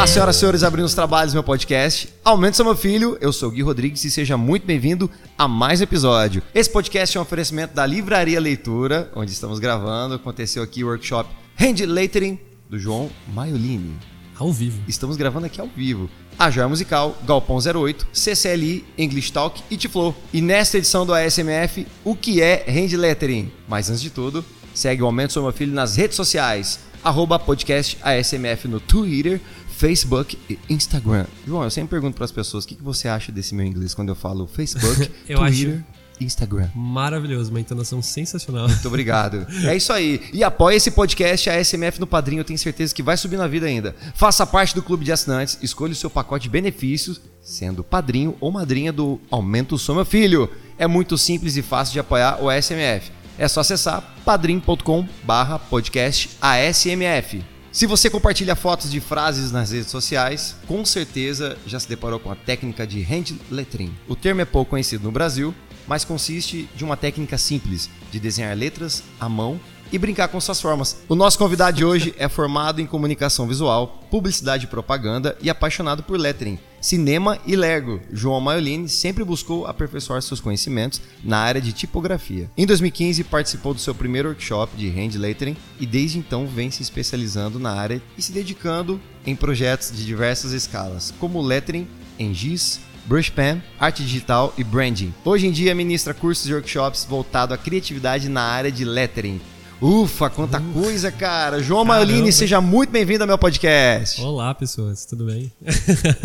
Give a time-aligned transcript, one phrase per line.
[0.00, 2.08] Olá, senhoras e senhores, abrindo os trabalhos do meu podcast.
[2.24, 5.78] Aumente seu meu filho, eu sou o Gui Rodrigues e seja muito bem-vindo a mais
[5.78, 6.42] um episódio.
[6.54, 10.14] Esse podcast é um oferecimento da Livraria Leitura, onde estamos gravando.
[10.14, 11.28] Aconteceu aqui o workshop
[11.60, 12.40] Hand Lettering
[12.70, 13.94] do João Maiolini.
[14.38, 14.80] Ao vivo.
[14.88, 16.08] Estamos gravando aqui ao vivo.
[16.38, 20.16] A Joia Musical, Galpão 08, CCLI, English Talk e Tiflow.
[20.32, 23.52] E nesta edição do ASMF, o que é Hand Lettering?
[23.68, 26.88] Mas antes de tudo, segue o Aumento Sou Meu Filho nas redes sociais.
[27.02, 29.40] Arroba podcast ASMF no Twitter,
[29.80, 31.24] Facebook e Instagram.
[31.46, 33.94] João, eu sempre pergunto para as pessoas o que, que você acha desse meu inglês
[33.94, 35.84] quando eu falo Facebook, Eu Twitter, acho-
[36.20, 36.68] Instagram.
[36.74, 38.68] Maravilhoso, uma entonação sensacional.
[38.68, 39.46] Muito obrigado.
[39.64, 40.20] É isso aí.
[40.34, 42.40] E apoie esse podcast, a SMF no Padrinho.
[42.40, 43.96] Eu tenho certeza que vai subir na vida ainda.
[44.14, 45.56] Faça parte do clube de assinantes.
[45.62, 50.50] Escolha o seu pacote de benefícios, sendo padrinho ou madrinha do Aumento Sou Meu Filho.
[50.78, 53.10] É muito simples e fácil de apoiar o SMF.
[53.38, 57.42] É só acessar padrim.com barra podcast ASMF.
[57.72, 62.28] Se você compartilha fotos de frases nas redes sociais, com certeza já se deparou com
[62.28, 63.94] a técnica de hand lettering.
[64.08, 65.54] O termo é pouco conhecido no Brasil,
[65.86, 69.60] mas consiste de uma técnica simples de desenhar letras à mão
[69.92, 70.98] e brincar com suas formas.
[71.08, 76.02] O nosso convidado de hoje é formado em comunicação visual, publicidade e propaganda e apaixonado
[76.02, 78.00] por lettering, cinema e Lego.
[78.12, 82.50] João Maiolini sempre buscou aperfeiçoar seus conhecimentos na área de tipografia.
[82.56, 86.82] Em 2015, participou do seu primeiro workshop de hand lettering e desde então vem se
[86.82, 91.86] especializando na área e se dedicando em projetos de diversas escalas, como lettering
[92.18, 95.12] em giz, brush pen, arte digital e branding.
[95.24, 99.40] Hoje em dia ministra cursos e workshops voltado à criatividade na área de lettering.
[99.80, 101.62] Ufa, quanta coisa, cara!
[101.62, 102.30] João Caramba.
[102.32, 104.20] Seja muito bem-vindo ao meu podcast.
[104.20, 105.50] Olá, pessoas, tudo bem?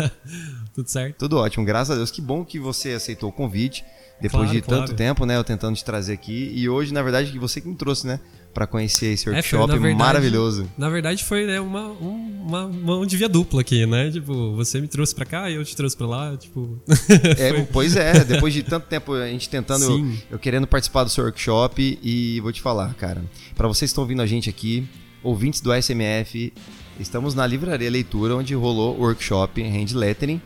[0.74, 1.16] tudo certo?
[1.20, 2.10] Tudo ótimo, graças a Deus.
[2.10, 3.82] Que bom que você aceitou o convite.
[4.20, 4.94] Depois Claro, de tanto claro.
[4.94, 5.36] tempo, né?
[5.38, 6.52] Eu tentando te trazer aqui.
[6.54, 8.20] E hoje, na verdade, que você que me trouxe, né?
[8.56, 10.66] Pra conhecer esse É, workshop na verdade- maravilhoso.
[10.78, 14.10] Na verdade, foi né, uma, um- uma mão de via dupla aqui, né?
[14.10, 16.80] Tipo, você me trouxe pra cá e eu te trouxe pra lá, tipo...
[17.38, 21.10] É, pois é, depois de tanto tempo a gente tentando, eu, eu querendo participar do
[21.10, 23.22] seu workshop e vou te falar, cara,
[23.54, 24.88] pra vocês que estão ouvindo a gente aqui,
[25.22, 26.50] ouvintes do SMF,
[26.98, 30.40] estamos na Livraria Leitura, onde rolou o workshop Hand Lettering.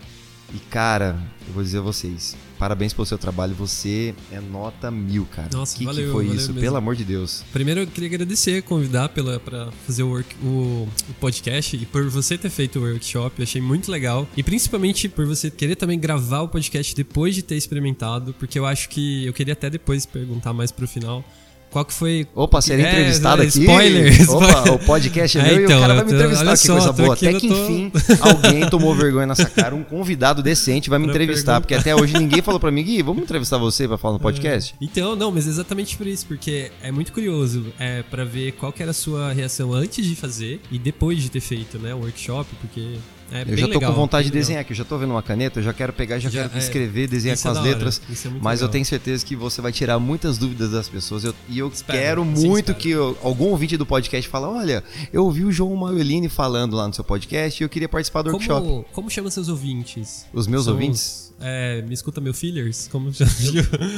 [0.55, 1.17] E, cara,
[1.47, 5.49] eu vou dizer a vocês, parabéns pelo seu trabalho, você é nota mil, cara.
[5.53, 6.49] Nossa, que, que valeu, foi valeu isso?
[6.49, 6.61] mesmo.
[6.61, 7.45] Pelo amor de Deus.
[7.53, 12.09] Primeiro, eu queria agradecer, convidar pela, pra fazer o, work- o- o podcast e por
[12.11, 14.29] você ter feito o workshop, achei muito legal.
[14.37, 18.67] E principalmente por você querer também gravar o podcast depois de ter experimentado, porque eu
[18.67, 21.25] acho que eu queria até depois perguntar mais pro final
[21.71, 22.27] qual que foi.
[22.35, 23.61] Opa, ser É, entrevistado é, aqui.
[23.61, 26.47] spoiler, Opa, o podcast é É, meu e então, o cara vai me tô- entrevistar.
[26.49, 27.15] olha Que coisa tô boa.
[27.15, 29.75] aqui, Até que tô- enfim alguém tomou vergonha nessa cara.
[29.75, 31.53] Um convidado decente vai me Pra entrevistar.
[31.55, 31.61] perguntar.
[31.61, 34.75] Porque até hoje ninguém falou pra mim, Gui, vamos entrevistar você pra falar no podcast?
[34.81, 38.83] Então, não, mas exatamente por isso, porque é muito curioso é, para ver qual que
[38.83, 42.49] era a sua reação antes de fazer e depois de ter feito né, o workshop,
[42.61, 42.97] porque
[43.33, 44.41] é Eu já tô legal, com vontade de legal.
[44.43, 44.73] desenhar aqui.
[44.73, 47.09] Eu já tô vendo uma caneta, eu já quero pegar, já, Já, quero é, escrever,
[47.09, 48.01] desenhar com é as letras.
[48.09, 48.69] é Mas eu legal.
[48.73, 51.25] tenho certeza que você vai tirar muitas dúvidas das pessoas.
[51.25, 52.75] Eu- e eu Espero, quero muito espero.
[52.79, 56.87] que eu- algum ouvinte do podcast fale: olha, eu ouvi o João Maiolini falando lá
[56.89, 58.67] no seu podcast e eu queria participar do workshop.
[58.67, 60.27] Como, como chama seus ouvintes?
[60.33, 61.01] Os meus São ouvintes?
[61.27, 62.89] os- é, me escuta meu fillers?
[62.93, 63.31] Como chama?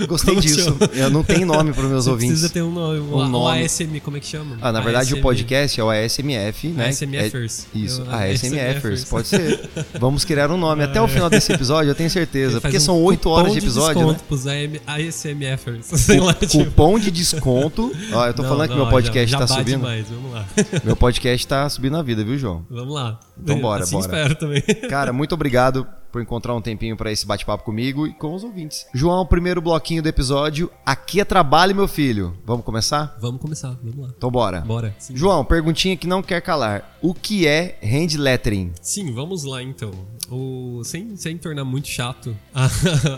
[0.08, 0.62] Gostei Como disso.
[0.64, 0.78] chama?
[0.94, 2.40] Eu não tenho nome para meus ouvintes.
[2.40, 3.00] precisa ter um nome.
[3.00, 3.64] Um, Um nome.
[3.64, 4.56] ASM, como é que chama?
[4.60, 6.88] Ah, na verdade, o podcast é o ASMF, né?
[6.88, 7.66] ASMFers.
[7.74, 9.68] É- isso, Eu- ASMFers, pode ser.
[9.98, 10.84] Vamos criar um nome.
[10.84, 12.60] Até o final desse episódio, eu tenho certeza.
[12.60, 14.06] Porque um são oito cupom horas de episódio, né?
[14.14, 15.86] desconto pros AM ASMFers.
[15.86, 16.64] Sei lá, tipo.
[16.64, 17.92] Cupom de desconto.
[18.12, 19.80] Ó, eu tô Não, falando que não, meu podcast já, tá já bate subindo.
[19.80, 20.46] demais, vamos lá.
[20.84, 22.64] Meu podcast tá subindo na vida, viu, João?
[22.70, 23.18] Vamos lá.
[23.40, 24.06] Então bora, assim bora.
[24.06, 24.62] espero também.
[24.88, 28.86] Cara, muito obrigado por encontrar um tempinho pra esse bate-papo comigo e com os ouvintes.
[28.94, 30.70] João, primeiro bloquinho do episódio.
[30.84, 32.36] Aqui é trabalho, meu filho.
[32.44, 33.16] Vamos começar?
[33.18, 34.12] Vamos começar, vamos lá.
[34.16, 34.60] Então bora.
[34.60, 34.94] Bora.
[34.98, 35.16] Sim.
[35.16, 36.98] João, perguntinha que não quer calar.
[37.00, 38.72] O que é hand lettering?
[38.82, 39.90] Sim, vamos lá então.
[40.30, 42.68] O, sem, sem tornar muito chato a,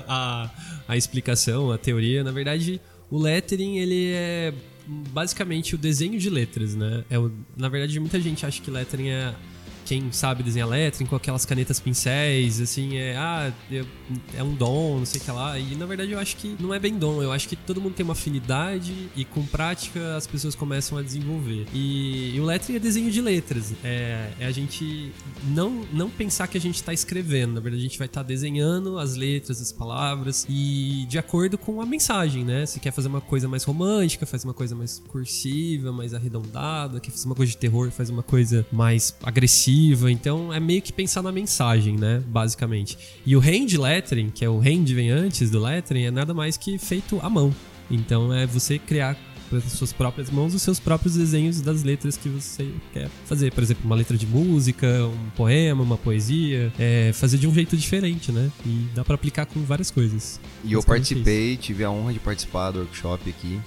[0.08, 0.50] a,
[0.88, 2.80] a explicação, a teoria, na verdade,
[3.10, 4.54] o lettering ele é
[4.86, 7.04] basicamente o desenho de letras, né?
[7.10, 9.34] É o, na verdade, muita gente acha que lettering é
[9.84, 13.86] quem sabe desenhar lettering com aquelas canetas pincéis, assim, é, ah, eu-
[14.36, 15.58] é um dom, não sei o que lá.
[15.58, 17.94] E na verdade eu acho que não é bem dom, eu acho que todo mundo
[17.94, 21.66] tem uma afinidade e com prática as pessoas começam a desenvolver.
[21.72, 25.12] E, e o lettering é desenho de letras, é, é a gente
[25.48, 28.98] não, não pensar que a gente está escrevendo, na verdade a gente vai estar desenhando
[28.98, 32.64] as letras, as palavras e de acordo com a mensagem, né?
[32.66, 37.10] Se quer fazer uma coisa mais romântica, faz uma coisa mais cursiva, mais arredondada, quer
[37.10, 39.73] fazer uma coisa de terror, faz uma coisa mais agressiva.
[40.10, 42.22] Então é meio que pensar na mensagem, né?
[42.26, 42.96] Basicamente.
[43.24, 46.56] E o hand lettering, que é o hand vem antes do lettering, é nada mais
[46.56, 47.54] que feito à mão.
[47.90, 49.16] Então é você criar
[49.50, 53.52] pelas suas próprias mãos os seus próprios desenhos das letras que você quer fazer.
[53.52, 56.72] Por exemplo, uma letra de música, um poema, uma poesia.
[56.78, 58.50] É, fazer de um jeito diferente, né?
[58.64, 60.40] E dá para aplicar com várias coisas.
[60.64, 63.60] E eu participei, tive a honra de participar do workshop aqui.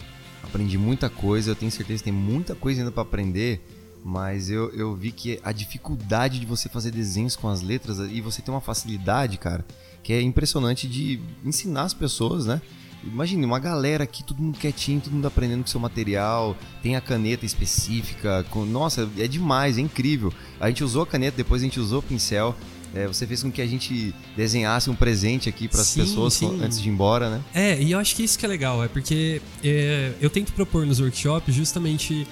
[0.44, 3.62] Aprendi muita coisa, eu tenho certeza que tem muita coisa ainda para aprender.
[4.04, 8.22] Mas eu, eu vi que a dificuldade de você fazer desenhos com as letras e
[8.22, 9.66] você tem uma facilidade, cara,
[10.02, 12.62] que é impressionante de ensinar as pessoas, né?
[13.04, 17.02] Imagine uma galera aqui, todo mundo quietinho, todo mundo aprendendo com seu material, tem a
[17.02, 18.46] caneta específica.
[18.50, 18.66] Com...
[18.66, 20.34] Nossa, é demais, é incrível.
[20.60, 22.56] A gente usou a caneta, depois a gente usou o pincel.
[22.96, 26.60] É, você fez com que a gente desenhasse um presente aqui para as pessoas sim.
[26.62, 27.42] antes de ir embora, né?
[27.54, 30.86] É, e eu acho que isso que é legal, é porque é, eu tento propor
[30.86, 32.26] nos workshops justamente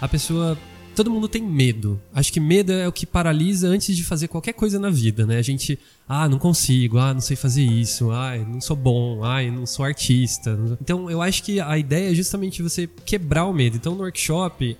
[0.00, 0.56] a pessoa
[0.94, 2.00] todo mundo tem medo.
[2.14, 5.38] Acho que medo é o que paralisa antes de fazer qualquer coisa na vida, né?
[5.38, 5.78] A gente,
[6.08, 9.84] ah, não consigo, ah, não sei fazer isso, ah, não sou bom, ah, não sou
[9.84, 10.58] artista.
[10.80, 13.76] Então, eu acho que a ideia é justamente você quebrar o medo.
[13.76, 14.76] Então, no workshop,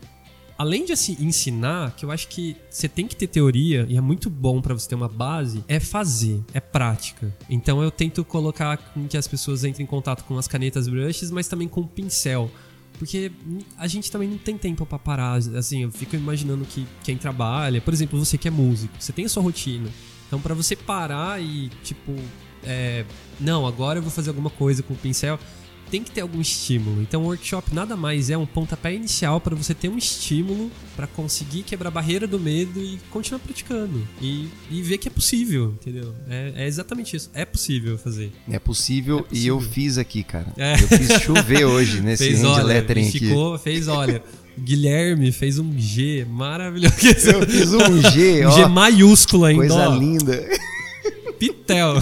[0.63, 4.01] além de assim, ensinar, que eu acho que você tem que ter teoria e é
[4.01, 7.35] muito bom para você ter uma base, é fazer, é prática.
[7.51, 8.77] Então eu tento colocar
[9.09, 12.49] que as pessoas entrem em contato com as canetas brushes, mas também com o pincel.
[12.99, 13.33] Porque
[13.77, 15.35] a gente também não tem tempo para parar.
[15.35, 19.25] Assim, eu fico imaginando que quem trabalha, por exemplo, você que é músico, você tem
[19.25, 19.89] a sua rotina.
[20.27, 22.15] Então, para você parar e, tipo,
[22.65, 23.05] é,
[23.41, 25.39] não, agora eu vou fazer alguma coisa com o pincel,
[25.93, 27.03] tem que ter algum estímulo.
[27.03, 31.07] Então, o workshop nada mais é um pontapé inicial para você ter um estímulo para
[31.07, 34.03] conseguir quebrar a barreira do medo e continuar praticando.
[34.19, 36.15] E, e ver que é possível, entendeu?
[36.31, 37.31] É, é exatamente isso.
[37.35, 38.33] É possível fazer.
[38.51, 39.45] É possível, é possível.
[39.45, 40.47] e eu fiz aqui, cara.
[40.57, 40.73] É.
[40.73, 43.19] Eu fiz chover hoje nesse fez, hand lettering aqui.
[43.19, 44.23] Ficou, fez, olha.
[44.59, 46.95] Guilherme fez um G maravilhoso.
[47.27, 48.51] Eu fiz um G, um ó.
[48.53, 49.61] G maiúsculo ainda.
[49.61, 49.95] Coisa ó.
[49.95, 50.49] linda.
[51.49, 52.01] Pitel.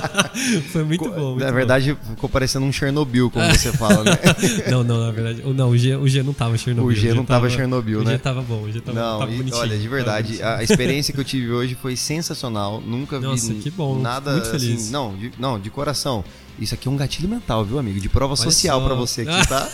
[0.72, 1.30] Foi muito bom.
[1.32, 2.10] Muito na verdade, bom.
[2.10, 4.18] ficou parecendo um Chernobyl, como você fala, né?
[4.70, 5.42] não, não, na verdade.
[5.44, 6.90] Não, o G, o G não tava Chernobyl.
[6.90, 8.04] O G, não tava, Chernobyl, né?
[8.06, 11.12] O G tava bom, o G tava, não, tava e, Olha, de verdade, a experiência
[11.12, 12.80] que eu tive hoje foi sensacional.
[12.80, 13.98] Nunca Nossa, vi que bom.
[14.00, 14.58] nada muito assim.
[14.58, 14.90] Feliz.
[14.90, 16.24] Não, de, não, de coração.
[16.58, 18.00] Isso aqui é um gatilho mental, viu, amigo?
[18.00, 19.68] De prova Olha social para você aqui, tá?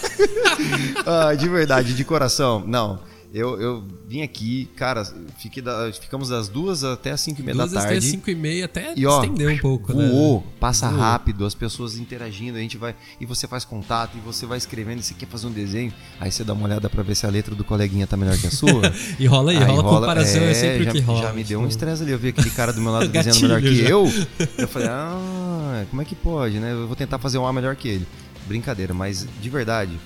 [1.31, 2.63] ah, de verdade, de coração.
[2.67, 2.99] Não.
[3.35, 5.05] Eu, eu vim aqui, cara,
[5.41, 7.97] fiquei da, ficamos das duas até as cinco e meia duas da tarde.
[7.97, 10.47] Até as cinco e meia, até e, ó, estendeu um pouco, voou, né?
[10.61, 11.01] passa voou.
[11.01, 12.95] rápido, as pessoas interagindo, a gente vai.
[13.21, 16.31] E você faz contato, e você vai escrevendo, e você quer fazer um desenho, aí
[16.31, 18.53] você dá uma olhada pra ver se a letra do coleguinha tá melhor que a
[18.53, 18.83] sua.
[19.19, 21.23] e rola aí, aí rola, rola comparação, é, é sempre já, que rola.
[21.23, 23.41] Já me deu um tipo estresse ali, eu vi aquele cara do meu lado desenhando
[23.41, 23.89] melhor que já.
[23.89, 24.09] eu.
[24.57, 26.71] Eu falei, ah, como é que pode, né?
[26.71, 28.07] Eu vou tentar fazer um A melhor que ele.
[28.47, 29.99] Brincadeira, mas de verdade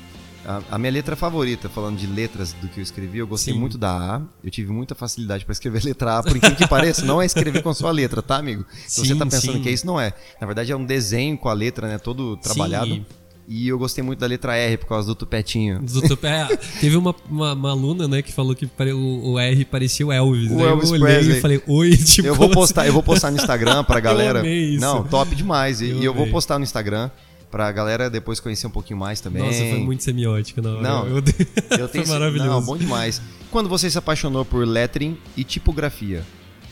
[0.45, 3.61] a, a, minha letra favorita, falando de letras do que eu escrevi, eu gostei Sim.
[3.61, 4.23] muito da A.
[4.43, 7.63] Eu tive muita facilidade para escrever letra A, por incrível que pareça, não é escrever
[7.63, 8.65] com sua letra, tá, amigo?
[8.87, 9.63] Se você tá pensando sim.
[9.63, 10.13] que é isso, não é.
[10.41, 11.99] Na verdade, é um desenho com a letra, né?
[11.99, 12.91] Todo trabalhado.
[12.91, 13.05] Sim.
[13.51, 15.81] E eu gostei muito da letra R por causa do tupetinho.
[15.81, 16.27] Do tupe...
[16.27, 16.47] é,
[16.81, 20.51] teve uma, uma, uma, aluna, né, que falou que o, o R parecia o Elvis.
[20.51, 20.65] O né?
[20.65, 22.29] Elvis eu olhei e falei, oi, tipo.
[22.29, 24.41] Eu vou postar, eu vou postar no Instagram pra galera.
[24.41, 24.81] eu amei isso.
[24.83, 25.81] Não, top demais.
[25.81, 27.11] E eu, e eu vou postar no Instagram
[27.51, 29.43] pra galera depois conhecer um pouquinho mais também.
[29.43, 30.81] Nossa, foi muito semiótica, não.
[30.81, 31.23] Não, eu, eu,
[31.79, 32.51] eu tenho foi maravilhoso.
[32.51, 33.21] Não, bom demais.
[33.51, 36.25] Quando você se apaixonou por lettering e tipografia?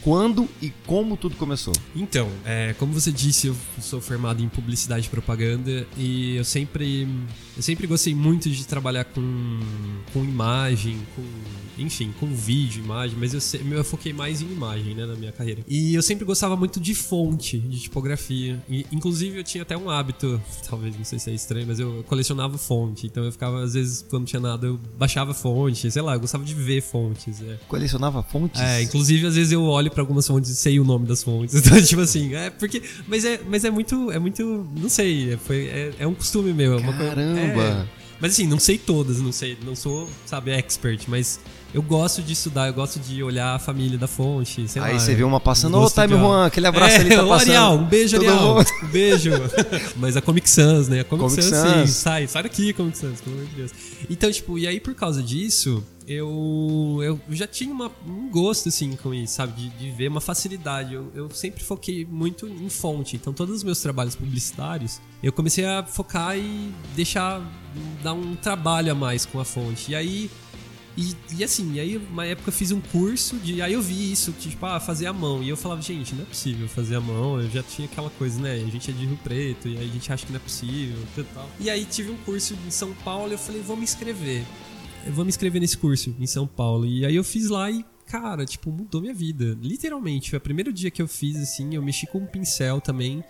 [0.06, 1.74] quando e como tudo começou?
[1.92, 7.08] Então, é, como você disse, eu sou formado em publicidade e propaganda e eu sempre,
[7.56, 9.58] eu sempre gostei muito de trabalhar com,
[10.12, 11.24] com imagem, com
[11.78, 15.62] enfim, com vídeo, imagem, mas eu, eu foquei mais em imagem, né, na minha carreira.
[15.66, 18.62] E eu sempre gostava muito de fonte, de tipografia.
[18.68, 22.04] E, inclusive, eu tinha até um hábito, talvez, não sei se é estranho, mas eu
[22.06, 23.06] colecionava fonte.
[23.06, 26.20] Então eu ficava, às vezes, quando não tinha nada, eu baixava fonte, sei lá, eu
[26.20, 27.42] gostava de ver fontes.
[27.42, 27.58] É.
[27.68, 28.60] Colecionava fontes?
[28.60, 31.54] É, inclusive, às vezes eu olho para algumas fontes e sei o nome das fontes.
[31.66, 32.80] Então, tipo assim, é porque.
[33.08, 34.10] Mas é, mas é muito.
[34.12, 34.64] É muito.
[34.76, 36.74] Não sei, é, foi, é, é um costume meu.
[36.74, 37.62] É uma Caramba!
[37.62, 37.86] É,
[38.20, 41.38] mas assim, não sei todas, não sei, não sou, sabe, expert, mas
[41.76, 44.98] eu gosto de estudar, eu gosto de olhar a família da fonte, sei Aí lá.
[44.98, 47.50] você viu uma passando, ô, Time Juan, aquele abraço é, ali tá passando.
[47.50, 48.54] Arial, um beijo, Arial.
[48.54, 48.64] Bom?
[48.82, 49.30] Um beijo.
[49.96, 51.00] Mas a Comic Sans, né?
[51.00, 53.72] A Comic, Comic Sans, Sans, sim, sai, sai daqui, Comic Sans, pelo amor de Deus.
[54.08, 58.96] Então, tipo, e aí por causa disso, eu, eu já tinha uma, um gosto, assim,
[58.96, 59.52] com isso, sabe?
[59.60, 60.94] De, de ver uma facilidade.
[60.94, 63.16] Eu, eu sempre foquei muito em fonte.
[63.16, 67.42] Então, todos os meus trabalhos publicitários, eu comecei a focar e deixar,
[68.02, 69.90] dar um trabalho a mais com a fonte.
[69.90, 70.30] E aí
[70.96, 73.60] e, e assim, aí uma época eu fiz um curso de.
[73.60, 75.42] Aí eu vi isso, tipo, ah, fazer a mão.
[75.42, 77.38] E eu falava, gente, não é possível fazer a mão.
[77.38, 78.54] Eu já tinha aquela coisa, né?
[78.54, 80.96] A gente é de Rio Preto, e aí a gente acha que não é possível
[81.18, 81.50] e tal.
[81.60, 84.42] E aí tive um curso em São Paulo e eu falei, vou me inscrever.
[85.04, 86.86] Eu vou me inscrever nesse curso em São Paulo.
[86.86, 89.56] E aí eu fiz lá e, cara, tipo, mudou minha vida.
[89.60, 93.22] Literalmente, foi o primeiro dia que eu fiz, assim, eu mexi com um pincel também.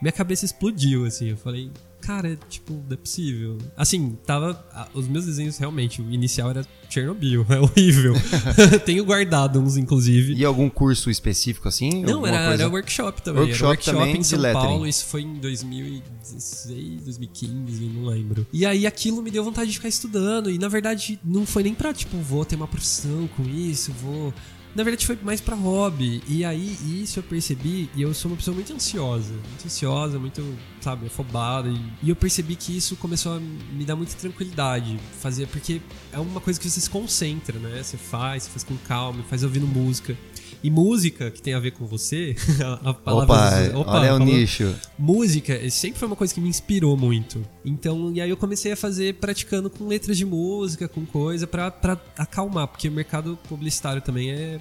[0.00, 1.28] minha cabeça explodiu, assim.
[1.28, 1.70] Eu falei,
[2.02, 3.56] cara, tipo, não é possível.
[3.76, 4.62] Assim, tava.
[4.92, 8.14] Os meus desenhos realmente, o inicial era Chernobyl, é horrível.
[8.84, 10.34] Tenho guardado uns, inclusive.
[10.34, 12.02] E algum curso específico assim?
[12.02, 12.62] Não, era, coisa...
[12.64, 13.42] era workshop também.
[13.44, 14.66] Workshop, era workshop também em São lettering.
[14.66, 18.46] Paulo, isso foi em 2016, 2015, não lembro.
[18.52, 20.50] E aí aquilo me deu vontade de ficar estudando.
[20.50, 24.34] E na verdade, não foi nem pra, tipo, vou ter uma profissão com isso, vou
[24.74, 26.22] na verdade foi mais para hobby.
[26.28, 30.42] E aí, isso eu percebi, e eu sou uma pessoa muito ansiosa, muito ansiosa, muito,
[30.80, 31.68] sabe, afobada.
[31.68, 34.98] E, e eu percebi que isso começou a me dar muita tranquilidade.
[35.20, 35.80] Fazer, porque
[36.12, 37.82] é uma coisa que você se concentra, né?
[37.82, 40.16] Você faz, você faz com calma, faz ouvindo música.
[40.62, 42.36] E música, que tem a ver com você,
[42.84, 43.70] a palavra.
[43.70, 44.74] Opa, opa olha o nicho.
[44.96, 47.44] Música sempre foi uma coisa que me inspirou muito.
[47.64, 51.70] Então, e aí eu comecei a fazer praticando com letras de música, com coisa, pra,
[51.70, 54.60] pra acalmar, porque o mercado publicitário também é.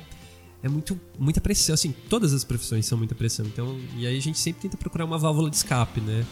[0.63, 3.43] É muito, muita pressão, assim, todas as profissões são muita pressão.
[3.48, 6.24] Então, e aí a gente sempre tenta procurar uma válvula de escape, né?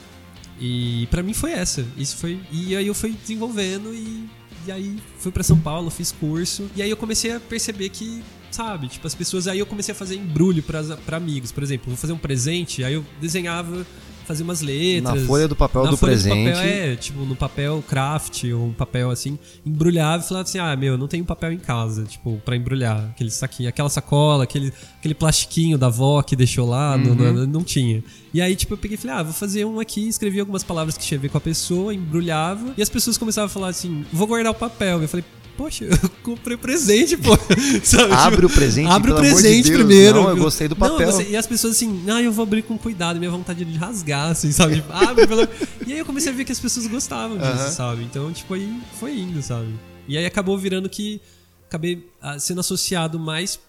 [0.59, 1.83] E para mim foi essa.
[1.97, 2.39] Isso foi.
[2.51, 4.29] E aí eu fui desenvolvendo e,
[4.67, 6.69] e aí fui para São Paulo, fiz curso.
[6.75, 8.21] E aí eu comecei a perceber que
[8.51, 8.88] sabe?
[8.88, 9.48] Tipo, as pessoas.
[9.48, 11.51] Aí eu comecei a fazer embrulho para amigos.
[11.51, 13.86] Por exemplo, vou fazer um presente, aí eu desenhava,
[14.29, 15.22] fazia umas letras.
[15.22, 16.36] Na folha do papel do presente.
[16.36, 20.60] Do papel, é, tipo, no papel craft, ou um papel assim, embrulhava e falava assim:
[20.60, 23.10] ah, meu, eu não tenho papel em casa, tipo, para embrulhar.
[23.10, 27.15] Aquele saquinho, aquela sacola, aquele, aquele plastiquinho da avó que deixou lá, uhum.
[27.15, 28.03] não, não, não, tinha.
[28.32, 30.96] E aí, tipo, eu peguei e falei: ah, vou fazer um aqui, escrevi algumas palavras
[30.96, 34.06] que tinha a ver com a pessoa, embrulhava, e as pessoas começavam a falar assim:
[34.13, 35.01] vou guardar o papel.
[35.01, 35.25] Eu falei,
[35.59, 37.37] poxa, eu comprei presente, pô.
[37.83, 38.13] Sabe?
[38.13, 39.77] Abre tipo, o presente, Abre o de presente Deus.
[39.77, 40.21] primeiro.
[40.23, 40.99] Não, eu gostei do papel.
[41.07, 43.65] Não, você- e as pessoas assim, ah, eu vou abrir com cuidado, minha vontade é
[43.65, 44.75] de rasgar, assim, sabe?
[44.75, 45.41] Tipo, abre pelo...
[45.85, 47.71] E aí eu comecei a ver que as pessoas gostavam disso, Aham.
[47.71, 48.03] sabe?
[48.03, 49.67] Então, tipo, aí foi indo, sabe?
[50.07, 51.19] E aí acabou virando que
[51.67, 53.59] acabei ah, sendo associado mais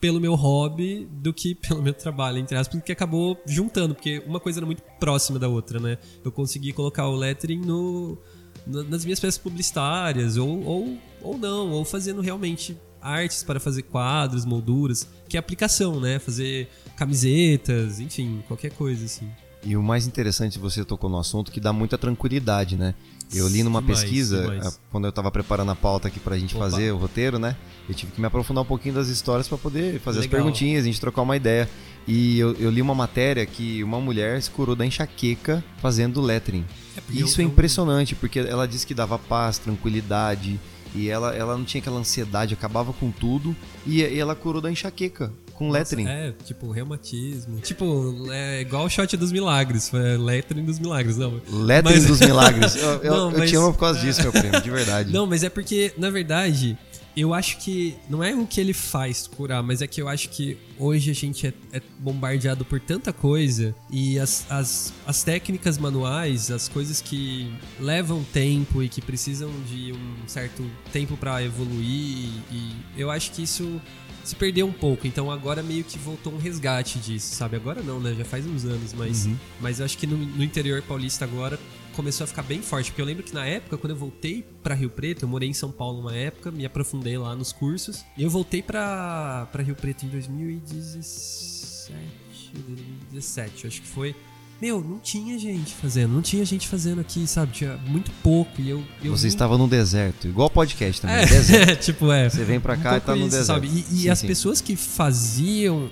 [0.00, 4.40] pelo meu hobby do que pelo meu trabalho, entre aspas, porque acabou juntando, porque uma
[4.40, 5.98] coisa era muito próxima da outra, né?
[6.24, 8.16] Eu consegui colocar o lettering no,
[8.66, 14.44] nas minhas peças publicitárias, ou, ou, ou não, ou fazendo realmente artes para fazer quadros,
[14.44, 16.18] molduras, que é aplicação, né?
[16.18, 19.28] Fazer camisetas, enfim, qualquer coisa assim.
[19.62, 22.94] E o mais interessante, você tocou no assunto, que dá muita tranquilidade, né?
[23.34, 24.66] Eu li numa Demais, pesquisa, demais.
[24.66, 26.70] ah, quando eu tava preparando a pauta aqui pra gente Opa.
[26.70, 27.56] fazer o roteiro, né?
[27.88, 30.42] Eu tive que me aprofundar um pouquinho das histórias pra poder fazer as Legal.
[30.42, 31.68] perguntinhas, a gente trocar uma ideia.
[32.06, 36.64] E eu, eu li uma matéria que uma mulher se curou da enxaqueca fazendo lettering.
[37.00, 40.58] Porque Isso eu- é impressionante, porque ela disse que dava paz, tranquilidade,
[40.94, 43.54] e ela, ela não tinha aquela ansiedade, acabava com tudo,
[43.86, 46.06] e, e ela curou da enxaqueca com lettering.
[46.08, 47.60] É, tipo, reumatismo.
[47.60, 51.40] Tipo, é igual o shot dos milagres, foi lettering dos milagres, não.
[51.48, 52.74] Lettering Mas- dos milagres.
[52.82, 55.12] Eu, eu, Não, eu mas- te amo por causa disso, meu primo, de verdade.
[55.12, 56.76] Não, mas é porque, na verdade,
[57.16, 60.28] eu acho que não é o que ele faz curar, mas é que eu acho
[60.30, 65.78] que hoje a gente é, é bombardeado por tanta coisa e as, as, as técnicas
[65.78, 72.28] manuais, as coisas que levam tempo e que precisam de um certo tempo pra evoluir,
[72.50, 73.80] e eu acho que isso
[74.24, 75.06] se perdeu um pouco.
[75.06, 77.56] Então agora meio que voltou um resgate disso, sabe?
[77.56, 78.14] Agora não, né?
[78.16, 79.36] Já faz uns anos, mas, Uhum.
[79.60, 81.58] mas eu acho que no, no interior paulista agora
[81.94, 82.90] começou a ficar bem forte.
[82.90, 85.54] Porque eu lembro que na época, quando eu voltei pra Rio Preto, eu morei em
[85.54, 88.04] São Paulo uma época, me aprofundei lá nos cursos.
[88.16, 91.92] E eu voltei pra, pra Rio Preto em 2017,
[92.54, 94.14] 2017, acho que foi.
[94.62, 97.52] Meu, não tinha gente fazendo, não tinha gente fazendo aqui, sabe?
[97.52, 98.60] Tinha muito pouco.
[98.60, 98.84] E eu.
[99.02, 101.80] eu Você vim- estava no deserto, igual podcast também, É, deserto.
[101.84, 102.30] tipo, é.
[102.30, 103.46] Você vem pra Um cá e pouco tá no isso, deserto.
[103.46, 103.66] sabe?
[103.66, 104.26] E, e Sim, as sim.
[104.28, 105.90] pessoas que faziam,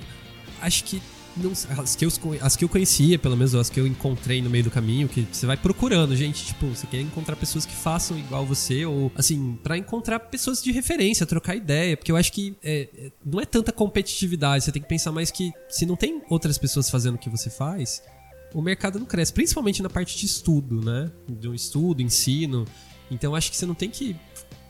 [0.61, 1.03] acho que
[1.37, 2.11] não, as, que eu,
[2.41, 5.27] as que eu conhecia, pelo menos, as que eu encontrei no meio do caminho, que
[5.31, 9.59] você vai procurando, gente, tipo, você quer encontrar pessoas que façam igual você, ou assim,
[9.63, 13.47] pra encontrar pessoas de referência, trocar ideia, porque eu acho que é, é, não é
[13.47, 17.19] tanta competitividade, você tem que pensar mais que se não tem outras pessoas fazendo o
[17.19, 18.03] que você faz,
[18.55, 21.11] o mercado não cresce, principalmente na parte de estudo, né?
[21.27, 22.67] De um estudo, ensino.
[23.11, 24.15] Então acho que você não tem que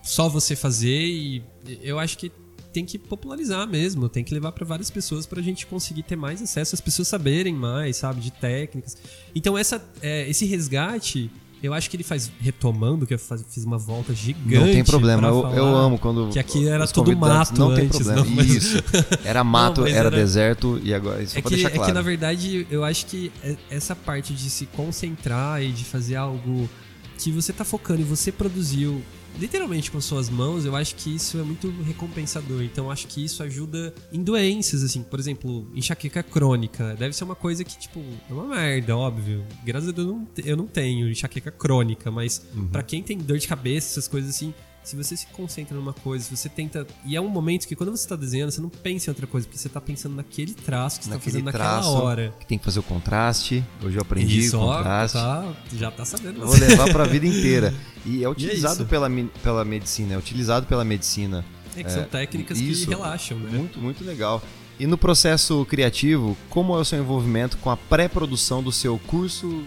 [0.02, 1.42] só você fazer e
[1.82, 2.30] eu acho que
[2.72, 6.40] tem que popularizar mesmo, tem que levar para várias pessoas pra gente conseguir ter mais
[6.42, 8.96] acesso, as pessoas saberem mais, sabe, de técnicas.
[9.34, 11.30] Então essa, é, esse resgate,
[11.62, 14.56] eu acho que ele faz retomando, que eu faz- fiz uma volta gigante.
[14.58, 16.28] Não tem problema, eu, eu amo quando.
[16.30, 18.24] que aqui era convidados- mato Não tem antes, problema.
[18.24, 18.76] não, mas- Isso.
[19.24, 21.24] Era mato, Não, era, era- deserto e agora.
[21.26, 21.86] Só É que, deixar é claro.
[21.86, 26.16] que, na verdade, eu acho que é- essa parte de se concentrar e de fazer
[26.16, 26.68] algo
[27.16, 29.00] que você tá focando e você produziu
[29.38, 32.62] literalmente com suas mãos, eu acho que isso é muito recompensador.
[32.62, 36.94] Então, eu acho que isso ajuda em doenças, assim, por exemplo, enxaqueca crônica.
[36.96, 39.44] Deve ser uma coisa que, tipo, é uma merda, óbvio.
[39.64, 42.68] Graças a Deus eu não, eu não tenho enxaqueca crônica, mas Uhum.
[42.68, 46.24] pra quem tem dor de cabeça, essas coisas assim, se você se concentra numa coisa,
[46.24, 46.86] se você tenta.
[47.04, 49.46] E é um momento que quando você está desenhando, você não pensa em outra coisa,
[49.46, 52.34] porque você está pensando naquele traço que você está fazendo naquela hora.
[52.40, 53.64] Que tem que fazer o contraste.
[53.82, 55.16] Hoje eu aprendi Isso, o contraste.
[55.18, 56.44] Ó, tá, já tá sabendo.
[56.44, 57.72] Vou levar para a vida inteira.
[58.04, 59.08] E é utilizado e é pela,
[59.44, 61.44] pela medicina, é utilizado pela medicina.
[61.76, 63.56] É que são é, técnicas isso, que relaxam, né?
[63.56, 64.42] Muito, muito legal.
[64.78, 69.62] E no processo criativo, como é o seu envolvimento com a pré-produção do seu curso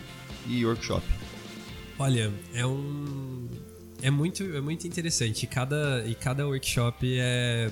[0.48, 1.06] e workshop?
[1.98, 3.35] Olha, é um
[4.02, 5.44] é muito é muito interessante.
[5.44, 7.70] E cada e cada workshop é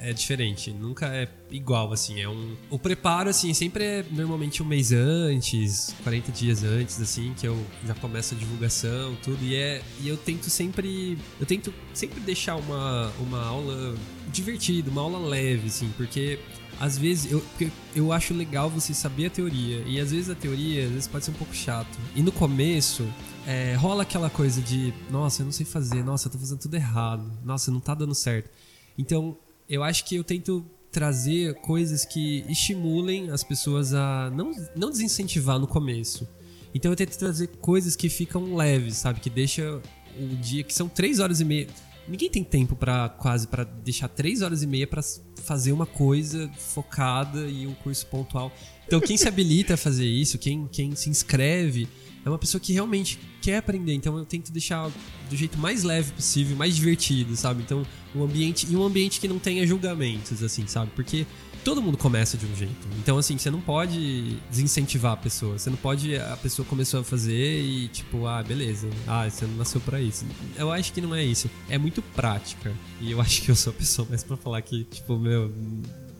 [0.00, 2.54] é diferente, nunca é igual, assim, é um...
[2.68, 7.58] O preparo, assim, sempre é normalmente um mês antes, 40 dias antes, assim, que eu
[7.84, 9.82] já começo a divulgação, tudo, e é...
[10.00, 11.16] E eu tento sempre...
[11.40, 13.94] Eu tento sempre deixar uma, uma aula
[14.28, 16.38] divertida, uma aula leve, assim, porque
[16.78, 17.42] às vezes eu,
[17.94, 19.82] eu acho legal você saber a teoria.
[19.86, 21.98] E às vezes a teoria às vezes pode ser um pouco chato.
[22.14, 23.08] E no começo
[23.46, 26.74] é, rola aquela coisa de nossa eu não sei fazer nossa eu tô fazendo tudo
[26.74, 28.50] errado nossa não tá dando certo
[28.98, 29.38] então
[29.68, 30.64] eu acho que eu tento
[30.96, 36.26] trazer coisas que estimulem as pessoas a não, não desincentivar no começo.
[36.74, 39.20] Então eu tento trazer coisas que ficam leves, sabe?
[39.20, 39.80] Que deixa
[40.18, 41.66] o dia que são três horas e meia.
[42.08, 45.02] Ninguém tem tempo para quase para deixar três horas e meia para
[45.42, 48.50] fazer uma coisa focada e um curso pontual.
[48.86, 51.88] Então quem se habilita a fazer isso, quem, quem se inscreve,
[52.26, 53.94] é uma pessoa que realmente quer aprender.
[53.94, 54.90] Então eu tento deixar
[55.30, 57.62] do jeito mais leve possível, mais divertido, sabe?
[57.62, 60.90] Então, um ambiente e um ambiente que não tenha julgamentos, assim, sabe?
[60.96, 61.24] Porque
[61.62, 62.88] todo mundo começa de um jeito.
[62.98, 65.56] Então, assim, você não pode desincentivar a pessoa.
[65.56, 66.16] Você não pode.
[66.16, 68.88] A pessoa começou a fazer e, tipo, ah, beleza.
[69.06, 70.26] Ah, você não nasceu para isso.
[70.58, 71.48] Eu acho que não é isso.
[71.68, 72.72] É muito prática.
[73.00, 75.52] E eu acho que eu sou a pessoa mais pra falar que, tipo, meu,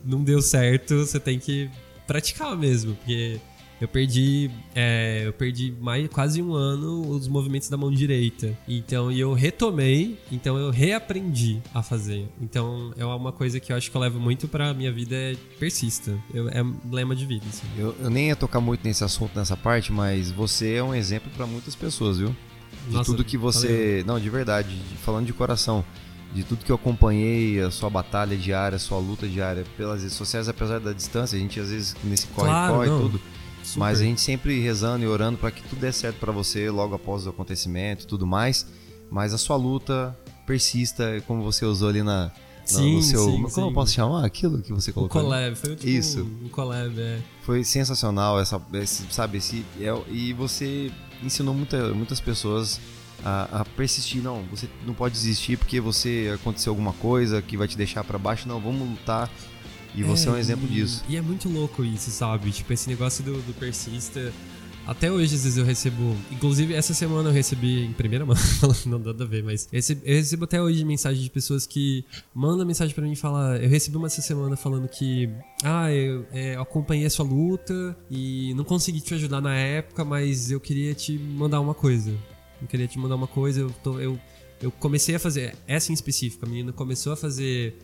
[0.05, 1.69] não deu certo, você tem que
[2.05, 2.95] praticar mesmo.
[2.95, 3.41] Porque
[3.79, 8.57] eu perdi, é, eu perdi mais quase um ano os movimentos da mão direita.
[8.67, 12.27] Então, e eu retomei, então eu reaprendi a fazer.
[12.41, 15.35] Então, é uma coisa que eu acho que eu levo muito pra minha vida é
[15.59, 16.17] persista.
[16.33, 17.45] Eu, é lema de vida.
[17.47, 17.67] Assim.
[17.77, 21.31] Eu, eu, nem ia tocar muito nesse assunto, nessa parte, mas você é um exemplo
[21.35, 22.35] para muitas pessoas, viu?
[22.87, 23.67] De Nossa, tudo que você.
[23.67, 24.05] Valeu.
[24.05, 25.85] Não, de verdade, falando de coração
[26.33, 30.15] de tudo que eu acompanhei, a sua batalha diária, a sua luta diária pelas redes
[30.15, 33.21] sociais, apesar da distância, a gente às vezes nesse corre-corre claro, tudo,
[33.67, 33.79] Super.
[33.79, 36.95] Mas a gente sempre rezando e orando para que tudo dê certo para você logo
[36.95, 38.65] após o acontecimento e tudo mais.
[39.11, 42.31] Mas a sua luta persista, como você usou ali na,
[42.63, 43.25] Sim, no seu.
[43.25, 43.61] Sim, como sim.
[43.61, 45.21] eu posso chamar aquilo que você colocou?
[45.21, 46.21] O collab, foi tipo Isso.
[46.43, 47.19] um collab, é.
[47.41, 49.37] Foi sensacional, essa, esse, sabe?
[49.37, 50.89] Esse, é, e você
[51.21, 52.79] ensinou muita, muitas pessoas
[53.23, 54.23] a, a, persistir.
[54.23, 58.17] Não, você não pode desistir porque você aconteceu alguma coisa que vai te deixar para
[58.17, 58.47] baixo.
[58.47, 59.29] Não, vamos lutar
[59.97, 61.03] e você é, é um exemplo e, disso.
[61.09, 62.51] E é muito louco isso, sabe?
[62.51, 64.31] Tipo, esse negócio do, do persista.
[64.85, 66.15] Até hoje, às vezes, eu recebo.
[66.31, 68.35] Inclusive, essa semana eu recebi em primeira mão,
[68.85, 69.67] não dá a ver, mas.
[69.71, 73.55] Eu recebo até hoje mensagem de pessoas que mandam mensagem para mim e falam.
[73.55, 75.29] Eu recebi uma essa semana falando que.
[75.63, 80.05] Ah, eu, é, eu acompanhei a sua luta e não consegui te ajudar na época,
[80.05, 82.11] mas eu queria te mandar uma coisa.
[82.61, 83.61] Eu queria te mandar uma coisa.
[83.61, 84.17] Eu, tô, eu,
[84.61, 85.55] eu comecei a fazer.
[85.67, 87.75] Essa em específico, a menina começou a fazer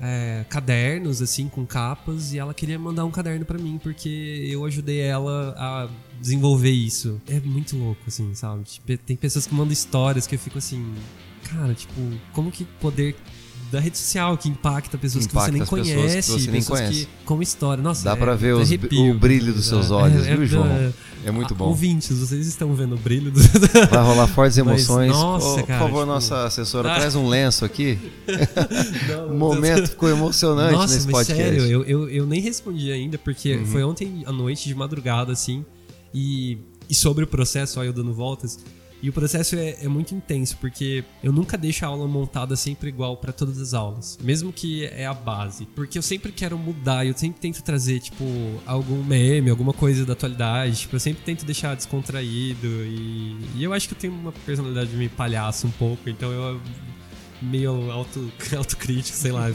[0.00, 4.64] é, cadernos, assim, com capas, e ela queria mandar um caderno para mim, porque eu
[4.64, 5.88] ajudei ela a
[6.20, 7.20] desenvolver isso.
[7.28, 8.64] É muito louco, assim, sabe?
[8.64, 10.94] Tipo, tem pessoas que mandam histórias que eu fico assim,
[11.44, 11.94] cara, tipo,
[12.32, 13.16] como que poder
[13.70, 17.06] da rede social que impacta pessoas impacta que você nem conhece, que você nem conhece.
[17.06, 17.82] Que, com história.
[17.82, 20.66] Nossa, dá é, para ver os, o brilho dos seus olhos, é, viu, é, João?
[20.66, 20.92] É,
[21.26, 21.66] é muito bom.
[21.66, 23.40] Ouvintes, vocês estão vendo o brilho do...
[23.90, 25.10] Vai rolar fortes emoções.
[25.10, 26.12] Mas, nossa, oh, cara, por favor, tipo...
[26.12, 26.94] nossa assessora, ah.
[26.96, 27.98] traz um lenço aqui.
[29.08, 31.42] Não, o momento ficou emocionante nossa, nesse mas podcast.
[31.42, 33.66] Sério, eu, eu, eu nem respondi ainda, porque uhum.
[33.66, 35.64] foi ontem à noite, de madrugada, assim,
[36.14, 38.58] e, e sobre o processo, eu dando voltas.
[39.02, 42.88] E o processo é, é, muito intenso, porque eu nunca deixo a aula montada sempre
[42.88, 45.66] igual para todas as aulas, mesmo que é a base.
[45.74, 48.24] Porque eu sempre quero mudar, eu sempre tento trazer, tipo,
[48.64, 50.80] algum meme, alguma coisa da atualidade.
[50.80, 52.66] Tipo, eu sempre tento deixar descontraído.
[52.66, 56.60] E, e eu acho que eu tenho uma personalidade meio palhaço um pouco, então eu
[57.42, 59.52] meio auto, autocrítico, sei lá,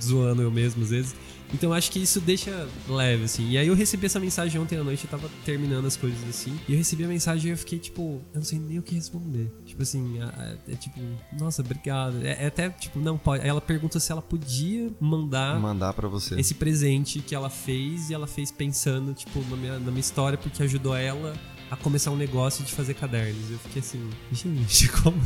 [0.00, 1.14] zoando eu mesmo às vezes.
[1.52, 3.50] Então acho que isso deixa leve, assim.
[3.50, 6.58] E aí eu recebi essa mensagem ontem à noite, eu tava terminando as coisas assim.
[6.68, 8.94] E eu recebi a mensagem e eu fiquei, tipo, eu não sei nem o que
[8.94, 9.52] responder.
[9.66, 11.00] Tipo assim, é, é tipo,
[11.38, 12.24] nossa, obrigado.
[12.24, 13.42] É, é, até, tipo, não pode.
[13.42, 15.58] Aí ela pergunta se ela podia mandar.
[15.60, 16.38] Mandar para você.
[16.38, 20.38] Esse presente que ela fez e ela fez pensando, tipo, na minha, na minha história,
[20.38, 21.34] porque ajudou ela
[21.72, 23.50] a começar um negócio de fazer cadernos.
[23.50, 25.16] Eu fiquei assim, gente, como.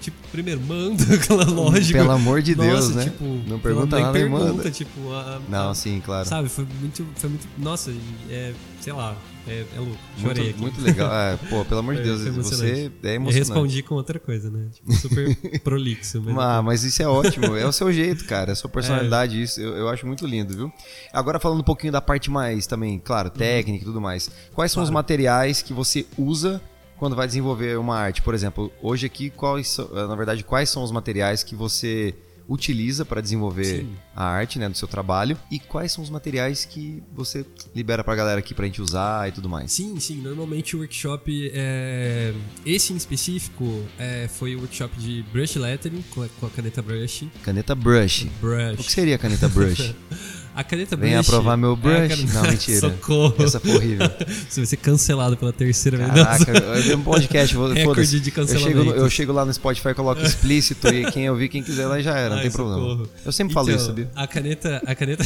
[0.00, 2.00] Tipo, primeiro, manda aquela lógica.
[2.00, 3.04] Pelo amor de nossa, Deus, né?
[3.04, 4.70] Tipo, não pergunta nada pergunta, manda.
[4.72, 6.28] Tipo, a, não, sim, claro.
[6.28, 7.06] Sabe, foi muito.
[7.14, 7.94] Foi muito nossa,
[8.28, 9.16] é, sei lá.
[9.46, 9.98] É, é louco.
[10.18, 10.54] Muito, aqui.
[10.58, 11.12] muito legal.
[11.12, 12.92] É, pô, pelo amor de Foi- Deus, você emocionante.
[13.02, 13.38] é Eu emocionante.
[13.50, 14.68] respondi com outra coisa, né?
[14.72, 16.22] Tipo, super prolixo.
[16.22, 18.72] Mas Ah, mas isso é ótimo, é o seu jeito, cara, é a sua É.
[18.72, 20.72] personalidade, isso eu, eu acho muito lindo, viu?
[21.12, 24.30] Agora falando um pouquinho da parte mais também, claro, técnica e tudo mais.
[24.54, 26.60] Quais são os materiais que você usa
[26.96, 28.22] quando vai desenvolver uma arte?
[28.22, 32.14] Por exemplo, hoje aqui, quais na verdade, quais são os materiais que você
[32.48, 33.96] utiliza para desenvolver Sim.
[34.14, 35.36] a arte, né, do seu trabalho?
[35.50, 39.32] E quais são os materiais que você libera pra galera aqui pra gente usar e
[39.32, 39.72] tudo mais?
[39.72, 40.20] Sim, sim.
[40.20, 42.34] Normalmente o workshop, é...
[42.64, 43.64] esse em específico,
[43.98, 47.26] é, foi o workshop de brush lettering com a, a caneta brush.
[47.42, 48.26] Caneta brush.
[48.40, 48.80] Brush.
[48.80, 49.94] O que seria a caneta brush?
[50.54, 51.28] A caneta Venha brush.
[51.28, 52.08] aprovar meu é brush?
[52.08, 52.80] caneta- Não, mentira.
[52.80, 53.44] Socorro.
[53.44, 54.08] Essa foi horrível.
[54.48, 56.10] Você vai ser cancelado pela terceira vez.
[56.10, 58.90] Caraca, eu um podcast, vou- Recorde de Eu chego, cancelamento.
[58.96, 62.30] eu chego lá no Spotify, coloco explícito e quem ouvir, quem quiser lá já era,
[62.30, 62.80] não Ai, tem problema.
[62.80, 63.08] socorro.
[63.24, 64.10] Eu sempre falo Então, isso, sabia?
[64.14, 65.24] A caneta, a caneta,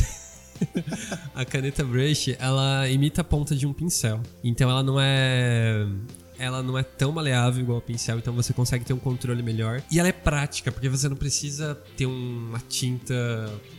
[1.35, 4.21] a caneta brush, ela imita a ponta de um pincel.
[4.43, 5.87] Então ela não é,
[6.39, 9.83] ela não é tão maleável igual o pincel, então você consegue ter um controle melhor.
[9.91, 13.15] E ela é prática, porque você não precisa ter uma tinta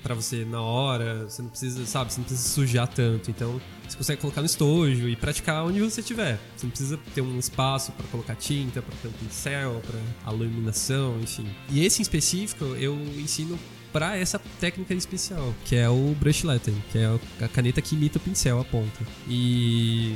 [0.04, 3.32] pra você na hora, você não precisa, sabe, você não precisa sujar tanto.
[3.32, 6.40] Então você consegue colocar no estojo e praticar onde você tiver.
[6.56, 10.34] Você não precisa ter um espaço pra colocar tinta, pra ter um pincel, pra a
[10.34, 11.48] iluminação, enfim.
[11.70, 13.58] E esse em específico eu ensino
[13.92, 18.18] pra essa técnica especial, que é o brush lettering, que é a caneta que imita
[18.18, 19.00] o pincel, a ponta.
[19.28, 20.16] E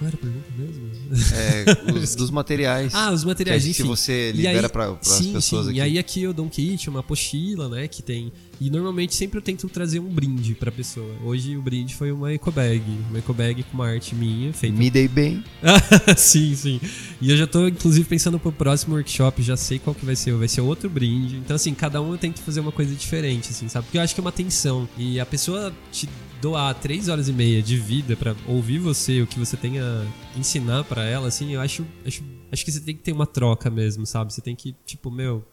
[0.00, 0.90] qual era a pergunta mesmo?
[1.36, 2.94] É, os, dos materiais.
[2.94, 3.82] Ah, os materiais, que, enfim.
[3.82, 5.70] Se você libera para as pessoas sim.
[5.70, 5.78] aqui.
[5.78, 8.32] E aí aqui eu dou um kit, uma apostila, né, que tem...
[8.58, 11.14] E normalmente sempre eu tento trazer um brinde pra pessoa.
[11.24, 14.76] Hoje o brinde foi uma eco bag, uma eco bag com uma arte minha, feita
[14.76, 15.44] Me dei bem.
[16.16, 16.80] sim, sim.
[17.20, 20.34] E eu já tô, inclusive, pensando pro próximo workshop, já sei qual que vai ser.
[20.34, 21.36] Vai ser outro brinde.
[21.36, 23.86] Então, assim, cada um eu tento fazer uma coisa diferente, assim, sabe?
[23.86, 24.86] Porque eu acho que é uma tensão.
[24.98, 26.06] E a pessoa te
[26.40, 30.04] doar três horas e meia de vida pra ouvir você, o que você tem a
[30.36, 33.68] ensinar pra ela, assim, eu acho, acho, acho que você tem que ter uma troca
[33.70, 34.32] mesmo, sabe?
[34.32, 35.44] Você tem que, tipo, meu,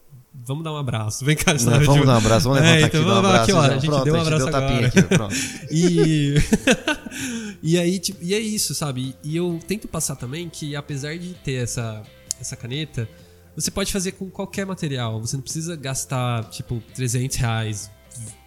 [0.45, 1.23] vamos dar um abraço.
[1.25, 1.85] Vem cá, Não, sabe?
[1.85, 3.43] vamos Tipo, dar um abraço, vamos levantar é, aqui, então dar um vamos abraço.
[3.43, 4.87] aqui, ó, a gente pronto, deu um abraço deu agora.
[4.87, 5.35] aqui, pronto.
[5.71, 6.35] E.
[7.61, 9.15] e aí, tipo, e é isso, sabe?
[9.23, 12.01] E eu tento passar também que, apesar de ter essa,
[12.39, 13.07] essa caneta,
[13.55, 15.19] você pode fazer com qualquer material.
[15.19, 17.91] Você não precisa gastar, tipo, 300 reais,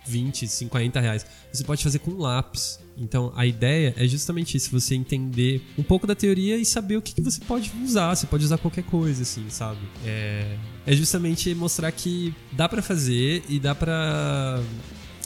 [0.07, 1.27] 20, 50 reais.
[1.53, 2.81] Você pode fazer com lápis.
[2.97, 7.03] Então, a ideia é justamente isso: você entender um pouco da teoria e saber o
[7.03, 8.15] que, que você pode usar.
[8.15, 9.81] Você pode usar qualquer coisa, assim, sabe?
[10.05, 10.57] É,
[10.87, 14.61] é justamente mostrar que dá pra fazer e dá pra.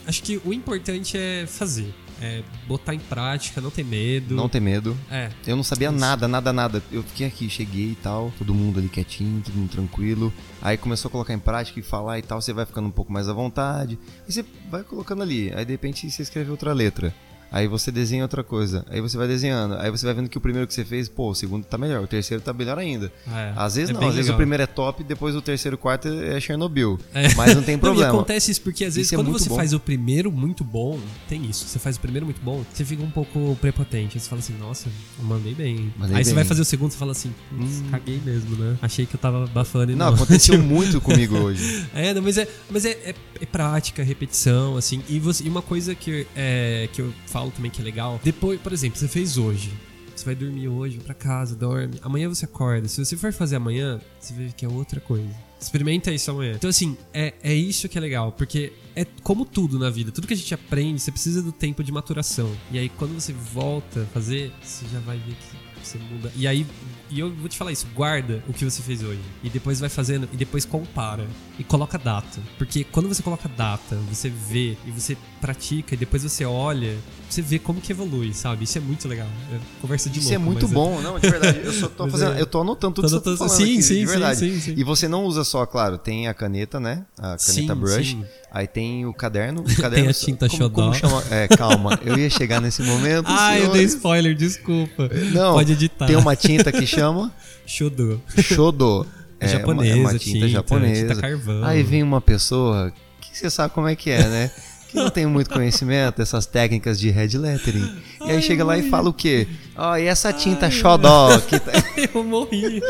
[0.06, 1.92] Acho que o importante é fazer.
[2.20, 4.34] É botar em prática, não ter medo.
[4.34, 4.96] Não ter medo.
[5.10, 5.30] É.
[5.46, 6.82] Eu não sabia nada, nada, nada.
[6.90, 10.32] Eu fiquei aqui, cheguei e tal, todo mundo ali quietinho, todo mundo tranquilo.
[10.62, 13.12] Aí começou a colocar em prática e falar e tal, você vai ficando um pouco
[13.12, 13.98] mais à vontade.
[14.26, 17.14] Aí você vai colocando ali, aí de repente você escreve outra letra.
[17.56, 18.84] Aí você desenha outra coisa.
[18.90, 19.74] Aí você vai desenhando.
[19.76, 22.02] Aí você vai vendo que o primeiro que você fez, pô, o segundo tá melhor,
[22.02, 23.12] o terceiro tá melhor ainda.
[23.32, 23.52] é.
[23.54, 24.34] Às vezes É não, às vezes legal.
[24.34, 26.98] o primeiro é top, depois o terceiro o quarto é Chernobyl.
[27.14, 27.32] É.
[27.34, 28.08] Mas não tem Não, problema.
[28.12, 29.54] acontece isso porque às vezes Isso é quando você bom.
[29.54, 31.64] faz o primeiro muito bom, tem isso.
[31.68, 34.16] Você faz o primeiro muito bom, você fica um pouco prepotente.
[34.16, 34.88] Aí Você fala assim, nossa,
[35.18, 35.76] eu mandei bem.
[35.76, 36.34] hein?" Mandei Aí você bem.
[36.34, 37.84] vai fazer o segundo, você fala assim, "Putz, Hum.
[37.92, 38.76] caguei mesmo, né?
[38.82, 40.14] Achei que eu tava bafando e Não, não.
[40.14, 41.86] aconteceu muito comigo hoje.
[41.94, 45.02] É, não, mas é, mas é, é, é prática, repetição, assim.
[45.08, 48.60] E, você, e uma coisa que, é, que eu falo também que é legal, depois,
[48.60, 49.72] por exemplo, você fez hoje.
[50.14, 51.98] Você vai dormir hoje, vai pra casa, dorme.
[52.02, 52.86] Amanhã você acorda.
[52.86, 55.28] Se você for fazer amanhã, você vê que é outra coisa.
[55.60, 56.52] Experimenta isso amanhã.
[56.54, 58.30] Então, assim, é, é isso que é legal.
[58.30, 60.12] Porque é como tudo na vida.
[60.12, 62.48] Tudo que a gente aprende, você precisa do tempo de maturação.
[62.70, 66.32] E aí, quando você volta a fazer, você já vai ver que você muda.
[66.36, 66.66] E aí,
[67.10, 69.20] e eu vou te falar isso, guarda o que você fez hoje.
[69.42, 71.26] E depois vai fazendo, e depois compara.
[71.58, 72.40] E coloca data.
[72.58, 76.96] Porque quando você coloca data, você vê e você pratica, e depois você olha,
[77.28, 78.64] você vê como que evolui, sabe?
[78.64, 79.28] Isso é muito legal.
[79.52, 81.60] É conversa de Isso louco, é muito mas bom, não, de verdade.
[81.62, 83.62] Eu só tô fazendo, é- eu tô anotando tudo Tô que você tá falando sim,
[83.74, 84.38] aqui, sim, de sim, verdade.
[84.40, 84.74] sim, sim.
[84.76, 87.04] E você não usa só, claro, tem a caneta, né?
[87.18, 87.38] A caneta
[87.74, 88.06] Sim, brush.
[88.08, 88.24] sim.
[88.54, 89.62] Aí tem o caderno.
[89.62, 90.82] O caderno Tem a tinta como, xodó.
[90.82, 91.24] como chama?
[91.28, 91.98] É, calma.
[92.04, 93.26] Eu ia chegar nesse momento.
[93.36, 93.94] Ah, eu dei senhores.
[93.94, 95.10] spoiler, desculpa.
[95.32, 96.06] Não, Pode editar.
[96.06, 97.32] Tem uma tinta que chama
[97.66, 98.20] Shodô.
[98.40, 99.04] Shodo.
[99.40, 101.08] É uma- japonesa, é uma tinta, tinta, japonesa.
[101.08, 101.64] tinta carvão.
[101.64, 104.50] Aí vem uma pessoa que você sabe como é que é, né?
[104.94, 107.90] Que não tem muito conhecimento dessas técnicas de red lettering.
[108.24, 109.48] E aí chega lá e fala o quê?
[109.76, 111.36] Ó, e essa tinta xodó?
[111.40, 111.72] Que tá...
[112.14, 112.80] Eu morri.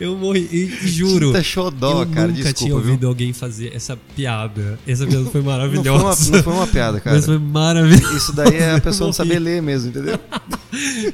[0.00, 0.48] Eu morri.
[0.50, 1.28] E, juro.
[1.28, 2.26] Tinta xodó, eu cara.
[2.26, 2.76] nunca Desculpa, tinha viu?
[2.78, 4.76] ouvido alguém fazer essa piada.
[4.84, 6.32] Essa piada foi Não foi, uma, maravilhosa.
[6.32, 7.14] não foi uma piada, cara.
[7.14, 8.16] Mas foi maravilhoso.
[8.16, 10.18] Isso daí é a pessoa não saber ler mesmo, entendeu?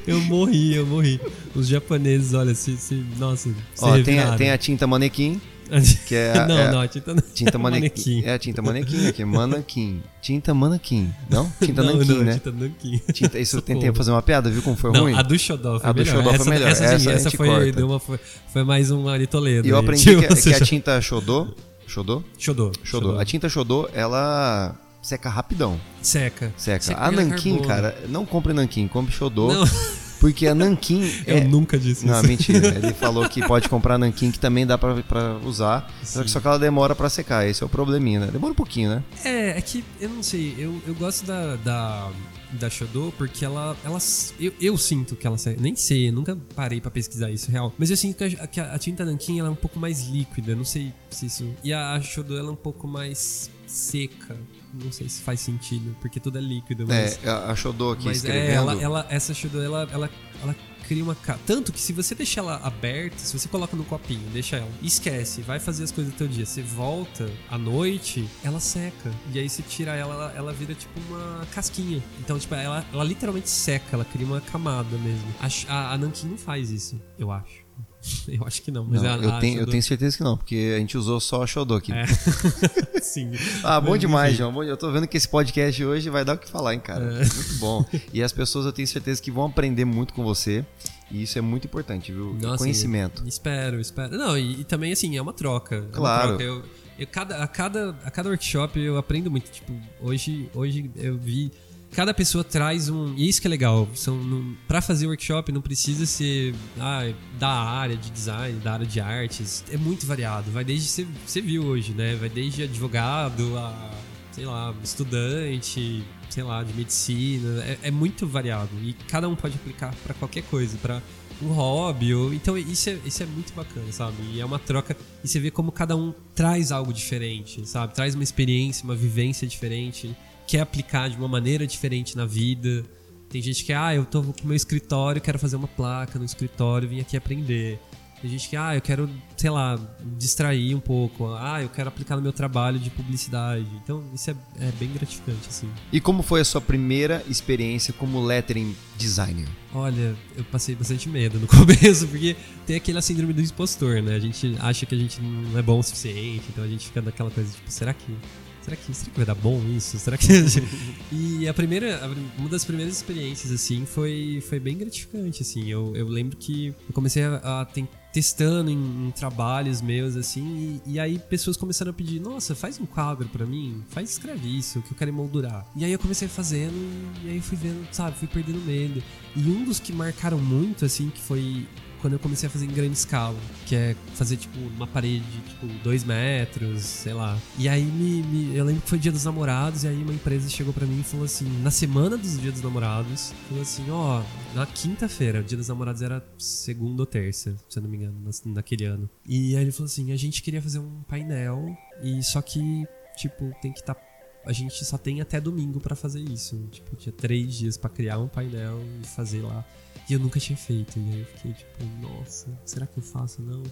[0.07, 1.21] Eu morri, eu morri.
[1.53, 2.75] Os japoneses, olha, se.
[2.77, 5.39] se nossa, se Ó, tem a, tem a tinta manequim.
[6.05, 8.23] Que é, a- não, é não, a tinta não tinta é manequim.
[8.25, 10.03] É a tinta manequim aqui, manequim.
[10.21, 11.11] Tinta manequim.
[11.29, 11.51] Não?
[11.63, 12.33] Tinta não, nanquim, não, né?
[12.33, 13.01] Tinta nanquim.
[13.13, 15.15] Tinta, isso eu tentei fazer uma piada, viu como foi Não, ruim?
[15.15, 16.15] a do Xodó foi A do melhor.
[16.15, 16.67] Xodó foi essa, melhor.
[16.69, 17.71] Essa, Essa essa gente foi, corta.
[17.71, 18.19] deu uma, foi,
[18.51, 19.67] foi mais um Ari Toledo.
[19.67, 21.47] E eu aí, aprendi tipo, que, que a tinta Xodó,
[21.87, 22.21] Xodó?
[22.37, 22.71] Xodó.
[22.83, 23.19] Xodó.
[23.19, 25.79] A tinta Xodó, ela seca rapidão.
[26.01, 26.53] Seca.
[26.57, 26.83] Seca.
[26.83, 27.67] Seca a nanquim, carbono.
[27.67, 29.51] cara, não compre nanquim, compre Xodó.
[29.53, 29.63] Não,
[30.21, 31.43] Porque a nanquim eu é...
[31.43, 32.27] nunca disse Não, isso.
[32.27, 32.67] mentira.
[32.77, 35.91] Ele falou que pode comprar nanquim que também dá pra, pra usar.
[36.03, 37.47] Só que, só que ela demora pra secar.
[37.47, 38.27] Esse é o probleminha, né?
[38.31, 39.03] Demora um pouquinho, né?
[39.25, 42.11] É, é que eu não sei, eu, eu gosto da, da,
[42.51, 43.75] da Shodô porque ela.
[43.83, 43.97] ela
[44.39, 45.35] eu, eu sinto que ela.
[45.59, 47.73] Nem sei, eu nunca parei pra pesquisar isso real.
[47.77, 50.55] Mas eu sinto que a, que a tinta Nankin ela é um pouco mais líquida,
[50.55, 51.49] não sei se isso.
[51.63, 54.37] E a Shodô ela é um pouco mais seca.
[54.73, 57.19] Não sei se faz sentido, porque tudo é líquido, mas.
[57.23, 58.49] É, a Xodó aqui mas escrevendo.
[58.49, 60.09] é, ela, ela, essa Shodô, ela, ela,
[60.41, 60.55] ela
[60.91, 61.15] cria uma.
[61.45, 65.41] Tanto que se você deixar ela aberta, se você coloca no copinho, deixa ela, esquece,
[65.41, 69.11] vai fazer as coisas do teu dia, você volta à noite, ela seca.
[69.33, 72.03] E aí você tira ela, ela, ela vira tipo uma casquinha.
[72.19, 75.33] Então, tipo, ela, ela literalmente seca, ela cria uma camada mesmo.
[75.39, 77.70] A, a, a Nankin não faz isso, eu acho.
[78.27, 80.35] Eu acho que não, mas Não, a, eu, a tenho, eu tenho certeza que não,
[80.35, 81.91] porque a gente usou só a Xodó aqui.
[81.93, 82.05] É.
[83.01, 83.31] Sim.
[83.63, 84.35] Ah, bom demais.
[84.35, 84.51] João.
[84.51, 87.03] Bom, Eu tô vendo que esse podcast hoje vai dar o que falar, hein, cara.
[87.05, 87.19] É.
[87.19, 87.85] Muito bom.
[88.13, 90.65] E as pessoas eu tenho certeza que vão aprender muito com você.
[91.11, 92.33] E isso é muito importante, viu?
[92.41, 93.23] Nossa, Conhecimento.
[93.25, 94.17] e- Espero, espero.
[94.17, 95.75] Não, e, e também assim, é uma troca.
[95.75, 96.27] É uma Claro.
[96.29, 96.43] troca.
[96.43, 96.63] Eu,
[96.97, 99.51] eu cada, a, cada, a cada workshop eu aprendo muito.
[99.51, 101.51] Tipo, hoje, hoje eu vi.
[101.91, 103.13] Cada pessoa traz um.
[103.17, 103.87] E isso que é legal.
[103.93, 108.99] São, pra fazer workshop não precisa ser ah, da área de design, da área de
[109.01, 109.63] artes.
[109.69, 110.49] É muito variado.
[110.51, 111.05] Vai desde.
[111.25, 112.15] Você, viu hoje, né?
[112.15, 113.91] Vai desde advogado a,
[114.31, 117.61] sei lá, estudante, sei lá, de medicina.
[117.63, 118.71] É, é muito variado.
[118.81, 120.77] E cada um pode aplicar pra qualquer coisa.
[120.77, 121.01] Pra
[121.41, 122.13] um hobby.
[122.13, 124.15] Ou, então isso é, isso é muito bacana, sabe?
[124.33, 124.95] E é uma troca.
[125.23, 127.93] E você vê como cada um traz algo diferente, sabe?
[127.93, 130.15] Traz uma experiência, uma vivência diferente.
[130.51, 132.83] Quer aplicar de uma maneira diferente na vida.
[133.29, 136.89] Tem gente que, ah, eu tô com meu escritório, quero fazer uma placa no escritório,
[136.89, 137.79] vim aqui aprender.
[138.21, 139.79] Tem gente que, ah, eu quero, sei lá,
[140.17, 141.33] distrair um pouco.
[141.35, 143.65] Ah, eu quero aplicar no meu trabalho de publicidade.
[143.81, 145.69] Então, isso é, é bem gratificante, assim.
[145.89, 149.47] E como foi a sua primeira experiência como lettering designer?
[149.73, 152.35] Olha, eu passei bastante medo no começo, porque
[152.67, 154.15] tem aquela síndrome do impostor, né?
[154.15, 157.01] A gente acha que a gente não é bom o suficiente, então a gente fica
[157.01, 158.13] naquela coisa, tipo, será que.
[158.61, 159.97] Será que, será que vai dar bom isso?
[159.97, 160.27] Será que.
[161.11, 161.99] e a primeira.
[162.37, 165.69] Uma das primeiras experiências, assim, foi, foi bem gratificante, assim.
[165.69, 167.65] Eu, eu lembro que eu comecei a, a
[168.11, 172.79] testando em, em trabalhos meus, assim, e, e aí pessoas começaram a pedir, nossa, faz
[172.79, 175.65] um quadro pra mim, faz, escreve isso, que eu quero emoldurar.
[175.75, 176.75] E aí eu comecei fazendo,
[177.23, 179.01] e aí fui vendo, sabe, fui perdendo medo.
[179.35, 181.65] E um dos que marcaram muito, assim, que foi
[182.01, 183.37] quando eu comecei a fazer em grande escala,
[183.67, 187.37] que é fazer, tipo, uma parede, tipo, dois metros, sei lá.
[187.57, 190.49] E aí me, me- eu lembro que foi dia dos namorados, e aí uma empresa
[190.49, 194.23] chegou pra mim e falou assim, na semana dos dia dos namorados, falou assim, ó,
[194.55, 198.15] na quinta-feira, o dia dos namorados era segunda ou terça, se eu não me engano,
[198.23, 199.09] na- naquele ano.
[199.27, 202.85] E aí ele falou assim, a gente queria fazer um painel, e só que,
[203.15, 203.95] tipo, tem que estar
[204.43, 206.57] a gente só tem até domingo pra fazer isso.
[206.71, 209.63] Tipo, tinha três dias pra criar um painel e fazer lá.
[210.11, 210.99] E eu nunca tinha feito.
[210.99, 213.41] E aí eu fiquei tipo, nossa, será que eu faço?
[213.41, 213.63] Não.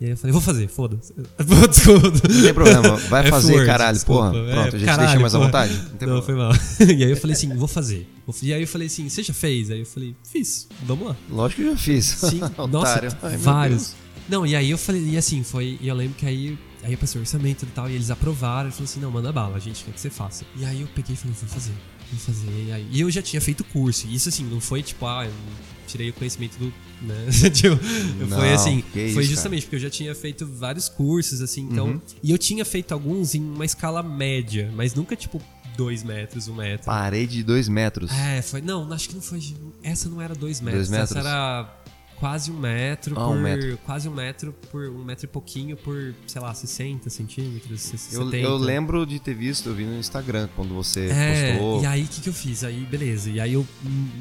[0.00, 1.14] E aí eu falei, vou fazer, foda-se.
[1.16, 4.30] Não tem problema, vai fazer, F-word, caralho, desculpa.
[4.32, 4.50] porra.
[4.50, 5.82] É, Pronto, a gente caralho, deixa mais à vontade.
[6.00, 6.52] Não Não, foi mal.
[6.80, 8.04] E aí eu falei assim, vou fazer.
[8.42, 9.70] E aí eu falei assim, você já fez?
[9.70, 11.16] Aí eu falei, fiz, vamos lá.
[11.30, 12.04] Lógico que eu já fiz.
[12.04, 13.94] Sim, nossa, Ai, vários.
[14.28, 15.78] Não, e aí eu falei, e assim, foi.
[15.80, 18.70] E eu lembro que aí, aí eu passei o orçamento e tal, e eles aprovaram,
[18.70, 20.44] e falou assim, não, manda bala, a gente quer que você faça.
[20.56, 21.72] E aí eu peguei e falei, vou fazer,
[22.18, 22.48] fazer.
[22.90, 25.32] E, eu já tinha feito curso, isso assim, não foi tipo, ah, eu
[25.86, 26.72] tirei o conhecimento do.
[27.02, 27.26] Né?
[27.52, 27.78] tipo,
[28.26, 29.34] Não, foi assim, que isso, foi cara.
[29.34, 31.88] justamente porque eu já tinha feito vários cursos, assim, então.
[31.88, 32.00] Uhum.
[32.22, 35.40] E eu tinha feito alguns em uma escala média, mas nunca tipo
[35.76, 36.86] dois metros, um metro.
[36.86, 38.10] Parede de dois metros.
[38.10, 38.60] É, foi.
[38.62, 39.40] Não, acho que não foi.
[39.82, 40.88] Essa não era dois metros.
[40.88, 41.10] Dois metros?
[41.10, 41.76] Essa era
[42.18, 43.36] quase um metro Ah, por.
[43.36, 43.78] um metro.
[43.84, 48.36] Quase um metro por um metro e pouquinho por, sei lá, 60 centímetros, 70.
[48.36, 51.82] Eu, eu lembro de ter visto, eu vi no Instagram quando você É, postou.
[51.82, 52.64] e aí o que, que eu fiz?
[52.64, 53.30] Aí, beleza.
[53.30, 53.66] E aí eu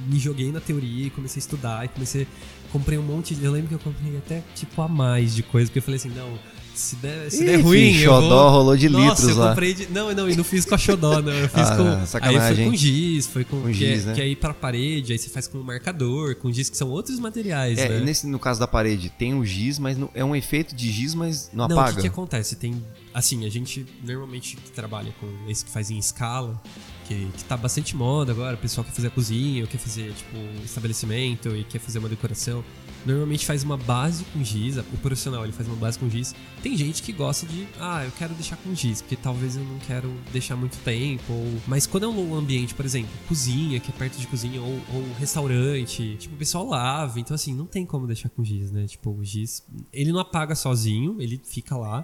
[0.08, 2.27] me joguei na teoria e comecei a estudar e comecei.
[2.71, 3.43] Comprei um monte de.
[3.45, 6.10] Eu lembro que eu comprei até tipo a mais de coisa, porque eu falei assim,
[6.10, 6.38] não.
[6.76, 8.22] Se der, se Ih, der ruim, filho, eu vou...
[8.22, 9.50] xodó rolou de Nossa, litros eu lá.
[9.50, 9.88] comprei de...
[9.88, 11.32] Não, não, e não fiz com a xodó, não.
[11.32, 11.88] Eu fiz Ah, com...
[11.88, 13.62] Aí sacanagem, foi com giz, foi com...
[13.62, 14.14] Com que, giz, é, né?
[14.14, 17.80] que aí pra parede, aí você faz com marcador, com giz, que são outros materiais,
[17.80, 18.00] É, né?
[18.02, 21.16] nesse, no caso da parede, tem o giz, mas não- é um efeito de giz,
[21.16, 21.96] mas não, Não, o apaga.
[21.96, 22.56] que, que acontece?
[22.58, 22.76] Tem
[23.14, 26.62] assim, a gente normalmente trabalha com esse que faz em escala,
[27.08, 30.36] que, que tá bastante moda agora, o pessoal quer fazer a cozinha, quer fazer, tipo,
[30.38, 32.64] um estabelecimento e quer fazer uma decoração.
[33.06, 36.34] Normalmente faz uma base com giz, o profissional ele faz uma base com giz.
[36.63, 39.78] Tem gente que gosta de, ah, eu quero deixar com giz, porque talvez eu não
[39.80, 41.62] quero deixar muito tempo, ou...
[41.68, 45.13] mas quando é um ambiente, por exemplo, cozinha, que é perto de cozinha, ou, ou
[45.20, 48.88] restaurante, tipo, o pessoal lava, então assim, não tem como deixar com giz, né?
[48.88, 49.63] Tipo, o giz,
[49.94, 52.04] ele não apaga sozinho, ele fica lá,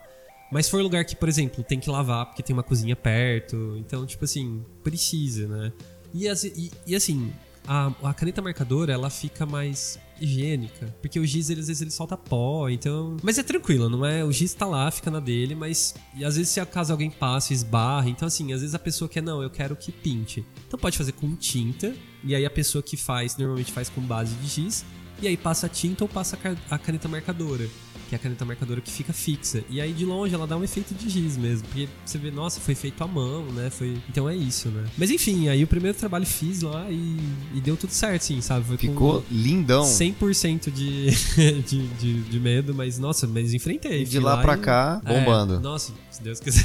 [0.52, 3.76] mas se for lugar que, por exemplo, tem que lavar porque tem uma cozinha perto,
[3.78, 5.72] então, tipo assim, precisa, né?
[6.14, 7.32] E, e, e assim,
[7.66, 11.92] a, a, caneta marcadora, ela fica mais higiênica, porque o giz, ele, às vezes, ele
[11.92, 13.18] solta pó, então...
[13.24, 14.24] Mas é tranquilo, não é?
[14.24, 15.96] O giz tá lá, fica na dele, mas...
[16.16, 19.24] E às vezes, se acaso alguém passa, esbarra, então assim, às vezes a pessoa quer,
[19.24, 20.46] não, eu quero que pinte.
[20.68, 24.36] Então pode fazer com tinta, e aí a pessoa que faz, normalmente faz com base
[24.36, 24.86] de giz,
[25.22, 26.38] e aí passa a tinta ou passa
[26.70, 27.68] a caneta marcadora
[28.12, 29.64] que é a caneta marcadora que fica fixa.
[29.70, 32.60] E aí de longe ela dá um efeito de giz mesmo, porque você vê, nossa,
[32.60, 33.70] foi feito à mão, né?
[33.70, 33.98] Foi...
[34.10, 34.84] Então é isso, né?
[34.98, 37.18] Mas enfim, aí o primeiro trabalho fiz lá e,
[37.56, 38.66] e deu tudo certo, sim, sabe?
[38.66, 39.84] Foi Ficou lindão.
[39.84, 41.10] 100% de,
[41.64, 44.02] de, de, de, medo, mas nossa, mas enfrentei.
[44.02, 44.58] E de lá, lá pra e...
[44.58, 45.56] cá, bombando.
[45.56, 46.64] É, nossa, se Deus quiser.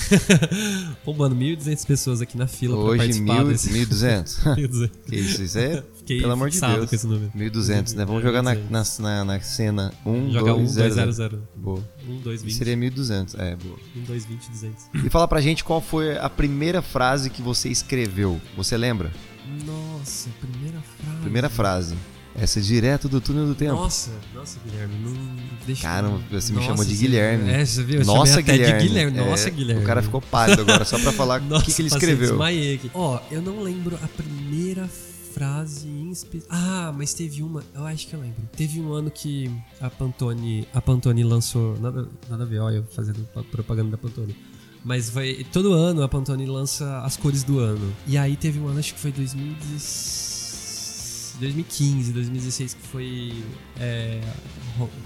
[1.05, 3.71] bombando 1.200 pessoas aqui na fila Hoje, pra participar mil, desse...
[3.71, 4.57] 1.200.
[4.57, 4.91] 1.200.
[5.07, 6.89] que isso, isso é Fiquei Pelo amor de Deus.
[6.89, 7.33] com esse número.
[7.35, 8.05] 1200, né?
[8.05, 11.49] Vamos jogar na, na, na, na cena 1, Joga 2, 0, 0, 0.
[11.57, 11.83] Boa.
[12.09, 12.55] 1, 2, 20.
[12.55, 13.77] Seria 1200, é, boa.
[13.97, 14.85] 1, 2, 20, 200.
[15.05, 18.41] E fala pra gente qual foi a primeira frase que você escreveu.
[18.57, 19.11] Você lembra?
[19.65, 21.21] Nossa, primeira frase.
[21.23, 21.97] Primeira frase.
[22.39, 23.75] Essa é direto do túnel do tempo.
[23.75, 25.15] Nossa, nossa, Guilherme, não
[25.67, 25.83] deixa.
[25.83, 27.51] Caramba, você me nossa, chamou de Guilherme.
[27.51, 28.01] É, você viu?
[28.01, 28.83] Eu nossa, Guilherme.
[28.83, 29.17] de Guilherme.
[29.17, 29.83] Nossa, é, Guilherme.
[29.83, 32.39] O cara ficou pálido agora, só pra falar o que, que ele escreveu.
[32.93, 34.87] Ó, eu não lembro a primeira
[35.33, 36.13] frase em.
[36.51, 38.37] Ah, mas teve uma, eu acho que eu lembro.
[38.55, 43.27] Teve um ano que a Pantone, a Pantone lançou, nada, nada a ver, olha, fazendo
[43.51, 44.37] propaganda da Pantone.
[44.85, 47.93] Mas vai, todo ano a Pantone lança as cores do ano.
[48.07, 50.26] E aí teve um ano, acho que foi 2016
[51.39, 53.33] 2015, 2016, que foi
[53.81, 54.21] é,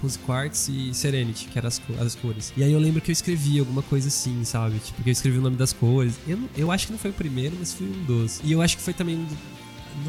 [0.03, 2.53] Rose Quartz e Serenity, que eram as, as cores.
[2.57, 4.79] E aí eu lembro que eu escrevi alguma coisa assim, sabe?
[4.79, 6.14] Tipo, que eu escrevi o nome das cores.
[6.27, 8.40] Eu, eu acho que não foi o primeiro, mas foi um dos.
[8.43, 9.27] E eu acho que foi também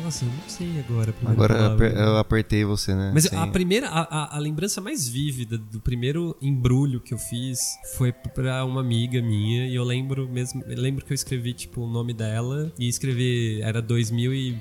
[0.04, 1.14] nossa, eu não sei agora.
[1.26, 3.12] Agora aper, eu apertei você, né?
[3.14, 3.36] Mas Sim.
[3.36, 8.12] a primeira, a, a, a, lembrança mais vívida do primeiro embrulho que eu fiz foi
[8.12, 11.90] pra uma amiga minha e eu lembro mesmo, eu lembro que eu escrevi tipo o
[11.90, 14.58] nome dela e escrevi era 2000 e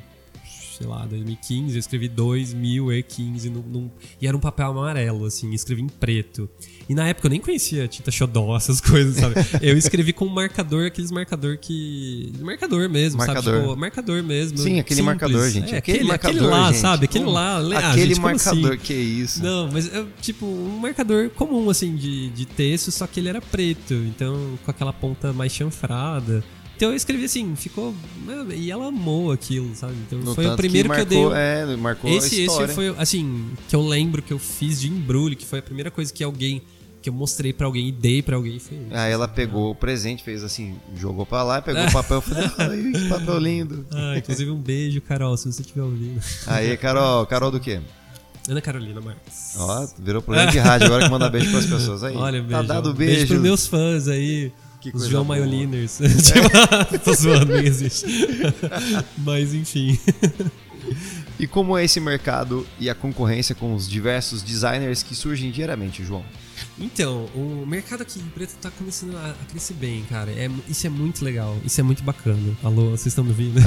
[0.81, 5.83] sei lá, 2015, eu escrevi 2015 num, num, e era um papel amarelo, assim, escrevi
[5.83, 6.49] em preto.
[6.89, 9.35] E na época eu nem conhecia tinta xodó, essas coisas, sabe?
[9.61, 12.33] eu escrevi com um marcador, aqueles marcador que.
[12.41, 13.45] Marcador mesmo, marcador.
[13.45, 13.61] sabe?
[13.61, 14.57] Tipo, marcador mesmo.
[14.57, 15.05] Sim, aquele simples.
[15.05, 15.75] marcador, gente.
[15.75, 16.81] É, aquele, aquele, marcador, aquele lá, gente.
[16.81, 17.05] sabe?
[17.05, 17.57] Aquele lá.
[17.59, 18.79] Ah, aquele gente, marcador, assim?
[18.79, 19.43] que é isso?
[19.43, 23.43] Não, mas é tipo um marcador comum, assim, de, de texto, só que ele era
[23.43, 23.93] preto.
[23.93, 26.43] Então, com aquela ponta mais chanfrada.
[26.81, 27.95] Então eu escrevi assim, ficou.
[28.57, 29.93] E ela amou aquilo, sabe?
[30.07, 31.39] Então no foi o primeiro que, marcou, que, eu dei.
[31.39, 35.45] É, marcou esse, esse foi, assim, que eu lembro que eu fiz de embrulho, que
[35.45, 36.63] foi a primeira coisa que alguém.
[37.03, 38.59] Que eu mostrei pra alguém e dei pra alguém.
[38.59, 42.19] Foi isso, Aí ela pegou o presente, fez assim, jogou pra lá, pegou o papel
[42.19, 43.87] e falou: ai, que papel lindo.
[43.93, 46.19] Ah, inclusive um beijo, Carol, se você estiver ouvindo.
[46.47, 47.81] Aí, Carol, Carol do quê?
[48.49, 49.55] Ana Carolina Marques.
[49.59, 52.17] Ó, virou programa de rádio agora que manda beijo pras pessoas aí.
[52.17, 52.67] Olha, tá beijo.
[52.67, 53.15] Tá dado beijo.
[53.17, 54.51] Beijo pros meus fãs aí.
[54.81, 55.39] Que Os João boa.
[55.39, 55.99] Maioliners.
[57.05, 58.07] Tô zoando, nem existe.
[59.19, 59.99] Mas enfim.
[61.39, 66.03] E como é esse mercado e a concorrência com os diversos designers que surgem diariamente,
[66.03, 66.25] João?
[66.79, 70.31] Então, o mercado aqui em Preto tá começando a, a crescer bem, cara.
[70.31, 72.57] É, isso é muito legal, isso é muito bacana.
[72.63, 73.61] Alô, vocês estão me ouvindo?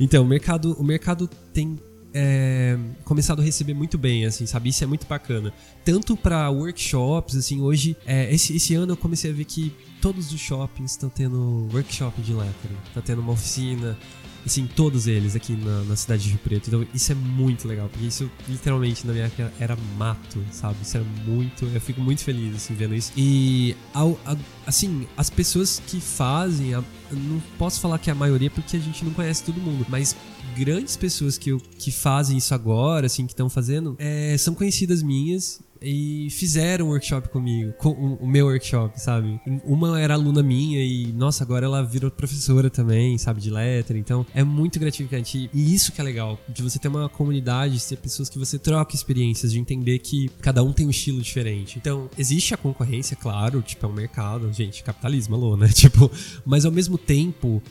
[0.00, 1.78] então, o mercado, o mercado tem
[2.20, 4.70] é, começado a receber muito bem, assim, sabe?
[4.70, 5.52] Isso é muito bacana.
[5.84, 10.32] Tanto para workshops, assim, hoje, é, esse, esse ano eu comecei a ver que todos
[10.32, 12.76] os shoppings estão tendo workshop de lettering.
[12.92, 13.96] Tá tendo uma oficina,
[14.44, 16.68] assim, todos eles aqui na, na, cidade de Rio Preto.
[16.68, 20.76] Então isso é muito legal, porque isso literalmente na minha época era mato, sabe?
[20.82, 21.64] Isso era muito.
[21.66, 23.12] Eu fico muito feliz, assim, vendo isso.
[23.16, 28.16] E, ao, a, assim, as pessoas que fazem, a, não posso falar que é a
[28.16, 30.16] maioria porque a gente não conhece todo mundo, mas
[30.56, 35.60] grandes pessoas que, que fazem isso agora, assim, que estão fazendo, é, são conhecidas minhas
[35.80, 39.40] e fizeram um workshop comigo, com o meu workshop, sabe?
[39.64, 43.96] Uma era aluna minha e, nossa, agora ela virou professora também, sabe, de letra.
[43.96, 45.50] Então é muito gratificante.
[45.52, 48.94] E isso que é legal, de você ter uma comunidade, ter pessoas que você troca
[48.94, 51.78] experiências, de entender que cada um tem um estilo diferente.
[51.78, 55.68] Então, existe a concorrência, claro, tipo, é um mercado, gente, capitalismo, alô, né?
[55.78, 56.10] Tipo,
[56.44, 57.62] mas ao mesmo tempo,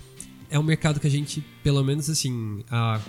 [0.49, 3.01] é um mercado que a gente, pelo menos assim, a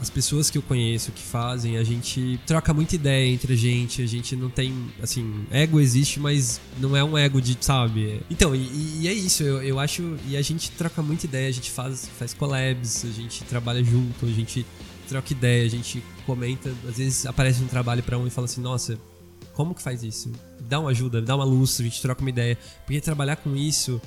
[0.00, 4.02] as pessoas que eu conheço que fazem, a gente troca muita ideia entre a gente,
[4.02, 8.20] a gente não tem, assim, ego existe, mas não é um ego de, sabe?
[8.30, 11.52] Então, e, e é isso, eu, eu acho, e a gente troca muita ideia, a
[11.52, 14.66] gente faz, faz collabs, a gente trabalha junto, a gente
[15.08, 18.60] troca ideia, a gente comenta, às vezes aparece um trabalho para um e fala assim,
[18.60, 18.98] nossa,
[19.54, 20.30] como que faz isso?
[20.60, 22.58] Dá uma ajuda, dá uma luz, a gente troca uma ideia.
[22.84, 24.00] Porque trabalhar com isso,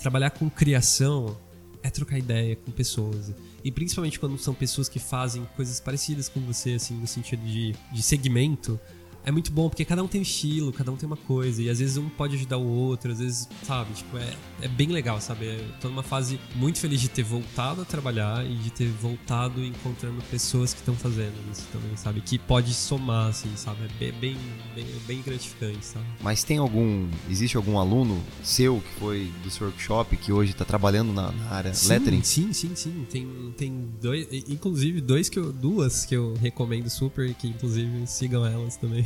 [0.00, 1.36] trabalhar com criação,
[1.82, 3.30] é trocar ideia com pessoas.
[3.66, 7.74] E principalmente quando são pessoas que fazem coisas parecidas com você, assim, no sentido de,
[7.90, 8.78] de segmento,
[9.26, 11.68] é muito bom, porque cada um tem um estilo, cada um tem uma coisa, e
[11.68, 15.20] às vezes um pode ajudar o outro, às vezes, sabe, tipo, é, é bem legal,
[15.20, 15.46] sabe?
[15.46, 19.64] Eu tô numa fase muito feliz de ter voltado a trabalhar e de ter voltado
[19.64, 22.20] encontrando pessoas que estão fazendo isso também, sabe?
[22.20, 23.78] Que pode somar, assim, sabe?
[24.00, 24.36] É bem,
[24.76, 26.06] bem, bem gratificante, sabe?
[26.22, 30.64] Mas tem algum, existe algum aluno seu que foi do seu workshop que hoje tá
[30.64, 32.22] trabalhando na, na área sim, lettering?
[32.22, 33.04] Sim, sim, sim.
[33.10, 38.46] Tem, tem dois, inclusive dois que eu, duas que eu recomendo super, que inclusive sigam
[38.46, 39.04] elas também.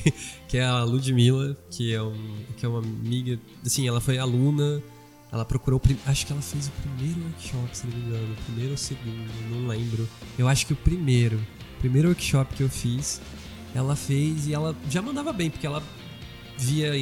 [0.48, 3.38] Que é a Ludmilla, que é, um, que é uma amiga.
[3.64, 4.82] Assim, ela foi aluna,
[5.32, 5.80] ela procurou.
[6.06, 8.32] Acho que ela fez o primeiro workshop, se não me engano.
[8.32, 10.08] O primeiro ou o segundo, não lembro.
[10.38, 11.36] Eu acho que o primeiro.
[11.76, 13.20] O primeiro workshop que eu fiz,
[13.74, 15.82] ela fez e ela já mandava bem, porque ela
[16.58, 16.92] via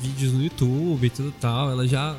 [0.00, 1.70] vídeos no YouTube e tudo tal.
[1.70, 2.16] Ela já.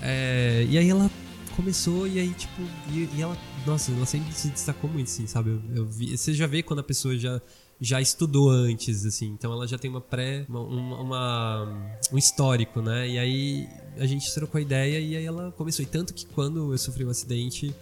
[0.00, 1.10] É, e aí ela
[1.54, 5.50] começou e aí, tipo, e, e, ela, nossa, ela sempre se destacou muito, assim, sabe?
[5.50, 7.40] Eu, eu vi, você já vê quando a pessoa já
[7.84, 9.26] já estudou antes, assim.
[9.26, 13.08] Então ela já tem uma pré, uma, uma, um histórico, né?
[13.08, 15.82] E aí a gente trocou ideia e aí ela começou.
[15.82, 17.74] E tanto que quando eu sofri um acidente,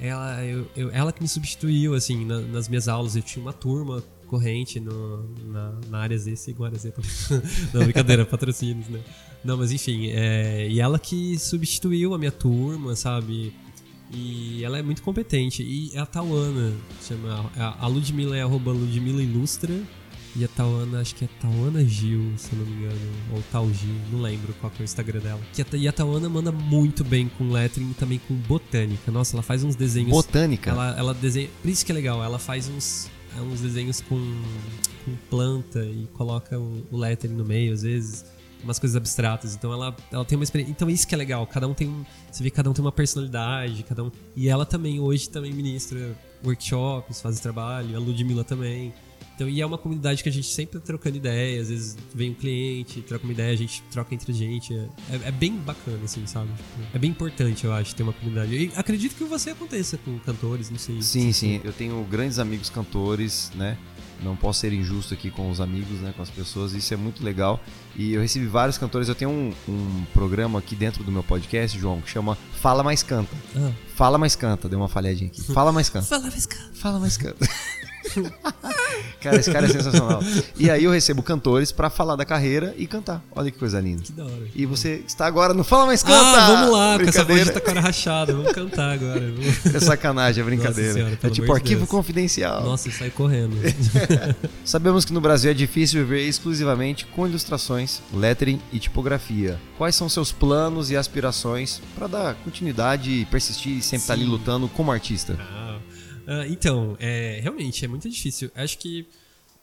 [0.00, 3.14] ela, eu, eu, ela que me substituiu, assim, na, nas minhas aulas.
[3.14, 6.34] Eu tinha uma turma corrente no, na, na área Z,
[6.64, 6.94] área Z.
[7.74, 9.00] Não, brincadeira, patrocínios, né?
[9.44, 13.52] Não, mas enfim, é, e ela que substituiu a minha turma, sabe?
[14.12, 15.62] E ela é muito competente.
[15.62, 19.72] E é a Tauana, chama, a Ludmilla é arroba Ludmilla Ilustra.
[20.34, 23.00] E a Tauana, acho que é Tauana Gil, se eu não me engano.
[23.34, 25.40] Ou Tal Gil, não lembro qual é o Instagram dela.
[25.74, 29.12] E a Tauana manda muito bem com lettering e também com botânica.
[29.12, 30.10] Nossa, ela faz uns desenhos.
[30.10, 30.70] Botânica?
[30.70, 31.50] Ela, ela desenha.
[31.60, 34.16] Por isso que é legal, ela faz uns, é, uns desenhos com,
[35.04, 38.24] com planta e coloca o, o lettering no meio, às vezes
[38.62, 39.54] umas coisas abstratas.
[39.54, 40.72] Então ela, ela tem uma experiência.
[40.72, 41.46] Então isso que é legal.
[41.46, 42.06] Cada um tem.
[42.30, 44.10] Você vê que cada um tem uma personalidade, cada um.
[44.36, 48.92] E ela também hoje também ministra workshops, faz trabalho, a Ludmilla também.
[49.34, 52.30] Então, e é uma comunidade que a gente sempre tá trocando ideia, às vezes vem
[52.30, 54.74] um cliente, troca uma ideia, a gente troca entre a gente.
[54.74, 56.50] É, é bem bacana, assim, sabe?
[56.92, 58.54] É bem importante, eu acho, ter uma comunidade.
[58.54, 61.00] E acredito que você aconteça com cantores, não sei.
[61.02, 61.60] Sim, sim.
[61.64, 63.78] Eu tenho grandes amigos cantores, né?
[64.22, 67.24] Não posso ser injusto aqui com os amigos, né, com as pessoas, isso é muito
[67.24, 67.60] legal.
[67.96, 71.78] E eu recebi vários cantores, eu tenho um, um programa aqui dentro do meu podcast,
[71.78, 73.34] João, que chama Fala Mais Canta.
[73.56, 73.72] Ah.
[73.94, 75.42] Fala Mais Canta, deu uma falhadinha aqui.
[75.42, 76.06] Fala Mais Canta.
[76.12, 76.70] Fala Mais Canta.
[76.74, 77.48] Fala Mais Canta.
[79.20, 80.20] cara, esse cara é sensacional.
[80.56, 83.22] E aí eu recebo cantores para falar da carreira e cantar.
[83.34, 84.02] Olha que coisa linda.
[84.02, 84.48] Que da hora.
[84.54, 86.38] E você está agora no Fala Mais Canta.
[86.38, 88.32] Ah, vamos lá, com essa voz de cara rachada.
[88.32, 89.22] Vamos cantar agora.
[89.74, 90.92] É sacanagem, é brincadeira.
[90.92, 91.90] Senhora, é tipo arquivo Deus.
[91.90, 92.62] confidencial.
[92.64, 93.56] Nossa, sai correndo.
[94.64, 99.58] Sabemos que no Brasil é difícil viver exclusivamente com ilustrações, lettering e tipografia.
[99.78, 104.20] Quais são seus planos e aspirações para dar continuidade e persistir e sempre estar tá
[104.20, 105.36] ali lutando como artista?
[105.40, 105.61] Ah
[106.22, 108.50] Uh, então, é, realmente, é muito difícil.
[108.54, 109.06] Acho que,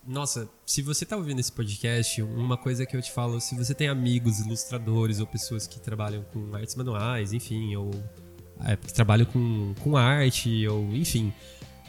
[0.06, 3.74] nossa, se você está ouvindo esse podcast, uma coisa que eu te falo, se você
[3.74, 7.92] tem amigos ilustradores ou pessoas que trabalham com artes manuais, enfim, ou
[8.66, 11.34] é, que trabalham com, com arte, ou enfim,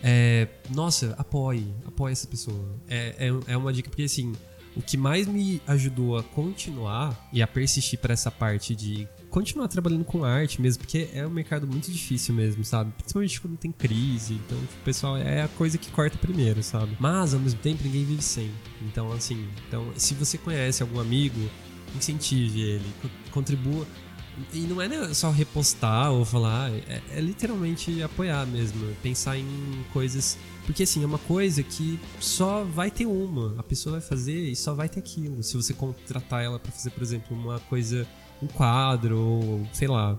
[0.02, 2.78] é, nossa, apoie, apoie essa pessoa.
[2.88, 4.32] É, é, é uma dica, porque assim,
[4.76, 9.68] o que mais me ajudou a continuar e a persistir para essa parte de continuar
[9.68, 12.92] trabalhando com arte mesmo, porque é um mercado muito difícil mesmo, sabe?
[12.98, 14.34] Principalmente quando tem crise.
[14.34, 16.96] Então, tipo, o pessoal é a coisa que corta primeiro, sabe?
[17.00, 18.50] Mas, ao mesmo tempo, ninguém vive sem.
[18.82, 21.40] Então, assim, então, se você conhece algum amigo,
[21.96, 22.94] incentive ele,
[23.30, 23.86] contribua.
[24.54, 29.46] E não é só repostar ou falar, é, é literalmente apoiar mesmo, pensar em
[29.92, 30.38] coisas
[30.70, 33.58] porque assim, é uma coisa que só vai ter uma.
[33.58, 35.42] A pessoa vai fazer e só vai ter aquilo.
[35.42, 38.06] Se você contratar ela para fazer, por exemplo, uma coisa
[38.42, 40.18] um quadro, ou sei lá,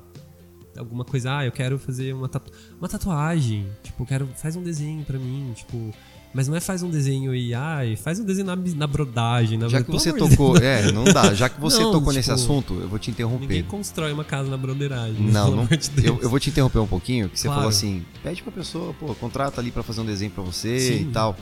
[0.77, 5.03] alguma coisa, ah, eu quero fazer uma, tatu uma tatuagem, tipo, quero, faz um desenho
[5.03, 5.93] para mim, tipo,
[6.33, 9.57] mas não é faz um desenho e, ai, faz um desenho na, na brodagem.
[9.57, 11.33] Na já que você tocou, é, não dá.
[11.33, 13.41] Já que você não, tocou tipo, nesse assunto, eu vou te interromper.
[13.41, 15.21] Ninguém constrói uma casa na broderagem.
[15.21, 15.65] Não, não.
[15.65, 17.61] De eu, eu, vou te interromper um pouquinho, que você claro.
[17.61, 21.01] falou assim, pede pra pessoa, pô, contrata ali para fazer um desenho para você Sim.
[21.01, 21.35] e tal.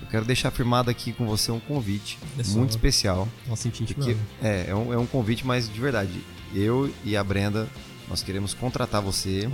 [0.00, 3.28] Eu quero deixar firmado aqui com você um convite é muito especial.
[3.46, 6.20] Nossa, porque, é, é um, é um convite, mas de verdade.
[6.54, 7.68] Eu e a Brenda,
[8.08, 9.48] nós queremos contratar você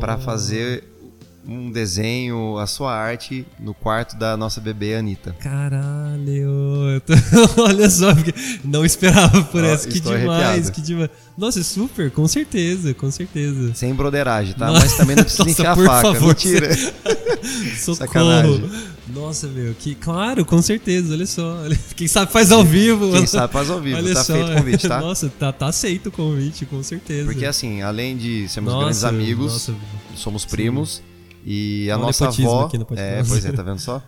[0.00, 0.84] para fazer
[1.46, 5.34] um desenho, a sua arte no quarto da nossa bebê Anitta.
[5.40, 7.00] Caralho!
[7.06, 7.14] tô-
[7.62, 8.32] Olha só, porque
[8.64, 9.88] não esperava por essa.
[9.88, 10.72] Que demais, arrepiado.
[10.72, 11.10] que demais.
[11.36, 13.74] Nossa, super, com certeza, com certeza.
[13.74, 14.68] Sem broderagem, tá?
[14.68, 16.02] Nossa, Mas também não precisa nossa, enfiar a por faca.
[16.14, 16.68] favor, Mentira.
[17.76, 17.94] Socorro.
[17.96, 18.70] Sacanagem.
[19.12, 21.58] Nossa, meu, que claro, com certeza, olha só.
[21.94, 23.12] Quem sabe faz ao vivo.
[23.12, 23.98] Quem sabe faz ao vivo.
[23.98, 24.32] Olha tá só.
[24.32, 25.00] feito o convite, tá?
[25.00, 27.26] Nossa, tá, tá aceito o convite, com certeza.
[27.26, 29.74] Porque assim, além de sermos Nossa, grandes amigos, nossa,
[30.16, 31.02] somos primos.
[31.44, 32.64] E a o nossa avó.
[32.66, 34.02] aqui no É, pois é, tá vendo só?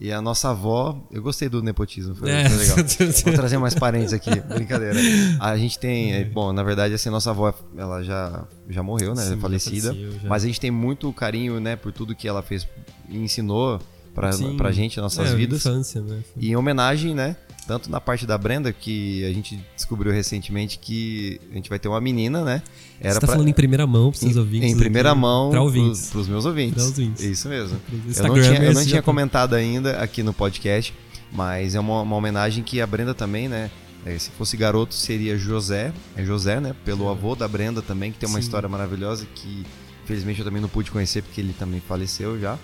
[0.00, 2.48] E a nossa avó, eu gostei do nepotismo, foi, É.
[2.48, 2.76] legal.
[3.24, 4.98] Vou trazer mais parentes aqui, brincadeira.
[5.38, 9.22] A gente tem, é, bom, na verdade, assim, nossa avó, ela já, já morreu, né?
[9.22, 9.88] Sim, já falecida.
[9.88, 10.28] faleceu, já.
[10.28, 12.66] Mas a gente tem muito carinho, né, por tudo que ela fez
[13.08, 13.80] e ensinou
[14.14, 14.56] pra, Sim.
[14.56, 15.60] pra gente, nossas é, vidas.
[15.64, 16.20] Infância, né?
[16.36, 17.36] E em homenagem, né?
[17.66, 21.88] Tanto na parte da Brenda, que a gente descobriu recentemente que a gente vai ter
[21.88, 22.62] uma menina, né?
[23.00, 24.72] Você tá falando em primeira mão pros seus ouvintes.
[24.72, 26.74] Em primeira aqui, mão Pra pros, pros meus ouvintes.
[26.74, 27.22] Pra ouvintes.
[27.22, 27.80] Isso mesmo.
[28.16, 30.92] Eu não tinha, eu não tinha tá- comentado ainda aqui no podcast,
[31.32, 33.70] mas é uma, uma homenagem que a Brenda também, né?
[34.04, 35.92] é, se fosse garoto, seria José.
[36.16, 36.74] É José, né?
[36.84, 38.44] Pelo avô da Brenda também, que tem uma Sim.
[38.44, 39.64] história maravilhosa que,
[40.04, 42.58] infelizmente, eu também não pude conhecer porque ele também faleceu já.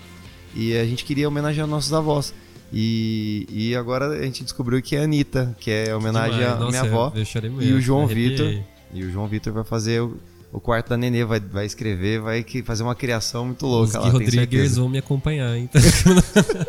[0.53, 2.33] E a gente queria homenagear nossos avós.
[2.71, 6.53] E, e agora a gente descobriu que é a Anitta, que é homenagem Demais.
[6.55, 7.13] à Nossa, minha avó.
[7.61, 8.05] E o João.
[8.07, 8.53] Vitor.
[8.93, 10.17] E o João Vitor vai fazer o,
[10.51, 13.99] o quarto da Nenê, vai, vai escrever, vai que- fazer uma criação muito Os louca
[13.99, 15.79] Gui lá, Rodrigues vão me acompanhar, então.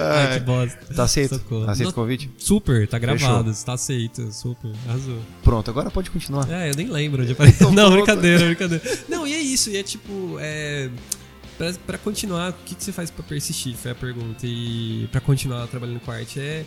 [0.00, 0.78] Ai, que bosta.
[0.94, 1.34] Tá aceito?
[1.36, 1.62] Socorro.
[1.70, 2.30] Aceita Não- o convite?
[2.38, 3.66] Super, tá gravado, Fechou.
[3.66, 5.18] tá aceito, super, arrasou.
[5.42, 6.50] Pronto, agora pode continuar.
[6.50, 7.56] É, eu nem lembro onde apareceu.
[7.70, 8.82] Então não, brincadeira, brincadeira.
[9.08, 10.90] Não, e é isso, e é tipo, é.
[11.86, 13.74] Pra continuar, o que, que você faz pra persistir?
[13.76, 14.46] Foi a pergunta.
[14.46, 16.64] E pra continuar trabalhando com arte é.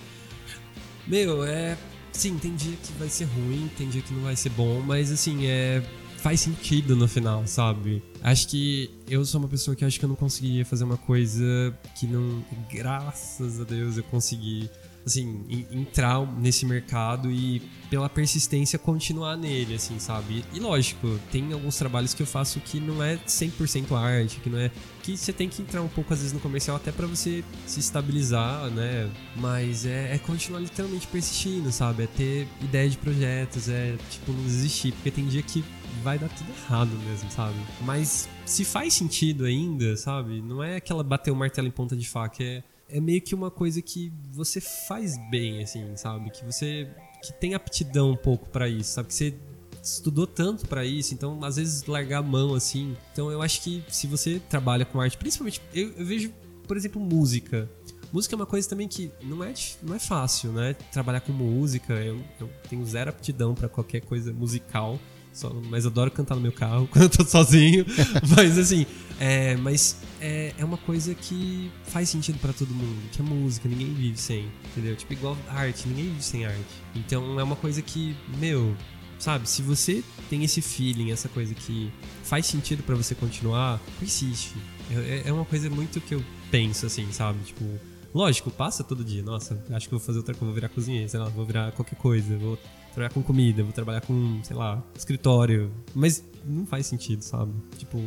[1.07, 1.77] Meu, é.
[2.11, 5.11] Sim, tem dia que vai ser ruim, tem dia que não vai ser bom, mas
[5.11, 5.83] assim, é.
[6.17, 8.03] Faz sentido no final, sabe?
[8.21, 11.73] Acho que eu sou uma pessoa que acho que eu não conseguiria fazer uma coisa
[11.97, 12.43] que não.
[12.69, 14.69] Graças a Deus eu consegui
[15.09, 20.45] assim, en- entrar nesse mercado e pela persistência continuar nele, assim, sabe?
[20.53, 24.59] E lógico, tem alguns trabalhos que eu faço que não é 100% arte, que não
[24.59, 24.69] é
[25.01, 27.79] que você tem que entrar um pouco às vezes no comercial até pra você se
[27.79, 29.09] estabilizar, né?
[29.35, 32.03] Mas é, é continuar literalmente persistindo, sabe?
[32.03, 35.63] É ter ideia de projetos, é tipo não desistir, porque tem dia que
[36.03, 37.55] vai dar tudo errado mesmo, sabe?
[37.81, 40.41] Mas se faz sentido ainda, sabe?
[40.41, 43.51] Não é aquela bater o martelo em ponta de faca, é é meio que uma
[43.51, 46.29] coisa que você faz bem, assim, sabe?
[46.31, 46.89] Que você
[47.21, 49.09] que tem aptidão um pouco pra isso, sabe?
[49.09, 49.35] Que você
[49.81, 52.95] estudou tanto pra isso, então às vezes largar a mão assim.
[53.11, 56.33] Então eu acho que se você trabalha com arte, principalmente eu, eu vejo,
[56.67, 57.69] por exemplo, música.
[58.11, 60.73] Música é uma coisa também que não é, não é fácil, né?
[60.91, 64.99] Trabalhar com música, eu, eu tenho zero aptidão pra qualquer coisa musical.
[65.39, 67.85] Só, mas adoro cantar no meu carro quando eu tô sozinho.
[68.35, 68.85] mas assim,
[69.17, 73.69] é, mas é, é uma coisa que faz sentido pra todo mundo, que é música,
[73.69, 74.97] ninguém vive sem, entendeu?
[74.97, 76.59] Tipo, igual arte, ninguém vive sem arte.
[76.93, 78.75] Então é uma coisa que, meu,
[79.17, 81.89] sabe, se você tem esse feeling, essa coisa que
[82.21, 84.55] faz sentido pra você continuar, persiste.
[84.91, 87.39] É, é uma coisa muito que eu penso, assim, sabe?
[87.45, 87.63] Tipo,
[88.13, 89.23] lógico, passa todo dia.
[89.23, 91.95] Nossa, acho que vou fazer outra coisa, vou virar cozinheiro, sei lá, vou virar qualquer
[91.95, 92.59] coisa, vou
[92.93, 95.71] trabalhar com comida, vou trabalhar com, sei lá, escritório.
[95.93, 97.51] Mas não faz sentido, sabe?
[97.77, 98.01] Tipo,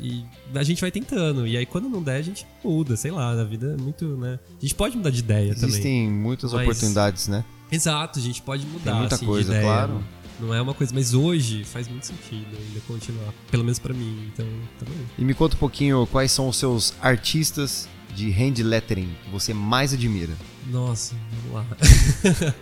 [0.00, 0.24] e
[0.54, 1.46] a gente vai tentando.
[1.46, 4.38] E aí quando não der, a gente muda, sei lá, a vida é muito, né?
[4.58, 5.68] A gente pode mudar de ideia também.
[5.70, 7.44] Existem muitas Mas- oportunidades, né?
[7.70, 8.90] Exato, a gente pode mudar.
[8.92, 9.64] Tem muita assim, de coisa, ideia.
[9.64, 10.04] claro.
[10.40, 13.32] Não é uma coisa, mas hoje faz muito sentido ainda continuar.
[13.50, 14.46] Pelo menos pra mim, então
[14.78, 14.96] também.
[15.16, 19.54] E me conta um pouquinho quais são os seus artistas de hand lettering que você
[19.54, 20.32] mais admira.
[20.66, 21.14] Nossa,
[21.44, 21.66] vamos lá.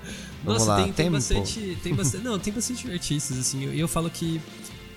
[0.45, 1.79] Vamos Nossa, lá, tem, tem bastante.
[1.83, 2.25] Tem bastante.
[2.25, 3.69] Não, tem bastante artistas, assim.
[3.73, 4.41] E eu, falo que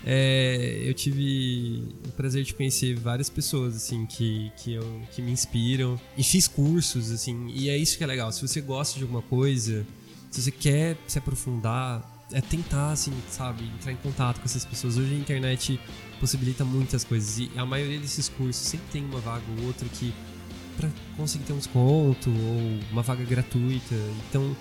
[0.03, 5.31] é, eu tive o prazer de conhecer várias pessoas, assim, que, que, eu, que me
[5.31, 5.99] inspiram.
[6.17, 7.47] E fiz cursos, assim.
[7.53, 8.31] E é isso que é legal.
[8.31, 9.85] Se você gosta de alguma coisa,
[10.31, 14.97] se você quer se aprofundar, é tentar, assim, sabe, entrar em contato com essas pessoas.
[14.97, 15.79] Hoje a internet
[16.19, 17.37] possibilita muitas coisas.
[17.37, 20.13] E a maioria desses cursos sempre tem uma vaga ou outra que
[20.75, 23.95] para conseguir ter um desconto ou uma vaga gratuita.
[24.29, 24.55] Então,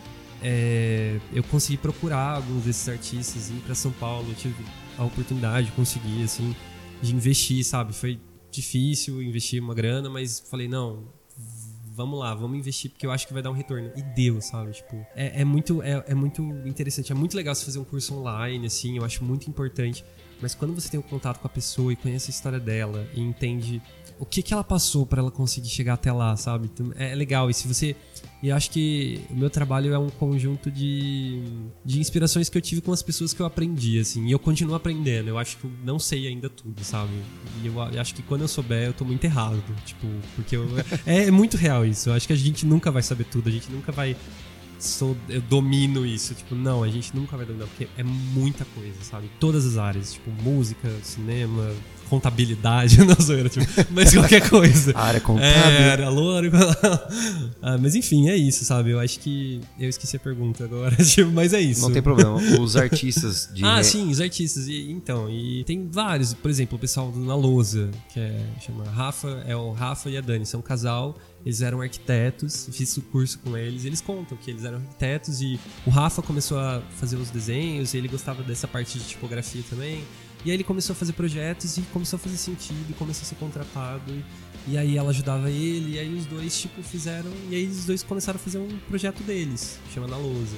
[0.47, 4.63] é, eu consegui procurar alguns desses artistas, ir para São Paulo, tive
[4.99, 6.55] a oportunidade de conseguir, assim,
[7.01, 7.95] de investir, sabe?
[7.95, 8.21] Foi
[8.51, 11.09] difícil investir uma grana, mas falei, não,
[11.95, 13.91] vamos lá, vamos investir porque eu acho que vai dar um retorno.
[13.97, 14.73] E deu, sabe?
[14.73, 18.15] Tipo, é, é muito, é, é muito interessante, é muito legal você fazer um curso
[18.15, 20.05] online, assim, eu acho muito importante.
[20.41, 23.21] Mas quando você tem um contato com a pessoa e conhece a história dela e
[23.21, 23.83] entende
[24.19, 26.71] o que, que ela passou para ela conseguir chegar até lá, sabe?
[26.73, 27.51] Então, é legal.
[27.51, 27.97] E se você.
[28.43, 31.43] E acho que o meu trabalho é um conjunto de,
[31.85, 34.27] de inspirações que eu tive com as pessoas que eu aprendi, assim.
[34.27, 35.29] E eu continuo aprendendo.
[35.29, 37.13] Eu acho que eu não sei ainda tudo, sabe?
[37.63, 39.63] E eu acho que quando eu souber, eu tô muito errado.
[39.85, 40.07] Tipo,
[40.37, 40.67] porque eu,
[41.07, 42.11] é, é muito real isso.
[42.11, 43.49] Eu acho que a gente nunca vai saber tudo.
[43.49, 44.15] A gente nunca vai
[44.85, 46.35] sou, eu domino isso.
[46.35, 49.31] Tipo, não, a gente nunca vai dominar, porque é muita coisa, sabe?
[49.41, 51.73] Todas as áreas, tipo, música, cinema,
[52.09, 54.93] contabilidade, não zoeira, tipo, mas qualquer coisa.
[54.95, 55.51] A área contábil.
[55.51, 56.51] É, área loura.
[57.63, 58.91] ah, mas enfim, é isso, sabe?
[58.91, 59.61] Eu acho que.
[59.79, 61.83] Eu esqueci a pergunta agora, tipo, mas é isso.
[61.83, 62.37] Não tem problema.
[62.61, 63.65] Os artistas de.
[63.65, 64.69] ah, sim, os artistas.
[64.69, 68.41] E, então, e tem vários, por exemplo, o pessoal do Na Lousa, que é.
[68.61, 71.17] chama Rafa, é o Rafa e a Dani, são um casal.
[71.45, 73.85] Eles eram arquitetos, fiz o curso com eles.
[73.85, 78.09] Eles contam que eles eram arquitetos e o Rafa começou a fazer os desenhos ele
[78.09, 80.05] gostava dessa parte de tipografia também.
[80.45, 83.25] E aí ele começou a fazer projetos e começou a fazer sentido, e começou a
[83.25, 84.13] ser contratado.
[84.67, 87.31] E aí ela ajudava ele, e aí os dois, tipo, fizeram.
[87.49, 90.57] E aí os dois começaram a fazer um projeto deles, chamado A Lousa.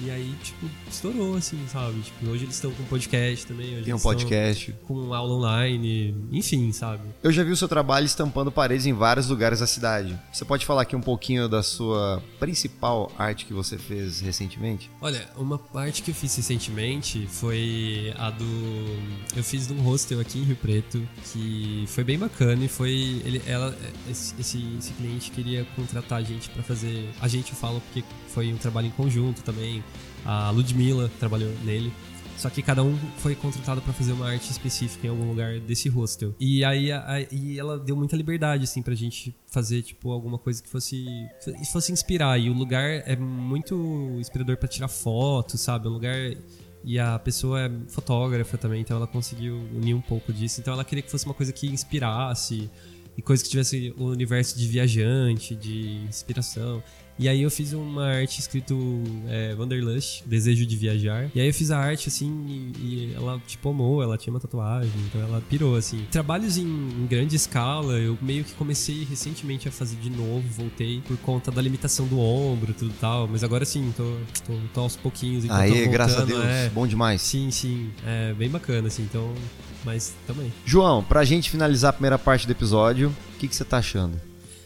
[0.00, 2.00] E aí, tipo, estourou, assim, sabe?
[2.00, 3.82] Tipo, hoje eles estão com podcast também.
[3.82, 4.72] Tem um podcast.
[4.86, 7.02] Com aula online, enfim, sabe?
[7.22, 10.18] Eu já vi o seu trabalho estampando paredes em vários lugares da cidade.
[10.32, 14.90] Você pode falar aqui um pouquinho da sua principal arte que você fez recentemente?
[15.00, 18.44] Olha, uma parte que eu fiz recentemente foi a do.
[19.36, 23.20] Eu fiz de um hostel aqui em Rio Preto, que foi bem bacana e foi.
[23.24, 23.76] Ele, ela,
[24.08, 27.08] esse, esse cliente queria contratar a gente para fazer.
[27.20, 28.04] A gente fala porque
[28.38, 29.82] foi um trabalho em conjunto também.
[30.24, 31.92] A Ludmilla trabalhou nele.
[32.36, 35.88] Só que cada um foi contratado para fazer uma arte específica em algum lugar desse
[35.88, 36.32] hostel.
[36.38, 40.38] E aí a, a, e ela deu muita liberdade, assim, pra gente fazer, tipo, alguma
[40.38, 41.04] coisa que fosse,
[41.72, 42.38] fosse inspirar.
[42.38, 43.74] E o lugar é muito
[44.20, 45.88] inspirador para tirar fotos, sabe?
[45.88, 46.14] Um lugar.
[46.84, 50.60] E a pessoa é fotógrafa também, então ela conseguiu unir um pouco disso.
[50.60, 52.70] Então ela queria que fosse uma coisa que inspirasse
[53.16, 56.80] e coisa que tivesse o universo de viajante, de inspiração.
[57.18, 58.76] E aí eu fiz uma arte escrito
[59.28, 61.28] é, Wanderlust, Desejo de Viajar.
[61.34, 64.38] E aí eu fiz a arte, assim, e, e ela, tipo, amou, ela tinha uma
[64.38, 66.06] tatuagem, então ela pirou, assim.
[66.12, 71.02] Trabalhos em, em, grande escala, eu meio que comecei recentemente a fazer de novo, voltei
[71.06, 73.26] por conta da limitação do ombro, tudo tal.
[73.26, 74.16] Mas agora sim, tô,
[74.46, 75.44] tô, tô aos pouquinhos.
[75.50, 77.20] Aí, voltando, graças a Deus, é, bom demais.
[77.20, 79.34] Sim, sim, é bem bacana, assim, então...
[79.84, 80.52] Mas também.
[80.66, 84.20] João, pra gente finalizar a primeira parte do episódio, o que, que você tá achando?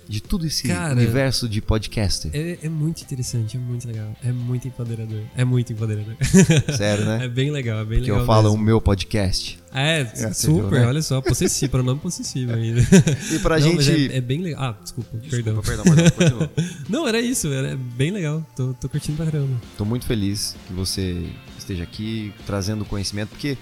[0.08, 2.30] De tudo esse Cara, universo de podcaster.
[2.34, 4.14] É, é, muito interessante, é muito legal.
[4.22, 5.22] É muito empoderador.
[5.36, 6.14] É muito empoderador.
[6.76, 7.24] Sério, né?
[7.24, 8.20] É bem legal, é bem Porque legal.
[8.20, 8.62] eu falo mesmo.
[8.62, 9.58] o meu podcast.
[9.74, 10.86] É, é super, viu, né?
[10.86, 12.82] olha só, possessivo, pronome possessivo ainda.
[13.32, 14.12] E pra Não, gente.
[14.12, 14.62] É, é, bem legal.
[14.62, 15.84] Ah, desculpa, desculpa perdão.
[15.84, 16.50] Perdão, perdão,
[16.88, 18.46] Não, era isso, era bem legal.
[18.54, 19.60] Tô, tô curtindo pra caramba.
[19.78, 21.26] Tô muito feliz que você
[21.58, 23.56] esteja aqui trazendo conhecimento, porque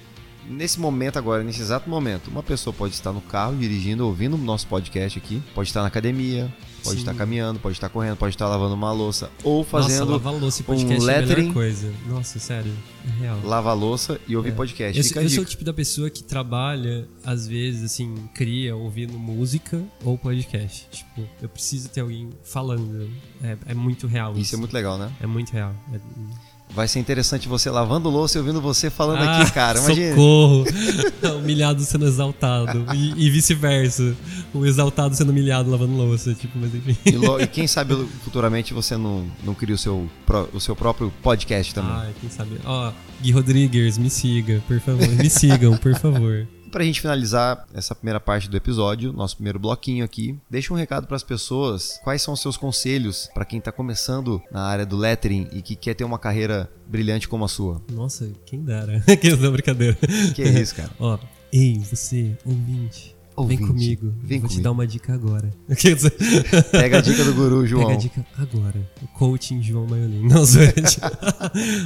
[0.50, 4.38] nesse momento agora, nesse exato momento, uma pessoa pode estar no carro dirigindo, ouvindo o
[4.38, 7.02] nosso podcast aqui, pode estar na academia, pode Sim.
[7.02, 10.64] estar caminhando, pode estar correndo, pode estar lavando uma louça ou fazendo Nossa, louça e
[10.64, 11.30] podcast um lettering.
[11.30, 11.92] É a melhor coisa.
[12.08, 12.72] Nossa, sério,
[13.06, 13.40] é real.
[13.44, 14.52] Lava louça e ouvir é.
[14.52, 15.14] podcast.
[15.14, 19.82] Eu, eu sou o tipo da pessoa que trabalha, às vezes, assim, cria ouvindo música
[20.04, 20.88] ou podcast.
[20.90, 23.08] Tipo, eu preciso ter alguém falando.
[23.42, 24.32] É, é muito real.
[24.32, 25.12] Isso, isso, é muito legal, né?
[25.20, 25.74] É muito real.
[25.92, 26.49] É...
[26.74, 29.78] Vai ser interessante você lavando louça e ouvindo você falando ah, aqui, cara.
[29.80, 30.10] Imagina.
[30.10, 30.64] Socorro!
[31.38, 32.86] humilhado sendo exaltado.
[32.94, 34.14] E, e vice-versa.
[34.54, 36.32] O exaltado sendo humilhado lavando louça.
[36.34, 36.96] Tipo, mas enfim.
[37.04, 40.08] E, e, quem sabe futuramente você não, não cria o seu,
[40.52, 41.92] o seu próprio podcast também.
[41.92, 42.60] Ah, quem sabe.
[42.64, 45.08] Ó, Gui Rodrigues, me siga, por favor.
[45.08, 46.46] Me sigam, por favor.
[46.70, 50.76] Para a gente finalizar essa primeira parte do episódio, nosso primeiro bloquinho aqui, deixa um
[50.76, 51.98] recado para as pessoas.
[52.04, 55.74] Quais são os seus conselhos para quem está começando na área do lettering e que
[55.74, 57.82] quer ter uma carreira brilhante como a sua?
[57.92, 59.00] Nossa, quem dera.
[59.20, 59.98] que brincadeira.
[60.34, 60.90] Que é isso, cara.
[61.00, 61.18] Ó,
[61.52, 63.16] ei, você, ouvinte.
[63.34, 64.14] Ouvinte, vem comigo.
[64.22, 64.48] Vem Vou comigo.
[64.48, 65.50] te dar uma dica agora.
[66.70, 67.86] Pega a dica do guru, João.
[67.86, 68.90] Pega a dica agora.
[69.02, 70.28] O coaching João Maiolin.
[70.28, 70.42] Não,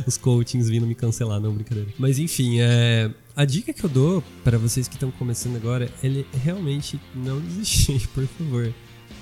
[0.06, 1.88] Os coachings vindo me cancelar, não, brincadeira.
[1.98, 6.24] Mas enfim, é, a dica que eu dou para vocês que estão começando agora é
[6.38, 8.72] realmente não desistir, por favor.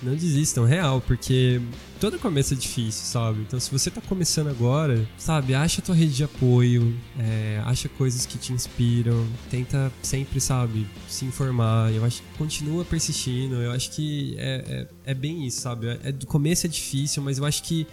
[0.03, 1.63] Não desistam, real, porque
[2.01, 3.41] todo começo é difícil, sabe?
[3.43, 8.27] Então, se você tá começando agora, sabe, acha tua rede de apoio, é, acha coisas
[8.27, 11.93] que te inspiram, tenta sempre, sabe, se informar.
[11.93, 15.87] Eu acho que continua persistindo, eu acho que é, é, é bem isso, sabe?
[16.03, 17.87] É, do começo é difícil, mas eu acho que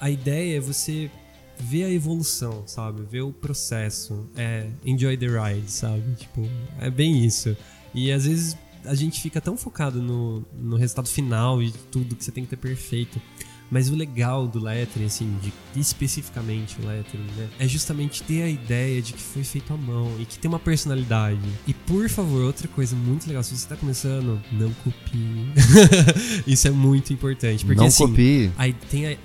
[0.00, 1.10] a ideia é você
[1.62, 3.02] ver a evolução, sabe?
[3.02, 4.28] Ver o processo.
[4.36, 6.02] É, enjoy the ride, sabe?
[6.16, 6.42] Tipo,
[6.80, 7.56] é bem isso.
[7.94, 12.24] E às vezes a gente fica tão focado no, no resultado final e tudo que
[12.24, 13.20] você tem que ter perfeito.
[13.72, 17.48] Mas o legal do lettering, assim, de, especificamente o lettering, né?
[17.58, 20.58] É justamente ter a ideia de que foi feito à mão e que tem uma
[20.58, 21.40] personalidade.
[21.66, 25.46] E por favor, outra coisa muito legal, se você tá começando, não copie.
[26.46, 27.64] Isso é muito importante.
[27.64, 28.52] Porque, não assim, copie.
[28.58, 29.16] Aí tem a,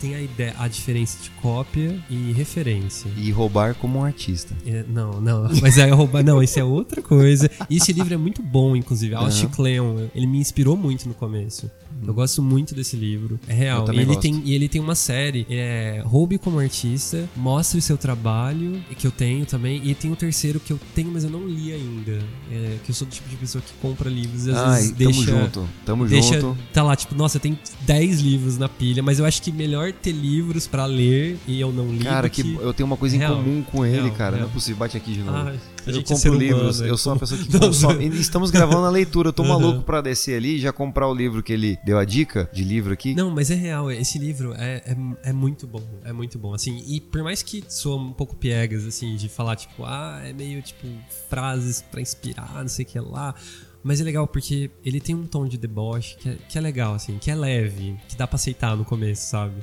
[0.00, 3.08] tem a ideia, a diferença de cópia e referência.
[3.16, 4.52] E roubar como um artista.
[4.66, 5.48] É, não, não.
[5.62, 6.24] Mas é roubar.
[6.24, 7.48] Não, isso é outra coisa.
[7.70, 9.14] E esse livro é muito bom, inclusive.
[9.14, 9.50] Austin Uhum.
[9.52, 11.70] Kleon, ele me inspirou muito no começo.
[12.06, 13.38] Eu gosto muito desse livro.
[13.48, 13.86] É real.
[13.92, 14.20] E ele, gosto.
[14.20, 19.06] tem, e ele tem uma série, é Roube como Artista, Mostre o seu trabalho, que
[19.06, 19.80] eu tenho também.
[19.84, 22.18] E tem o terceiro que eu tenho, mas eu não li ainda.
[22.50, 24.90] É, que eu sou do tipo de pessoa que compra livros e às Ai, vezes
[24.92, 25.30] tamo deixa.
[25.30, 25.68] junto.
[25.84, 26.58] Tamo Deixa, junto.
[26.72, 30.12] tá lá, tipo, nossa, tem 10 livros na pilha, mas eu acho que melhor ter
[30.12, 32.04] livros pra ler e eu não li.
[32.04, 34.30] Cara, que que eu tenho uma coisa em Real, comum com ele, real, cara.
[34.32, 34.48] Não real.
[34.50, 34.78] é possível.
[34.78, 35.36] Bate aqui de novo.
[35.36, 36.90] Ai, a eu gente é compro ser humano, livros, né?
[36.90, 38.06] eu sou uma pessoa que consome.
[38.08, 39.48] Estamos gravando a leitura, eu tô Uhum.
[39.48, 42.62] maluco pra descer ali e já comprar o livro que ele deu a dica de
[42.64, 43.14] livro aqui.
[43.14, 44.96] Não, mas é real, esse livro é, é,
[45.30, 48.84] é muito bom, é muito bom, assim, e por mais que soa um pouco piegas,
[48.86, 50.86] assim, de falar, tipo, ah, é meio, tipo,
[51.28, 53.34] frases pra inspirar, não sei o que lá,
[53.82, 56.94] mas é legal porque ele tem um tom de deboche que é, que é legal,
[56.94, 59.54] assim, que é leve, que dá pra aceitar no começo, sabe?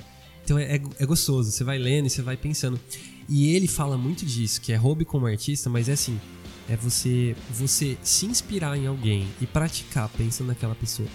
[0.44, 2.80] Então é, é, é gostoso, você vai lendo e você vai pensando.
[3.30, 6.20] E ele fala muito disso, que é hobby como artista, mas é assim,
[6.68, 11.08] é você você se inspirar em alguém e praticar pensando naquela pessoa.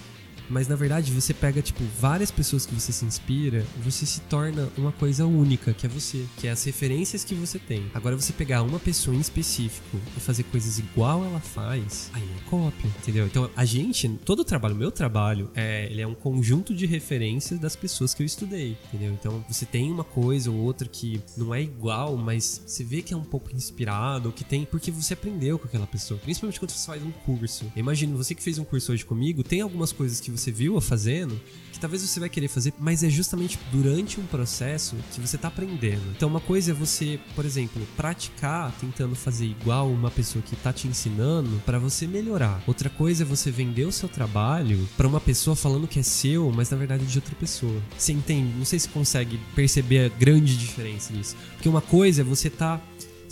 [0.48, 4.68] Mas na verdade você pega, tipo, várias pessoas que você se inspira, você se torna
[4.76, 7.90] uma coisa única, que é você, que é as referências que você tem.
[7.94, 12.50] Agora você pegar uma pessoa em específico e fazer coisas igual ela faz, aí é
[12.50, 13.26] cópia, entendeu?
[13.26, 17.58] Então a gente, todo o trabalho, meu trabalho, é, ele é um conjunto de referências
[17.58, 19.12] das pessoas que eu estudei, entendeu?
[19.12, 23.12] Então você tem uma coisa ou outra que não é igual, mas você vê que
[23.12, 26.18] é um pouco inspirado, ou que tem, porque você aprendeu com aquela pessoa.
[26.20, 27.64] Principalmente quando você faz um curso.
[27.74, 30.80] Eu imagino, você que fez um curso hoje comigo, tem algumas coisas que você viu
[30.80, 31.40] fazendo
[31.74, 35.48] que talvez você vai querer fazer, mas é justamente durante um processo que você tá
[35.48, 36.02] aprendendo.
[36.16, 40.72] Então uma coisa é você, por exemplo, praticar tentando fazer igual uma pessoa que tá
[40.72, 42.62] te ensinando para você melhorar.
[42.66, 46.50] Outra coisa é você vender o seu trabalho para uma pessoa falando que é seu,
[46.52, 47.82] mas na verdade é de outra pessoa.
[47.98, 48.56] Você entende?
[48.56, 51.36] Não sei se consegue perceber a grande diferença disso.
[51.54, 52.80] Porque uma coisa é você tá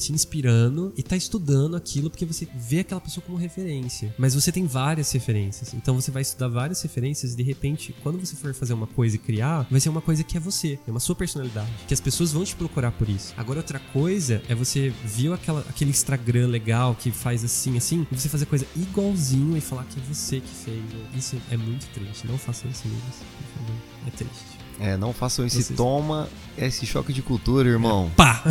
[0.03, 4.15] se inspirando e tá estudando aquilo porque você vê aquela pessoa como referência.
[4.19, 5.75] Mas você tem várias referências.
[5.75, 9.17] Então você vai estudar várias referências e de repente, quando você for fazer uma coisa
[9.17, 11.71] e criar, vai ser uma coisa que é você, é uma sua personalidade.
[11.87, 13.33] Que as pessoas vão te procurar por isso.
[13.37, 18.15] Agora, outra coisa é você viu aquela, aquele Instagram legal que faz assim, assim, e
[18.15, 20.83] você fazer coisa igualzinho e falar que é você que fez.
[21.17, 22.27] Isso é muito triste.
[22.27, 23.17] Não façam isso, amigos.
[23.17, 23.77] Por favor.
[24.07, 24.52] É triste.
[24.83, 26.29] É, não façam esse Vocês- toma
[26.59, 28.11] esse choque de cultura, irmão.
[28.17, 28.43] Pá!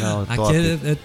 [0.00, 0.56] Não, top.
[0.56, 0.96] Aqui é, é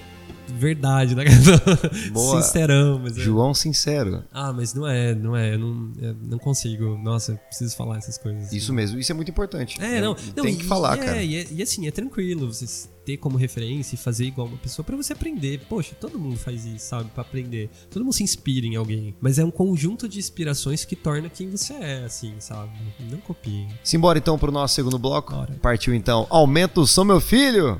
[0.50, 1.26] verdade, né?
[2.12, 2.42] Boa.
[2.42, 3.22] Sincerão, mas é.
[3.22, 4.24] João Sincero.
[4.32, 6.98] Ah, mas não é, não é, eu não, eu não consigo.
[6.98, 8.52] Nossa, eu preciso falar essas coisas.
[8.52, 9.78] Isso mesmo, isso é muito importante.
[9.82, 11.24] É, não, não Tem e- que falar, é, cara.
[11.24, 12.66] E, é- e assim, é tranquilo você
[13.08, 15.62] ter como referência e fazer igual uma pessoa pra você aprender.
[15.70, 17.70] Poxa, todo mundo faz isso, sabe, Pra aprender.
[17.90, 21.50] Todo mundo se inspira em alguém, mas é um conjunto de inspirações que torna quem
[21.50, 22.72] você é, assim, sabe?
[23.10, 23.70] Não copiem.
[23.82, 25.34] Simbora então pro nosso segundo bloco.
[25.34, 25.54] Bora.
[25.62, 26.28] Partiu então.
[26.30, 27.80] Aumenta o som, meu filho!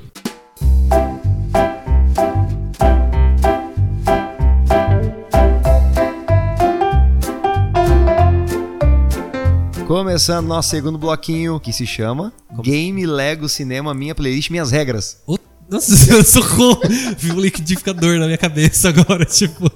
[9.88, 15.24] Começando nosso segundo bloquinho, que se chama Game Lego Cinema Minha Playlist Minhas Regras.
[15.26, 15.38] Ô,
[15.70, 16.82] Nossa, socorro!
[17.18, 19.72] Vi um liquidificador na minha cabeça agora, tipo.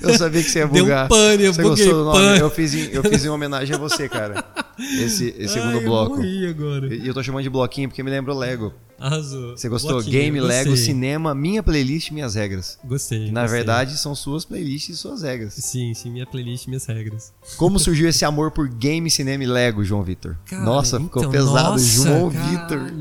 [0.00, 1.06] Eu sabia que você ia Deu bugar.
[1.06, 1.84] um pane, eu Você buguei.
[1.86, 2.18] gostou do nome?
[2.26, 2.40] pane.
[2.40, 4.44] Eu fiz, em, eu fiz em homenagem a você, cara.
[4.78, 6.14] Esse, esse segundo Ai, bloco.
[6.14, 6.92] Eu morri agora.
[6.94, 8.74] E eu tô chamando de bloquinho porque me lembra o Lego.
[9.02, 9.56] Arrasou.
[9.56, 10.02] Você gostou?
[10.02, 10.86] Game, Lego, gostei.
[10.92, 12.78] Cinema, minha playlist, minhas regras.
[12.84, 13.26] Gostei.
[13.26, 13.58] Que, na gostei.
[13.58, 15.54] verdade são suas playlists e suas regras.
[15.54, 17.32] Sim, sim, minha playlist, minhas regras.
[17.56, 20.36] Como surgiu esse amor por game, cinema e Lego, João Vitor?
[20.52, 21.70] Nossa, ficou então, pesado.
[21.72, 22.92] nossa, João Vitor.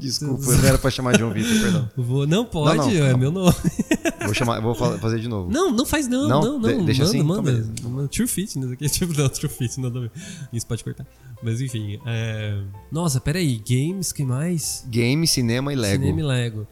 [0.00, 1.90] Desculpa, não era pra chamar de João Vitor, perdão.
[1.96, 3.54] Vou, não, pode, Não, não, é meu nome.
[4.24, 5.50] Vou, chamar, vou fa- fazer de novo.
[5.50, 6.58] Não, não faz não, Não?
[6.58, 6.60] não.
[6.60, 7.18] De- deixa manda, assim?
[7.18, 7.42] Então manda.
[7.50, 7.72] beleza.
[7.82, 10.10] Manda True Fitness aqui, tipo, não, True Fitness, nada a ver.
[10.52, 11.06] Isso pode cortar.
[11.42, 12.60] Mas enfim, é...
[12.92, 14.84] Nossa, peraí, games, que mais?
[14.88, 16.02] Game, cinema e Lego.
[16.02, 16.66] Cinema e Lego.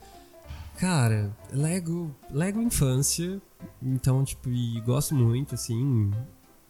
[0.78, 3.40] Cara, Lego, Lego infância,
[3.82, 6.10] então, tipo, e gosto muito, assim,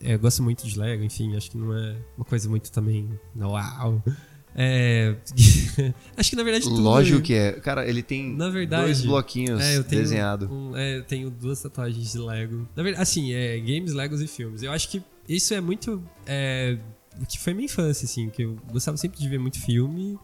[0.01, 3.07] é, gosto muito de Lego, enfim, acho que não é uma coisa muito também,
[3.39, 4.03] uau.
[4.61, 5.15] É,
[6.17, 6.81] acho que na verdade tudo...
[6.81, 7.53] Lógico que é.
[7.53, 10.51] Cara, ele tem Na verdade, dois bloquinhos É, desenhados.
[10.51, 12.67] um- é, eu tenho duas tatuagens de Lego.
[12.75, 14.63] Na verdade, assim, é games, Legos e filmes.
[14.63, 16.03] Eu acho que isso é muito.
[16.27, 16.79] é,
[17.27, 20.17] que foi minha infância, assim, que eu gostava sempre de ver muito filme.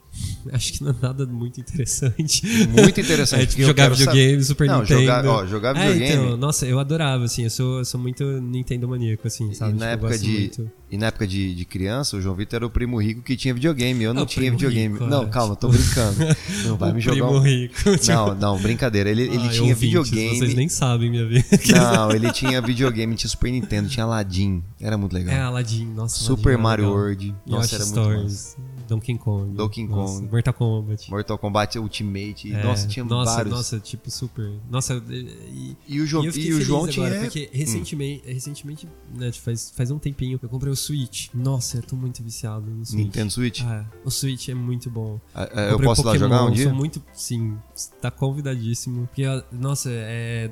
[0.52, 2.46] Acho que não é nada muito interessante.
[2.68, 3.42] Muito interessante.
[3.42, 5.00] É, tipo, jogar videogame, saber- Super Não, Nintendo.
[5.00, 6.24] jogar, ó, jogar É, videogame.
[6.24, 9.72] então, nossa, eu adorava, assim, eu sou, eu sou muito Nintendo maníaco, assim, E sabe?
[9.72, 10.70] na Tipo, eu época, de, muito.
[10.90, 13.52] e na época de, de criança, o João Vitor era o primo rico que tinha
[13.52, 14.04] videogame.
[14.04, 14.94] Eu não Ah, o tinha videogame.
[14.94, 16.14] rico, não, é, calma, tô brincando.
[16.64, 17.16] Não vai me jogar.
[17.26, 17.74] primo um- rico.
[17.98, 19.10] tipo, Não, não, brincadeira.
[19.10, 20.38] Ele, ele ai, tinha ouvintes, videogame.
[20.38, 21.44] Vocês nem sabem minha vida.
[21.74, 24.62] Não, ele tinha videogame, tinha Super Nintendo, tinha Aladdin.
[24.80, 25.34] Era muito legal.
[25.34, 26.16] É, Aladdin, nossa.
[26.22, 27.34] Super Aladdin Mario World.
[27.46, 28.00] Nossa, Yoshi era muito.
[28.00, 28.56] Stories,
[28.88, 29.54] Donkey Kong.
[29.56, 30.30] Donkey nossa, Kong.
[30.30, 31.10] Mortal Kombat.
[31.10, 32.52] Mortal Kombat Ultimate.
[32.52, 33.54] É, Nossa, tinha nossa, vários.
[33.54, 34.52] Nossa, tipo, super.
[34.70, 37.20] Nossa, e, E o, Jo- e e o João agora, tinha.
[37.22, 41.28] porque recentemente, recentemente né, faz, faz um tempinho, eu comprei o Switch.
[41.34, 43.04] Nossa, eu tô muito viciado no Switch.
[43.04, 43.62] Nintendo Switch.
[43.64, 45.20] Ah, o Switch é muito bom.
[45.34, 46.64] Ah, ah, eu posso ir lá Pokémon, jogar um dia?
[46.64, 47.56] Sou muito, sim,
[48.00, 49.06] tá convidadíssimo.
[49.06, 50.50] Porque, nossa, é...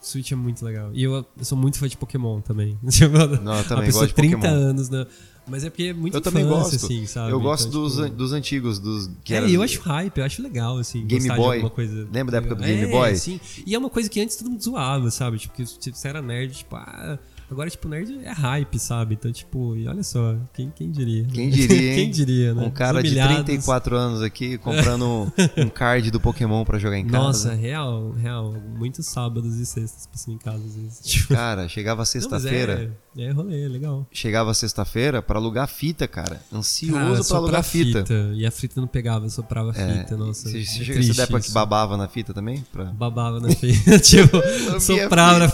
[0.00, 0.90] Switch é muito legal.
[0.94, 2.78] E eu, eu sou muito fã de Pokémon também.
[2.88, 4.54] Tipo, Não, eu também gosto de 30 Pokémon.
[4.54, 5.06] anos, né?
[5.50, 6.84] Mas é porque é muito Eu também infância, gosto.
[6.84, 7.32] assim, sabe?
[7.32, 10.18] Eu gosto Então, dos, tipo, an- dos antigos, dos que é, era- eu acho hype,
[10.18, 11.06] eu acho legal, assim.
[11.06, 11.36] Game Boy.
[11.36, 12.76] De alguma coisa Lembra da época do legal.
[12.76, 13.16] Game É, Boy?
[13.16, 13.40] Sim.
[13.66, 15.38] E é uma coisa que antes todo mundo zoava, sabe?
[15.38, 17.18] Tipo, que você era nerd, tipo, ah.
[17.50, 19.14] Agora, tipo, nerd é hype, sabe?
[19.14, 21.24] Então, tipo, e olha só, quem, quem diria?
[21.24, 21.96] Quem diria, hein?
[21.96, 22.66] quem diria, né?
[22.66, 23.36] Um cara de humilhados.
[23.36, 27.18] 34 anos aqui comprando um, card do Pokémon pra jogar em casa.
[27.26, 28.54] Nossa, real, real.
[28.76, 31.00] Muitos sábados e sextas passando em casa, às vezes.
[31.18, 32.94] Tipo, Cara, chegava sexta-feira.
[33.16, 34.06] É, é rolê, legal.
[34.12, 36.40] Chegava sexta-feira pra alugar fita, cara.
[36.52, 38.04] Ansioso soprar alugar fita.
[38.34, 40.48] E a fita não pegava, soprava a É, fita, nossa.
[40.48, 42.64] Você, é você triste essa época que babava na fita também?
[42.70, 42.84] Pra...
[42.84, 44.38] Babava na fita, tipo,
[44.80, 45.50] soprava.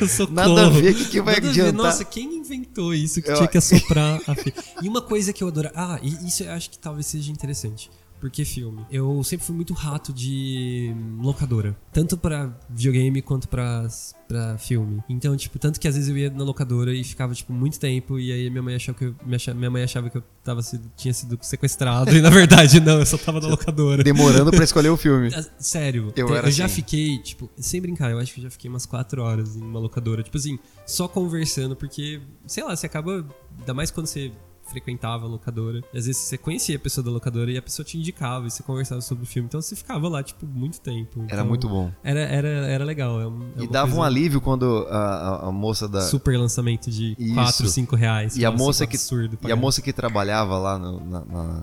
[0.08, 0.34] Socorro.
[0.34, 1.72] Nada a ver, o que, que vai Nada adiantar?
[1.72, 4.62] Nossa, quem inventou isso que Eu- tinha que assoprar a fita?
[4.82, 5.70] E uma coisa que eu adoro.
[5.74, 7.90] Ah, e isso eu acho que talvez seja interessante.
[8.20, 8.84] Porque filme.
[8.90, 11.74] Eu sempre fui muito rato de locadora.
[11.92, 13.88] Tanto pra videogame quanto pra,
[14.28, 15.02] pra filme.
[15.08, 18.18] Então, tipo, tanto que às vezes eu ia na locadora e ficava, tipo, muito tempo.
[18.18, 19.14] E aí minha mãe achava que eu,
[19.54, 20.60] minha mãe achava que eu tava
[20.96, 22.10] tinha sido sequestrado.
[22.14, 24.04] E na verdade, não, eu só tava na locadora.
[24.04, 25.30] Demorando pra escolher o filme.
[25.58, 26.74] Sério, Eu te- era já assim.
[26.76, 29.80] fiquei, tipo, sem brincar, eu acho que eu já fiquei umas quatro horas em uma
[29.80, 30.22] locadora.
[30.22, 33.24] Tipo assim, só conversando, porque, sei lá, você acaba.
[33.58, 34.30] Ainda mais quando você
[34.70, 35.82] frequentava a locadora.
[35.92, 38.50] E às vezes você conhecia a pessoa da locadora e a pessoa te indicava e
[38.50, 39.46] você conversava sobre o filme.
[39.48, 41.20] Então você ficava lá, tipo, muito tempo.
[41.24, 41.90] Era Então, muito bom.
[42.02, 43.20] Era, era, era legal.
[43.20, 43.24] É
[43.60, 46.00] é E dava um alívio quando a, a- moça da.
[46.02, 47.34] Super lançamento de Isso.
[47.34, 48.36] 4, 5 reais.
[48.36, 51.62] E a moça que- absurdo E a moça que trabalhava lá no- na, na,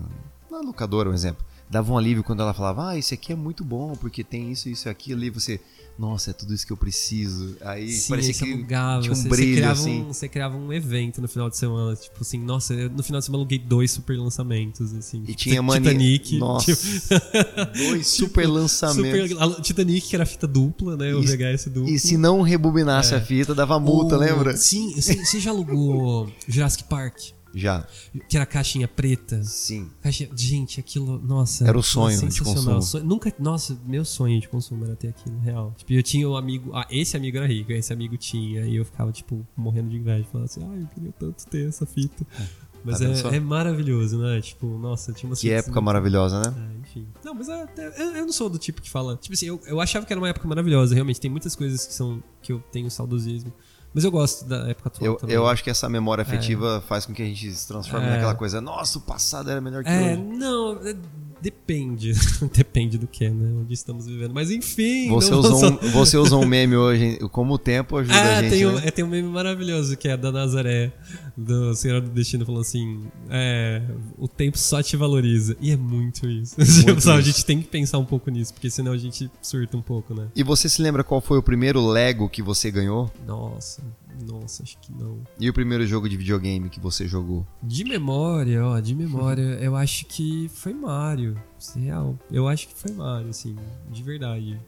[0.50, 3.64] na locadora, um exemplo, dava um alívio quando ela falava: Ah, isso aqui é muito
[3.64, 5.22] bom, porque tem isso, isso e aquilo.
[5.24, 5.60] E você,
[5.98, 7.56] nossa, é tudo isso que eu preciso.
[7.60, 10.00] Aí Sim, parecia você que alugava, tinha um você, você brilho criava assim.
[10.02, 13.18] Um, você criava um evento no final de semana, tipo assim, nossa, eu, no final
[13.18, 15.18] de semana aluguei dois super lançamentos, assim.
[15.24, 15.82] E tipo, tinha mania.
[15.90, 16.38] Titanic.
[16.38, 16.72] Nossa.
[16.76, 19.30] tipo, Dois super lançamentos.
[19.30, 21.14] super, Titanic, que era fita dupla, né?
[21.14, 21.88] O VHS duplo.
[21.90, 23.16] E se não rebobinasse É.
[23.16, 24.56] a fita, dava multa, O- lembra?
[24.56, 27.16] Sim, você, você já alugou Jurassic Park?
[27.58, 27.86] Já.
[28.28, 29.42] Que era a caixinha preta.
[29.42, 29.90] Sim.
[30.00, 31.66] Caixinha, gente, aquilo, nossa.
[31.66, 32.80] Era o sonho de consumo.
[32.82, 35.74] Sonho- nunca, nossa, meu sonho de consumo era ter aquilo, real.
[35.76, 38.84] Tipo, eu tinha um amigo, ah, esse amigo era rico, esse amigo tinha, e eu
[38.84, 42.26] ficava, tipo, morrendo de inveja, falando assim, ai, eu queria tanto ter essa fita.
[42.84, 44.40] Mas Tá é, é maravilhoso, né?
[44.40, 46.54] Tipo, nossa, tinha umas Que época muito- maravilhosa, né?
[46.76, 47.06] é, enfim.
[47.24, 49.16] Não, mas é- é- eu, eu não sou do tipo que fala.
[49.16, 51.20] Tipo assim, eu, eu achava que era uma época maravilhosa, realmente.
[51.20, 52.22] Tem muitas coisas que são.
[52.40, 53.52] que eu tenho saudosismo.
[53.98, 55.34] Mas eu gosto da época atual Eu, também.
[55.34, 58.10] eu acho que essa memória afetiva faz com que a gente se transforme É.
[58.10, 60.16] naquela coisa, nossa, o passado era melhor que É, hoje.
[60.22, 60.94] não, é-
[61.40, 62.12] depende.
[62.54, 63.52] depende do que, né?
[63.60, 64.32] Onde estamos vivendo.
[64.32, 65.08] Mas enfim.
[65.10, 68.38] Você não- usou, só- um, você usou um meme hoje, como o tempo ajuda a
[68.38, 68.50] Ah, gente.
[68.50, 68.82] tem, um, né?
[68.84, 70.92] é, tem um meme maravilhoso que é da Nazaré,
[71.36, 73.82] do Senhor do Destino, falando assim: é,
[74.16, 75.56] o tempo só te valoriza.
[75.60, 76.56] E é muito isso.
[76.56, 77.30] Tipo, sabe, A isso.
[77.30, 80.28] gente tem que pensar um pouco nisso, porque senão a gente surta um pouco, né?
[80.34, 83.10] E você se lembra qual foi o primeiro Lego que você ganhou?
[83.26, 83.82] Nossa,
[84.26, 85.22] nossa, acho que não.
[85.38, 87.46] E o primeiro jogo de videogame que você jogou?
[87.62, 91.36] De memória, ó, de memória, eu acho que foi Mario.
[91.76, 92.18] é Real.
[92.30, 93.56] Eu acho que foi Mario, assim,
[93.90, 94.58] de verdade.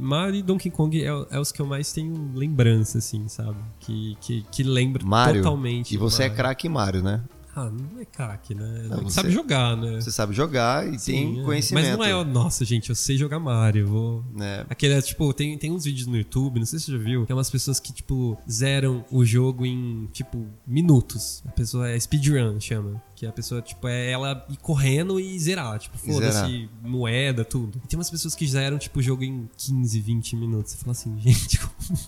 [0.00, 3.58] Mario e Donkey Kong é, é os que eu mais tenho lembrança, assim, sabe?
[3.80, 5.42] Que, que, que lembro Mario.
[5.42, 5.94] totalmente.
[5.94, 7.22] E você é craque Mario, né?
[7.58, 8.86] Ah, não é craque, né?
[8.88, 10.00] Não, É você- sabe jogar, né?
[10.00, 11.44] Você sabe jogar e Sim, tem é.
[11.44, 11.98] conhecimento.
[11.98, 14.24] Mas não é, nossa, gente, eu sei jogar Mario, eu vou.
[14.34, 14.64] né?
[14.70, 17.32] Aquele, tipo, tem, tem uns vídeos no YouTube, não sei se você já viu, que
[17.32, 21.42] é umas pessoas que, tipo, zeram o jogo em, tipo, minutos.
[21.46, 23.02] A pessoa é speedrun, chama.
[23.18, 25.76] Que a pessoa, tipo, é ela ir correndo e zerar.
[25.80, 27.80] Tipo, foda-se, moeda, tudo.
[27.84, 30.70] E tem umas pessoas que zeram, tipo, o jogo em 15, 20 minutos.
[30.72, 31.98] Você fala assim, gente, como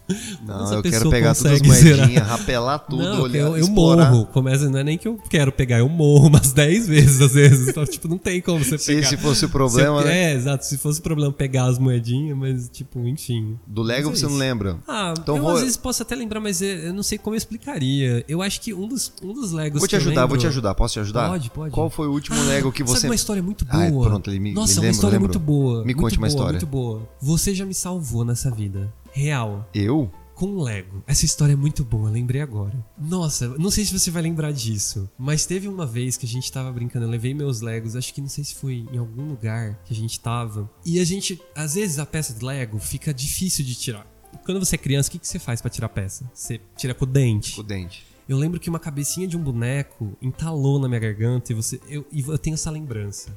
[0.47, 4.27] Não, Essa eu quero pegar todas as moedinhas, rapelar tudo, não, olhar, eu, eu morro.
[4.27, 7.69] Começa, não é nem que eu quero pegar, eu morro umas 10 vezes às vezes.
[7.69, 9.01] Então, tipo, não tem como você Se pegar.
[9.09, 10.33] esse fosse o problema, Se- né?
[10.33, 10.65] É, exato.
[10.65, 13.59] Se fosse o problema pegar as moedinhas, mas, tipo, enfim.
[13.67, 14.39] Do Lego é você não isso.
[14.39, 14.79] lembra.
[14.87, 17.39] Ah, Então eu vou- às vezes posso até lembrar, mas eu não sei como eu
[17.39, 18.25] explicaria.
[18.29, 20.75] Eu acho que um dos, um dos Legos Vou te ajudar, vou te lembro- ajudar.
[20.77, 21.29] Posso te ajudar?
[21.29, 21.75] Pode, pode.
[21.75, 22.95] Qual foi o último Lego que você.
[23.03, 23.85] Sabe uma história muito boa?
[24.07, 25.29] Ah, pronto, ele me- Nossa, me uma lembro, história lembro.
[25.29, 25.79] muito boa.
[25.81, 26.53] Me muito conte uma boa, história.
[26.53, 27.09] Muito boa.
[27.21, 28.93] Você já me salvou nessa vida.
[29.13, 29.69] Real.
[29.75, 30.11] Eu?
[30.35, 31.03] Com Lego.
[31.07, 32.73] Essa história é muito boa, lembrei agora.
[32.99, 36.51] Nossa, não sei se você vai lembrar disso, mas teve uma vez que a gente
[36.51, 39.79] tava brincando, eu levei meus Legos, acho que não sei se foi em algum lugar
[39.85, 40.71] que a gente tava.
[40.87, 44.07] E a gente, às vezes a peça de Lego fica difícil de tirar.
[44.47, 46.25] Quando você é criança, o que, que você faz pra tirar a peça?
[46.33, 47.55] Você tira com o dente.
[47.57, 48.07] Com o dente.
[48.31, 51.81] Eu lembro que uma cabecinha de um boneco entalou na minha garganta e você.
[51.89, 53.37] Eu, eu tenho essa lembrança.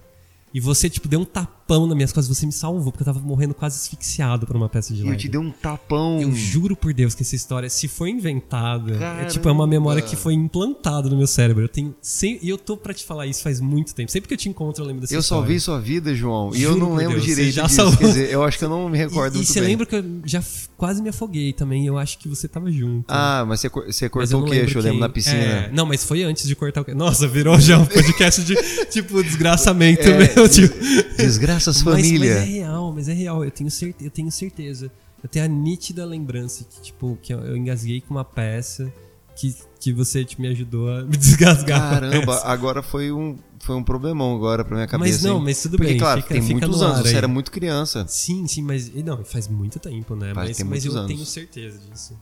[0.53, 3.19] E você, tipo, deu um tapão nas minhas costas, você me salvou, porque eu tava
[3.19, 5.15] morrendo quase asfixiado por uma peça de E Lego.
[5.15, 6.21] eu te dei um tapão.
[6.21, 10.01] Eu juro por Deus que essa história, se foi inventada, é tipo, é uma memória
[10.01, 11.63] que foi implantada no meu cérebro.
[11.63, 11.95] Eu tenho.
[12.01, 14.11] sem- E eu tô pra te falar isso faz muito tempo.
[14.11, 15.41] Sempre que eu te encontro, eu lembro dessa Eu história.
[15.41, 16.51] salvei sua vida, João.
[16.53, 17.75] E eu Juro não por lembro Deus, você direito já disso.
[17.75, 17.97] salvou.
[17.97, 19.69] Quer dizer, eu acho que eu não me recordo E, e muito você bem.
[19.69, 20.43] lembra que eu já
[20.77, 21.87] quase me afoguei também?
[21.87, 23.05] Eu acho que você tava junto.
[23.07, 24.99] Ah, mas você, você Mas cortou eu o não queixo, eu lembro, quem.
[24.99, 25.37] na piscina.
[25.37, 26.97] É, não, mas foi antes de cortar o queixo.
[26.97, 28.55] Nossa, virou já um podcast de,
[28.91, 30.75] tipo, desgraçamento É, tipo.
[31.17, 32.31] Desgraças Mas, mas família.
[32.31, 33.43] é real, mas é real.
[33.43, 34.91] Eu tenho, certe eu tenho certeza.
[35.23, 38.91] Eu tenho a nítida lembrança que, tipo, que eu, engasguei com uma peça
[39.35, 41.89] que, que você tipo, me ajudou a me desgasgar.
[41.91, 45.11] Caramba, agora foi um, foi um problemão agora pra minha cabeça.
[45.13, 45.43] Mas não, hein?
[45.45, 47.15] mas tudo Porque, bem, claro, fica- tem fica muitos no anos, ar você aí.
[47.15, 48.05] era muito criança.
[48.07, 48.93] Sim, sim, mas.
[48.93, 50.33] Não, faz muito tempo, né?
[50.33, 51.31] Faz- mas tem mas eu muitos tenho anos.
[51.31, 52.17] certeza disso.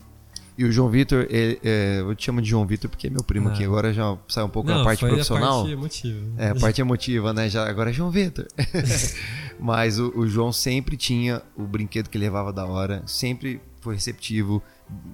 [0.58, 3.24] E o João Vitor, ele- é, eu te chamo de João Vitor porque é meu
[3.24, 3.54] primo Ah.
[3.54, 3.64] aqui.
[3.64, 5.54] Agora já sai um pouco não, da parte profissional.
[5.54, 6.20] a parte emotiva.
[6.38, 7.50] É, a parte emotiva, né?
[7.50, 8.46] Já, agora é João Vitor.
[9.60, 13.96] Mas o, o João sempre tinha o brinquedo que ele levava da hora, sempre foi
[13.96, 14.62] receptivo.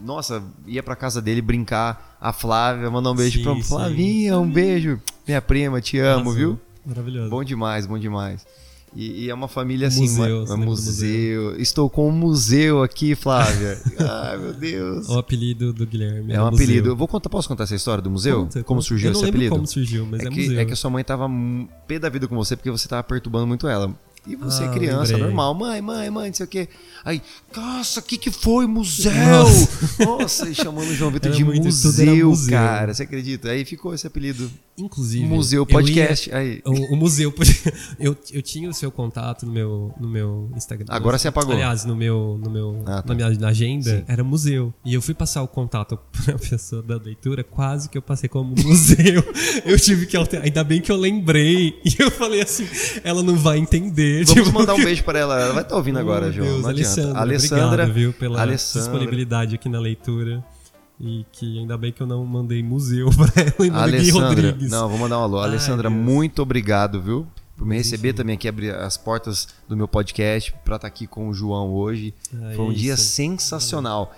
[0.04, 2.18] Nossa, ia pra casa dele brincar.
[2.20, 3.62] A Flávia, mandar um beijo Sim, pra sim.
[3.64, 5.00] Flavinha, um beijo.
[5.28, 6.60] Minha prima, te amo, Nossa, viu?
[6.86, 7.30] Maravilhoso.
[7.30, 8.46] Bom demais, bom demais.
[8.98, 11.56] E, e é uma família assim, Museu, uma- um lembra do museu.
[11.62, 13.80] Estou com um museu aqui, Flávia.
[14.00, 15.08] Ai, meu Deus.
[15.08, 16.32] O apelido do Guilherme.
[16.32, 16.66] É era um museu.
[16.66, 16.90] apelido.
[16.90, 18.42] Eu vou contar, posso contar essa história do museu?
[18.46, 19.54] Conta, como surgiu esse apelido?
[19.54, 20.60] como surgiu, mas é, é, que, museu.
[20.60, 21.30] é que a sua mãe tava
[21.88, 23.94] pé da vida com você porque você tava perturbando muito ela.
[24.28, 25.22] E você, Ah, criança, lembrei.
[25.28, 26.68] normal, mãe, mãe, mãe, não sei o quê.
[27.06, 27.22] Aí,
[27.56, 28.68] nossa, o que que foi?
[28.68, 29.12] Museu!
[29.14, 30.06] Nossa.
[30.06, 32.52] Nossa, e chamando o João Vitor de museu, museu.
[32.52, 32.94] cara.
[32.94, 33.50] Você acredita?
[33.50, 34.52] Aí ficou esse apelido.
[34.78, 35.26] Inclusive.
[35.26, 36.32] Museu eu Podcast.
[36.36, 36.56] Aí.
[36.56, 37.34] ia- o, o museu.
[38.00, 40.86] Eu, eu tinha o seu contato no meu, no meu Instagram.
[40.90, 41.54] Agora você apagou.
[41.54, 43.04] Aliás, no meu, no meu, Ah, tá.
[43.08, 44.04] na minha na agenda, Sim.
[44.08, 44.72] era museu.
[44.86, 48.54] E eu fui passar o contato pra pessoa da leitura, quase que eu passei como
[48.64, 49.24] museu.
[49.66, 50.46] eu tive que alterar.
[50.46, 51.80] Ainda bem que eu lembrei.
[51.84, 52.68] E eu falei assim:
[53.04, 54.17] ela não vai entender.
[54.26, 55.40] Vamos tipo, mandar um beijo pra ela.
[55.40, 56.48] Ela vai estar ouvindo agora, Oh, João.
[56.48, 56.90] Deus, não adianta.
[56.90, 58.90] Alessandra, Alessandra, obrigado, viu, pela Alessandra.
[58.90, 60.44] disponibilidade aqui na leitura.
[61.00, 64.70] E que ainda bem que eu não mandei museu pra ela e Gui Alessandra, Rodrigues.
[64.72, 65.40] não, vou mandar um alô.
[65.40, 66.02] Ai, Alessandra, Deus.
[66.02, 67.28] muito obrigado, viu?
[67.56, 68.18] Por me receber enfim.
[68.18, 72.14] também aqui, abrir as portas do meu podcast, pra estar aqui com o João hoje.
[72.34, 73.04] Ah, Foi um dia isso.
[73.04, 74.14] sensacional.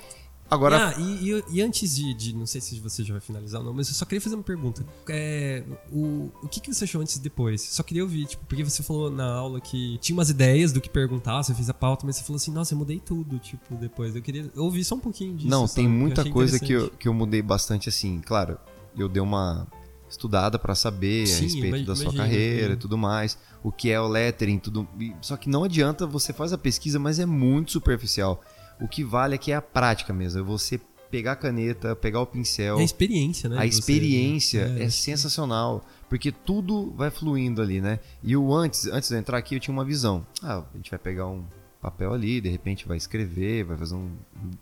[0.50, 3.62] Agora, Ah, e, e- e antes de, de- Não sei se você já vai finalizar
[3.62, 4.84] ou não, mas eu só queria fazer uma pergunta.
[5.08, 7.62] É, o, o que, que você achou antes e depois?
[7.62, 10.90] Só queria ouvir, tipo, porque você falou na aula que tinha umas ideias do que
[10.90, 14.16] perguntar, você fez a pauta, mas você falou assim, nossa, eu mudei tudo, tipo, depois.
[14.16, 15.48] Eu queria ouvir só um pouquinho disso.
[15.50, 18.20] não, tem muita coisa que eu, que eu mudei bastante assim.
[18.20, 18.58] Claro,
[18.98, 19.68] eu dei uma
[20.10, 22.80] estudada pra saber Sim, a respeito imag- da sua carreira e sim.
[22.80, 24.88] tudo mais, o que é o lettering, tudo.
[25.00, 28.42] e- Só que não adianta você faz a pesquisa, mas é muito superficial.
[28.82, 30.80] O que vale aqui é a prática mesmo, é você
[31.12, 33.58] pegar a caneta, pegar o pincel, É a experiência, né?
[33.58, 34.90] A de você- experiência é, É.
[34.90, 38.00] sensacional, porque tudo vai fluindo ali, né?
[38.24, 40.26] E o antes, antes de eu entrar aqui, eu tinha uma visão.
[40.44, 41.44] Ah, a gente vai pegar um
[41.82, 44.12] papel ali, de repente vai escrever, vai fazer um-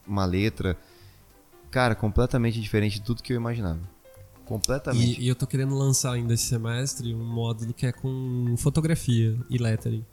[0.07, 0.77] uma letra.
[1.69, 3.81] Cara, completamente diferente de tudo que eu imaginava.
[4.45, 5.19] Completamente.
[5.19, 9.37] E, e eu tô querendo lançar ainda esse semestre um módulo que é com fotografia
[9.49, 10.05] e lettering.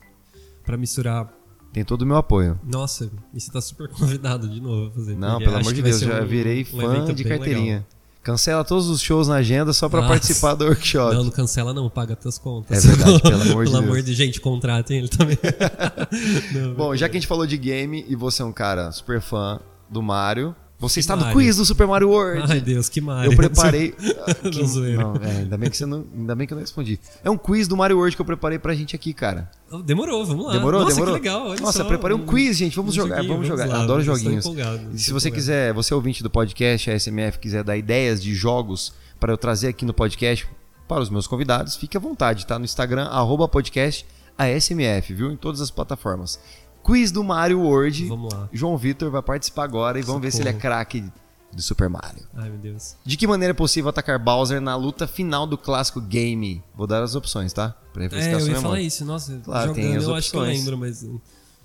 [0.65, 1.33] Pra misturar.
[1.75, 2.59] Tem todo o meu apoio.
[2.65, 5.17] Nossa, e você tá super convidado de novo a fazer.
[5.17, 7.75] Não, pelo amor de Deus, já um- virei um fã de carteirinha.
[7.75, 7.85] legal.
[8.23, 10.09] Cancela todos os shows na agenda só Nossa.
[10.09, 11.15] participar do workshop.
[11.15, 12.83] Não, não cancela não, paga tuas contas.
[12.83, 13.75] É verdade, pelo amor de Pelo Deus.
[13.75, 15.37] amor de gente, contratem ele também.
[16.55, 19.21] Não, Bom, já que a gente falou de game e você é um cara super
[19.21, 19.61] fã
[19.91, 20.55] do Mario,
[20.89, 21.39] você está no Mario?
[21.39, 22.51] quiz do Super Mario World.
[22.51, 23.33] Ai, Deus, que Mario.
[23.33, 23.95] Eu preparei.
[24.43, 25.03] Não, zoeira.
[25.03, 26.99] Não, é, ainda, bem que você não, ainda bem que eu não respondi.
[27.23, 29.51] É um quiz do Mario World que eu preparei pra gente aqui, cara.
[29.85, 30.53] Demorou, vamos lá.
[30.53, 30.83] Demorou?
[30.83, 31.15] Nossa, Demorou?
[31.15, 31.85] que legal, olha Nossa, só.
[31.85, 32.77] eu preparei um quiz, gente.
[32.77, 33.67] Vamos jogar, joguinho, vamos jogar.
[33.67, 34.45] lá, Adoro joguinhos.
[34.45, 35.33] E se você empolgado.
[35.33, 39.39] quiser, você é ouvinte do podcast, a SMF, quiser dar ideias de jogos para eu
[39.39, 40.47] trazer aqui no podcast
[40.87, 42.59] para os meus convidados, fique à vontade, tá?
[42.59, 44.07] No Instagram, arroba podcast
[44.37, 45.33] ASMF, viu?
[45.33, 46.39] Em todas as plataformas.
[46.85, 48.07] Quiz do Mario World.
[48.07, 48.49] Vamos lá.
[48.53, 50.63] João Vitor vai participar agora e vamos ver se ele é Socorro.
[50.75, 51.05] craque
[51.53, 52.25] do Super Mario.
[52.37, 52.97] Ai, meu Deus.
[53.05, 56.63] De que maneira é possível atacar Bowser na luta final do clássico game?
[56.77, 57.75] Vou dar as opções, tá?
[57.93, 58.63] Pra refrescar É, eu ia memória.
[58.63, 59.05] falar isso.
[59.05, 60.59] Nossa, Claro, jogando tem as eu acho que eu opções.
[60.61, 61.07] lembro, mas...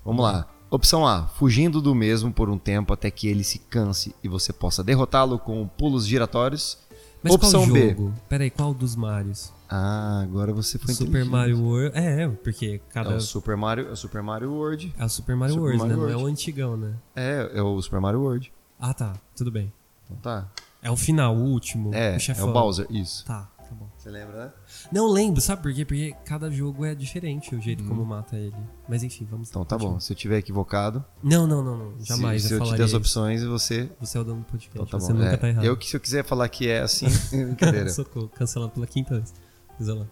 [0.04, 0.46] Vamos lá.
[0.70, 4.52] Opção A: fugindo do mesmo por um tempo até que ele se canse e você
[4.52, 6.78] possa derrotá-lo com pulos giratórios.
[7.22, 7.88] Mas Opção qual B.
[7.88, 8.14] jogo?
[8.28, 9.52] Pera aí, qual dos Marios?
[9.72, 11.30] Ah, agora você foi Super inteligente.
[11.30, 11.96] Mario World...
[11.96, 13.12] É, é, porque cada...
[13.12, 14.92] É o Super Mario, é o Super Mario World.
[14.98, 16.02] É o Super Mario Super World, Mario né?
[16.02, 16.24] Não é World.
[16.24, 16.94] o antigão, né?
[17.14, 18.52] É, é o Super Mario World.
[18.80, 19.12] Ah, tá.
[19.36, 19.72] Tudo bem.
[20.04, 20.48] Então tá.
[20.82, 21.94] É o final, o último.
[21.94, 23.24] É, o é o Bowser, isso.
[23.26, 23.86] Tá, tá bom.
[23.96, 24.52] Você lembra, né?
[24.90, 25.84] Não lembro, sabe por quê?
[25.84, 28.56] Porque cada jogo é diferente o jeito como mata ele.
[28.88, 29.50] Mas enfim, vamos Uhum.
[29.52, 29.92] Então tá continuar.
[29.94, 30.00] bom.
[30.00, 31.94] Se eu tiver equivocado, Não, não, não, não.
[32.04, 33.88] Jamais se, se eu eu te der as opções, você.
[34.00, 34.74] Você é o dono do podcast.
[34.74, 35.18] Então tá você bom.
[35.20, 35.64] nunca É, tá errado.
[35.64, 37.90] eu que se eu quiser falar que é assim, brincadeira.
[37.92, 39.32] Socorro, cancelado pela quinta vez.
[39.80, 40.06] Olha lá.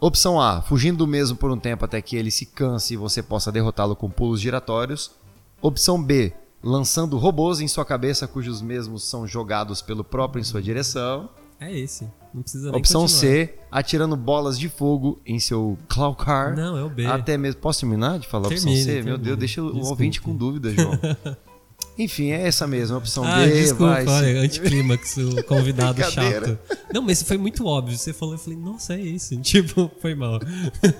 [0.00, 3.22] Opção A: fugindo do mesmo por um tempo até que ele se canse e você
[3.22, 5.10] possa derrotá-lo com pulos giratórios.
[5.60, 10.60] Opção B: lançando robôs em sua cabeça cujos mesmos são jogados pelo próprio em sua
[10.60, 11.30] direção.
[11.58, 12.06] É esse.
[12.34, 13.20] Não precisa nem Opção continuar.
[13.20, 16.54] C: atirando bolas de fogo em seu Claw Car.
[16.54, 17.06] Não, é o B.
[17.06, 17.60] Até mesmo.
[17.62, 18.92] Posso terminar de falar a opção Termine, C?
[18.96, 19.24] Meu termine.
[19.24, 20.92] Deus, deixa o ouvinte com dúvida, João.
[21.98, 22.98] Enfim, é essa mesma.
[22.98, 24.06] Opção Ah, B, desculpa, vai.
[24.06, 26.58] olha, anticlímax, o convidado chato.
[26.92, 27.96] Não, mas foi muito óbvio.
[27.96, 29.36] Você falou, eu falei, nossa, é esse.
[29.40, 30.38] Tipo, foi mal.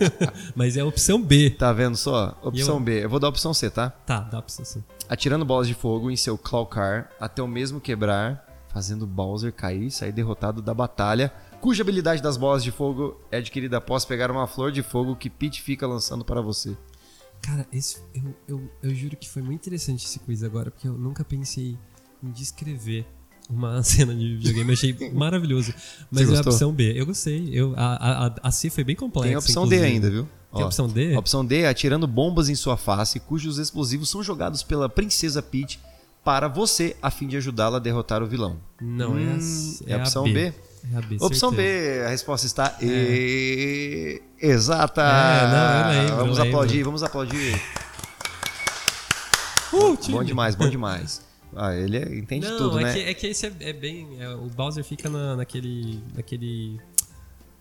[0.54, 1.50] mas é a opção B.
[1.50, 2.38] Tá vendo só?
[2.42, 3.04] Opção eu- B.
[3.04, 3.90] Eu vou dar a opção C, tá?
[3.90, 4.78] Tá, dá pra você.
[5.08, 9.86] Atirando bolas de fogo em seu Claw Car até o mesmo quebrar, fazendo Bowser cair
[9.86, 14.30] e sair derrotado da batalha, cuja habilidade das bolas de fogo é adquirida após pegar
[14.30, 16.76] uma flor de fogo que Pete fica lançando para você.
[17.46, 20.94] Cara, esse, eu, eu, eu juro que foi muito interessante esse quiz agora, porque eu
[20.94, 21.78] nunca pensei
[22.20, 23.06] em descrever
[23.48, 24.70] uma cena de videogame.
[24.70, 25.72] Eu achei maravilhoso.
[26.10, 26.92] Mas é a opção B.
[27.00, 27.48] Eu gostei.
[27.52, 29.28] Eu, a, a, a C foi bem complexa.
[29.28, 29.94] Tem a opção D inclusive.
[29.94, 30.28] ainda, viu?
[30.52, 31.14] Tem a opção D?
[31.14, 35.40] A opção D é atirando bombas em sua face, cujos explosivos são jogados pela Princesa
[35.40, 35.78] Peach
[36.24, 38.58] para você, a fim de ajudá-la a derrotar o vilão.
[38.80, 40.32] Não, é a, Hum, é a a opção B.
[40.50, 40.54] B?
[40.94, 42.00] É B, Opção certeza.
[42.00, 44.22] B, a resposta está e...
[44.40, 45.02] exata.
[45.02, 47.60] É, não, lembro, Vamos aplaudir, vamos aplaudir.
[49.72, 49.96] Uh.
[50.10, 51.24] Bom demais, bom demais.
[51.54, 52.92] Ah, ele é- entende Não, tudo, é, né?
[52.92, 54.16] que, é que esse é, é bem.
[54.20, 56.02] é, o Bowser fica na- naquele.
[56.14, 56.78] naquele.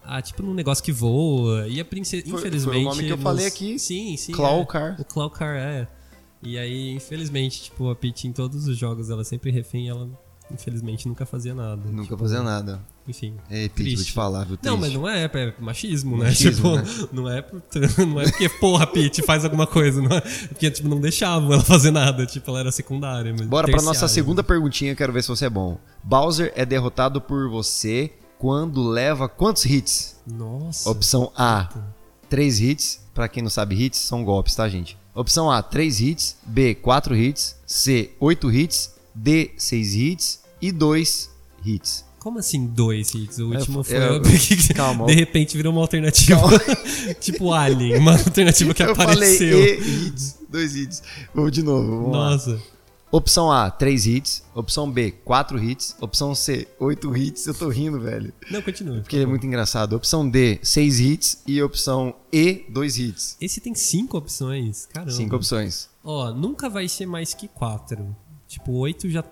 [0.04, 1.68] Ah, tipo num negócio que voa.
[1.68, 2.24] E a princesa.
[2.24, 2.84] Foi- foi o infelizmente.
[2.84, 3.80] nome que eu nos- falei aqui.
[3.80, 4.32] Sim, sim.
[4.34, 4.66] Claw é.
[4.66, 4.96] Car.
[5.00, 5.88] O Claw Car, é.
[6.44, 9.90] E aí, infelizmente, tipo, a Peach em todos os jogos, ela é sempre refém e
[9.90, 10.08] ela,
[10.52, 11.82] infelizmente, nunca fazia nada.
[11.90, 12.82] Nunca Tipo, fazia nada.
[13.08, 13.36] Enfim.
[13.52, 14.12] Ei, Pete, vou te Triste.
[14.14, 14.58] falar, viu?
[14.64, 14.98] Não, triste.
[14.98, 16.26] mas não é, é machismo, né?
[16.26, 17.62] Machismo, tipo, não é por-
[18.08, 21.64] não é porque, porra, Peach faz alguma coisa, não é porque tipo não deixavam ela
[21.64, 25.28] fazer nada, tipo, ela era secundária, mas Bora pra nossa segunda perguntinha, quero ver se
[25.30, 25.78] você é bom.
[26.04, 30.16] Bowser é derrotado por você quando leva quantos hits?
[30.26, 30.90] Nossa.
[30.90, 31.70] Opção A,
[32.30, 33.04] 3 hits.
[33.14, 34.98] Pra quem não sabe, hits são golpes, tá, gente?
[35.14, 36.38] Opção A, 3 hits.
[36.46, 37.56] B, 4 hits.
[37.66, 38.94] C, 8 hits.
[39.14, 40.42] D, 6 hits.
[40.62, 41.30] E 2
[41.66, 42.05] hits.
[42.26, 43.38] Como assim dois hits?
[43.38, 43.98] O último foi.
[43.98, 45.06] eu- porque calma.
[45.06, 46.42] De repente virou uma alternativa.
[47.22, 49.56] tipo Alien, uma alternativa que Eu apareceu.
[49.60, 51.04] falei E hits, 2 hits.
[51.36, 52.32] Vou de novo, vamos lá.
[52.32, 52.60] Nossa.
[53.12, 54.44] Opção A, 3 hits.
[54.56, 55.96] Opção B, 4 hits.
[56.02, 57.46] Opção C, 8 hits.
[57.46, 58.34] Eu tô rindo, velho.
[58.50, 59.02] Não, continua.
[59.02, 59.94] Porque ele é muito engraçado.
[59.96, 61.44] Opção D, 6 hits.
[61.46, 63.38] E opção E, 2 hits.
[63.40, 64.88] Esse tem cinco opções.
[64.88, 65.12] Caramba.
[65.12, 65.90] 5 opções.
[66.04, 68.16] Ó, nunca vai ser mais que quatro.
[68.48, 69.24] Tipo, oito já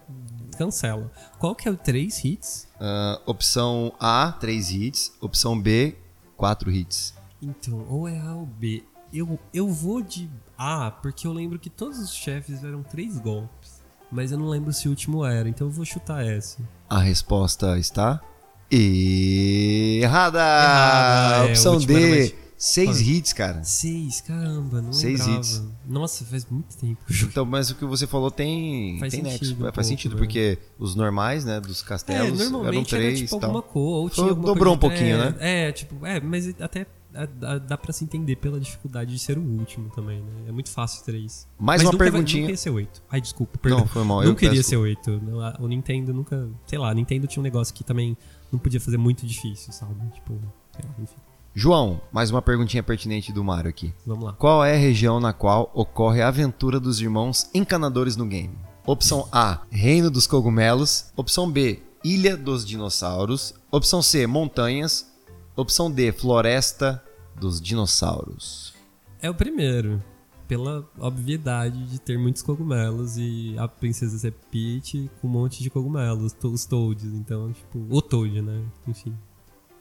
[0.55, 1.11] cancela.
[1.39, 2.67] Qual que é o três hits?
[2.85, 5.13] Ah, opção A, 3 hits.
[5.21, 5.95] Opção B,
[6.35, 7.13] 4 hits.
[7.41, 8.83] Então, ou é A ou B.
[9.13, 13.81] Eu, eu vou de A, porque eu lembro que todos os chefes eram três golpes.
[14.11, 16.57] Mas eu não lembro se o último era, então eu vou chutar essa.
[16.89, 18.21] A resposta está
[18.69, 20.39] errada.
[20.39, 23.01] Errada, é, opção D, mais- 6 Olha.
[23.11, 23.63] hits, cara.
[23.63, 25.39] Seis, caramba, não Seis lembrava.
[25.39, 25.63] hits.
[25.87, 27.27] Nossa, faz muito tempo eu.
[27.27, 29.53] Então, mas o que você falou tem, Faz tem sentido nexo.
[29.53, 30.17] um faz pouco, sentido, né?
[30.17, 33.49] porque os normais, né, dos É, castelos eram normalmente três era tipo tal.
[33.49, 35.35] alguma coisa, ou tinha alguma dobrou coisa- um pouquinho, é, né?
[35.39, 37.27] É, tipo, é, mas até é,
[37.59, 40.31] dá, pra se entender pela dificuldade de ser o último também, né?
[40.47, 41.45] É muito fácil três.
[41.59, 42.41] Mais mas uma vai- perguntinha.
[42.43, 43.03] nunca ia ser oito.
[43.11, 43.81] Ai, desculpa, perdão.
[43.81, 44.23] Não, foi mal.
[44.23, 45.21] eu Nunca iria peço- ser oito.
[45.59, 46.49] O Nintendo nunca.
[46.65, 48.17] Sei lá, a Nintendo tinha um negócio que também
[48.51, 49.93] não podia fazer muito difícil, sabe?
[50.13, 50.39] Tipo,
[50.75, 51.15] sei lá, enfim.
[51.55, 53.93] João, mais uma perguntinha pertinente do Mario aqui.
[54.07, 54.33] Vamos lá.
[54.33, 58.57] Qual é a região na qual ocorre a aventura dos irmãos encanadores no game?
[58.87, 61.11] Opção A, Reino dos Cogumelos.
[61.15, 63.53] Opção B, Ilha dos Dinossauros.
[63.69, 65.13] Opção C, Montanhas.
[65.55, 67.03] Opção D, Floresta
[67.39, 68.73] dos Dinossauros.
[69.21, 70.03] É o primeiro.
[70.47, 75.69] Pela obviedade de ter muitos cogumelos e a princesa ser Peach com um monte de
[75.69, 78.63] cogumelos, os Toads, então, tipo, o Toad, né?
[78.87, 79.15] Enfim.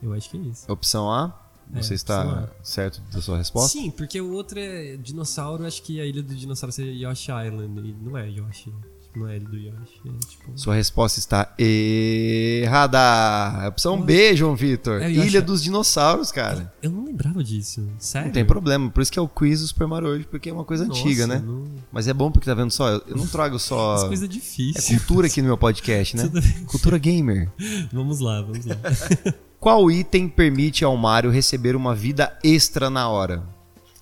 [0.03, 0.71] Eu acho que é isso.
[0.71, 1.42] Opção A,
[1.75, 3.79] Você É, está certo da sua resposta?
[3.79, 7.89] Sim, porque o outro é dinossauro, acho que a ilha do dinossauro seria Yoshi Island.
[7.89, 8.73] E não é Yoshi.
[9.17, 10.01] Não é ilha do Yoshi.
[10.07, 10.53] É, tipo...
[10.55, 13.69] Sua resposta está errada.
[13.69, 15.03] Opção B, João Vitor.
[15.03, 16.73] É, eu Ilha dos dinossauros, cara.
[16.83, 17.87] Eu não lembrava disso.
[17.99, 18.29] Sério?
[18.29, 20.53] Não tem problema, por isso que é o quiz do Super Mario hoje, porque é
[20.53, 21.43] uma coisa Nossa, antiga, né?
[21.45, 21.65] Não...
[21.91, 24.97] Mas é bom porque tá vendo só, eu eu não trago só As coisas é
[24.97, 26.31] cultura aqui no meu podcast, né?
[26.67, 27.51] Cultura gamer.
[27.93, 28.77] Vamos lá, vamos lá.
[29.63, 33.45] Qual item permite ao Mario receber uma vida extra na hora?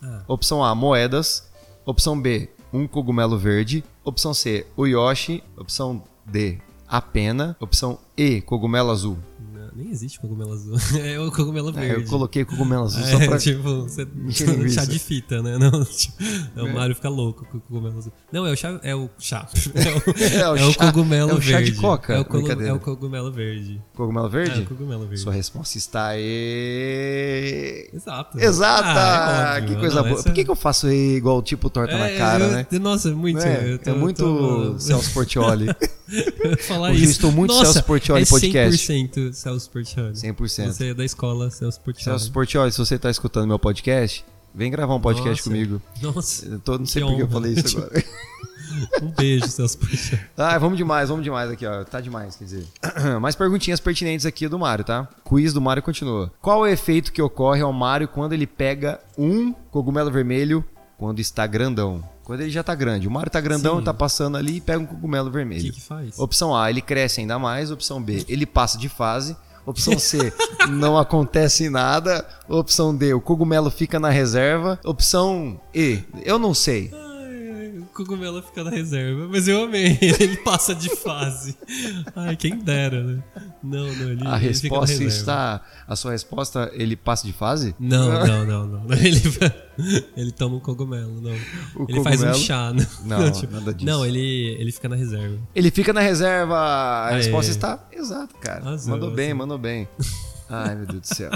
[0.03, 1.53] Ah, Opção A, moedas.
[1.85, 3.85] Opção B, um cogumelo verde.
[4.03, 5.45] Opção C, o Yoshi.
[5.59, 6.57] Opção D,
[6.89, 7.59] a pena.
[7.61, 9.19] Opção E, cogumelo azul.
[9.75, 10.77] Nem existe cogumelo azul.
[11.03, 12.03] É o cogumelo É, verde.
[12.05, 13.39] eu coloquei cogumelo azul É, só pra...
[13.39, 14.07] tipo, você
[14.71, 15.57] chá de fita, né?
[15.59, 16.15] Não, tipo,
[16.57, 18.13] é, o Mario fica louco com o cogumelo azul.
[18.33, 18.79] Não, é o chá.
[18.83, 19.49] É o chá.
[19.75, 21.81] É o, É o é o chá- cogumelo é o chá de verde.
[21.81, 22.15] coca?
[22.15, 23.81] É o, colo- é o cogumelo verde.
[23.95, 24.61] Cogumelo É verde?
[24.63, 25.19] o cogumelo verde.
[25.21, 27.91] Sua resposta está e...
[27.93, 28.39] Exato.
[28.41, 28.85] Exata!
[28.87, 29.75] Ah, é óbvio.
[29.75, 30.23] que coisa Não, boa.
[30.23, 32.67] Por que, que eu faço E igual tipo torta na É, cara, eu- né?
[32.81, 33.41] Nossa, muito.
[33.41, 35.67] É, eu tô- é muito tô- Celso Portioli.
[36.67, 37.13] falar Hoje eu isso.
[37.13, 38.93] estou muito Nossa, Celso Portioli é podcast.
[38.93, 40.13] 100% Celso Portioli.
[40.15, 40.67] 100%.
[40.67, 42.05] Você é da escola Celso Portioli.
[42.05, 44.25] Celso Portioli, se você tá escutando meu podcast,
[44.55, 45.43] vem gravar um podcast Nossa.
[45.43, 45.83] comigo.
[46.03, 48.05] Nossa, Eu tô, não sei por que eu falei isso agora.
[49.03, 50.23] um beijo, Celso Portioli.
[50.37, 51.85] Ah, vamos demais, vamos demais aqui, ó.
[51.85, 52.67] Tá demais, quer dizer.
[53.21, 55.09] Mais perguntinhas pertinentes aqui do Mario, tá?
[55.25, 56.33] Quiz do Mario continua.
[56.41, 60.65] Qual é o efeito que ocorre ao Mario quando ele pega um cogumelo vermelho
[60.99, 62.03] quando está grandão?
[62.31, 63.09] Quando ele já tá grande.
[63.09, 63.85] O Mario tá grandão, Sim.
[63.85, 65.63] tá passando ali e pega um cogumelo O vermelho.
[65.65, 66.17] que que faz?
[66.17, 67.73] Opção A, ele cresce ainda mais.
[67.73, 69.37] Opção B, ele passa de fase.
[69.67, 70.33] Opção C,
[70.71, 72.25] não acontece nada.
[72.49, 74.79] Opção D, o cogumelo fica na reserva.
[74.85, 76.93] Opção E, eu não sei.
[78.05, 79.29] Cogumelo fica na reserva.
[79.29, 79.99] Mas eu amei.
[80.01, 81.57] Ele passa de fase.
[82.17, 83.23] Ai, quem dera, né?
[83.63, 85.61] Não, não, ele, A ele fica na resposta está.
[85.87, 87.75] A sua resposta, ele passa de fase?
[87.79, 88.81] Não, não, não, não.
[88.97, 89.21] Ele,
[90.17, 91.31] ele toma um cogumelo, não.
[91.75, 92.45] O ele faz um cogumelo?
[92.45, 92.73] chá,
[93.05, 93.21] não.
[93.21, 93.87] Não, tipo, nada disso.
[93.87, 95.39] Não, ele, ele fica na reserva.
[95.55, 96.57] Ele fica na reserva.
[96.57, 97.17] A Aê.
[97.17, 98.61] resposta está exata, cara.
[98.61, 99.89] Arrasou, mandou bem, mandou bem.
[100.49, 101.31] Ai, meu Deus do céu.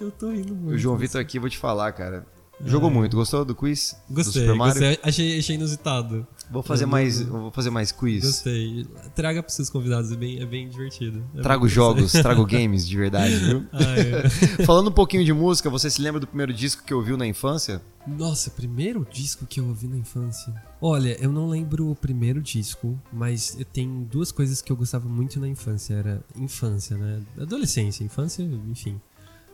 [0.00, 0.74] Eu tô rindo muito.
[0.74, 2.24] O João Vitor aqui, vou te falar, cara.
[2.64, 3.16] Jogou muito.
[3.16, 3.96] Gostou do quiz?
[4.08, 4.74] do Gostei, Super Mario?
[4.74, 4.98] gostei.
[5.02, 6.26] Achei, achei inusitado.
[6.50, 8.24] Vou fazer Eu mais, não- vou fazer mais quiz.
[8.24, 8.86] Gostei.
[9.14, 11.22] Traga pros seus convidados, é bem, é bem divertido.
[11.36, 13.64] É Trago bem jogos, trago games de verdade, viu?
[13.72, 14.28] Ah, é.
[14.66, 17.80] Falando um pouquinho de música, você se lembra do primeiro disco que ouviu na infância?
[18.06, 20.52] Nossa, primeiro disco que eu ouvi na infância.
[20.80, 25.38] Olha, eu não lembro o primeiro disco, mas tem duas coisas que eu gostava muito
[25.38, 25.94] na infância.
[25.94, 27.20] Era infância, né?
[27.38, 28.98] Adolescência, infância, enfim.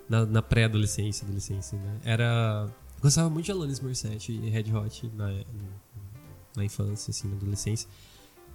[0.09, 1.97] Na, na pré-adolescência, adolescência, né?
[2.05, 2.69] Era.
[3.05, 5.31] Gostava muito de Alanis Morissette e Red Hot na,
[6.57, 7.87] na infância, assim, na adolescência.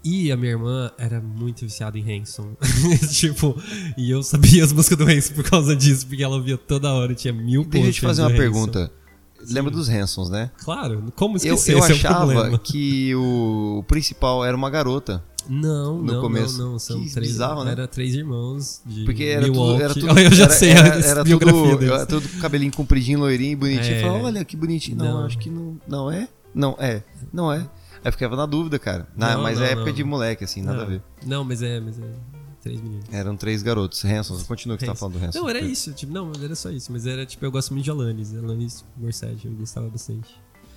[0.04, 2.58] E a minha irmã era muito viciada em Hanson.
[3.14, 3.56] tipo,
[3.96, 7.14] e eu sabia as músicas do Hanson por causa disso, porque ela ouvia toda hora,
[7.14, 8.38] tinha mil Deixa eu te fazer uma Hanson.
[8.38, 8.92] pergunta.
[9.50, 10.52] Lembra dos Hansons, né?
[10.64, 11.74] Claro, como Eu, esquecer?
[11.74, 12.58] eu esse é achava problema.
[12.60, 15.24] que o principal era uma garota.
[15.48, 16.58] Não, no não, começo.
[16.60, 16.80] não, não.
[16.80, 17.32] São Que três.
[17.32, 17.72] bizarro, né?
[17.72, 19.84] Era três irmãos de Porque era tudo, Milwaukee.
[19.84, 20.08] era tudo.
[20.20, 23.96] eu já era, sei era, era tudo, era tudo com cabelinho compridinho, loirinho, bonitinho.
[23.96, 24.00] É.
[24.00, 24.98] Eu falava, olha que bonitinho.
[24.98, 25.26] Não, Não.
[25.26, 25.78] acho que não.
[25.88, 26.28] Não é?
[26.54, 27.04] Não, é.
[27.34, 27.58] Não é.
[27.60, 27.68] Aí
[28.06, 29.08] eu ficava na dúvida, cara.
[29.16, 31.02] Na- Não, mas não, é época de moleque, assim, nada a ver.
[31.26, 32.04] Não, mas é, mas é
[32.70, 33.06] três meninos.
[33.12, 34.06] Eram três garotos.
[34.06, 35.00] Hansons, continua que você tá Hanson.
[35.00, 35.40] falando do Hanson.
[35.40, 37.92] Não, era isso, tipo, não, era só isso, mas era tipo, eu gosto muito de
[37.92, 40.30] Alanis, Alanis Morissette, eu gostava bastante.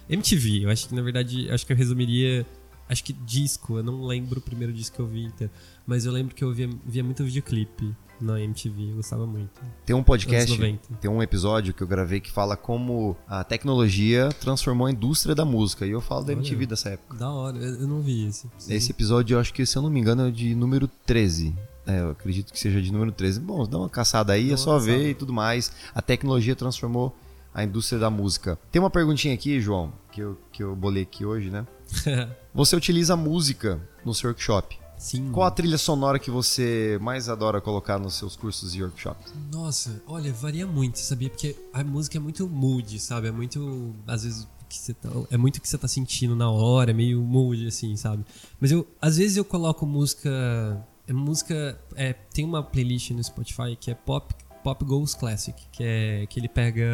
[0.09, 2.47] MTV, eu acho que na verdade, acho que eu resumiria,
[2.89, 5.53] acho que disco, eu não lembro o primeiro disco que eu vi inteiro,
[5.87, 9.51] mas eu lembro que eu via, via muito videoclipe na MTV, eu gostava muito.
[9.85, 10.95] Tem um podcast, 90.
[11.01, 15.45] tem um episódio que eu gravei que fala como a tecnologia transformou a indústria da
[15.45, 15.85] música.
[15.85, 16.39] E eu falo da Olha.
[16.39, 17.17] MTV dessa época.
[17.17, 18.49] Da hora, eu, eu não vi esse.
[18.69, 21.53] Esse episódio, eu acho que, se eu não me engano, é de número 13.
[21.87, 23.41] É, eu acredito que seja de número 13.
[23.41, 25.73] Bom, dá uma caçada aí, é só ver e tudo mais.
[25.95, 27.15] A tecnologia transformou
[27.53, 28.59] a indústria da música.
[28.71, 31.67] Tem uma perguntinha aqui, João, que eu, que eu bolei aqui hoje, né?
[32.55, 34.79] Você utiliza música no seu workshop.
[35.03, 35.33] Sim.
[35.33, 39.35] Qual a trilha sonora que você mais adora colocar nos seus cursos e workshops?
[39.51, 41.29] Nossa, olha, varia muito, sabia?
[41.29, 43.27] Porque a música é muito mood, sabe?
[43.27, 46.49] É muito, às vezes, que você tá, é muito o que você tá sentindo na
[46.49, 48.25] hora, é meio mood, assim, sabe?
[48.61, 53.91] Mas eu, às vezes eu coloco música, música, é, tem uma playlist no Spotify que
[53.91, 56.87] é Pop Pop Goes Classic, que é que ele pega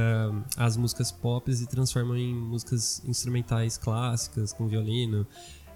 [0.56, 5.26] as músicas pop e transforma em músicas instrumentais clássicas com violino.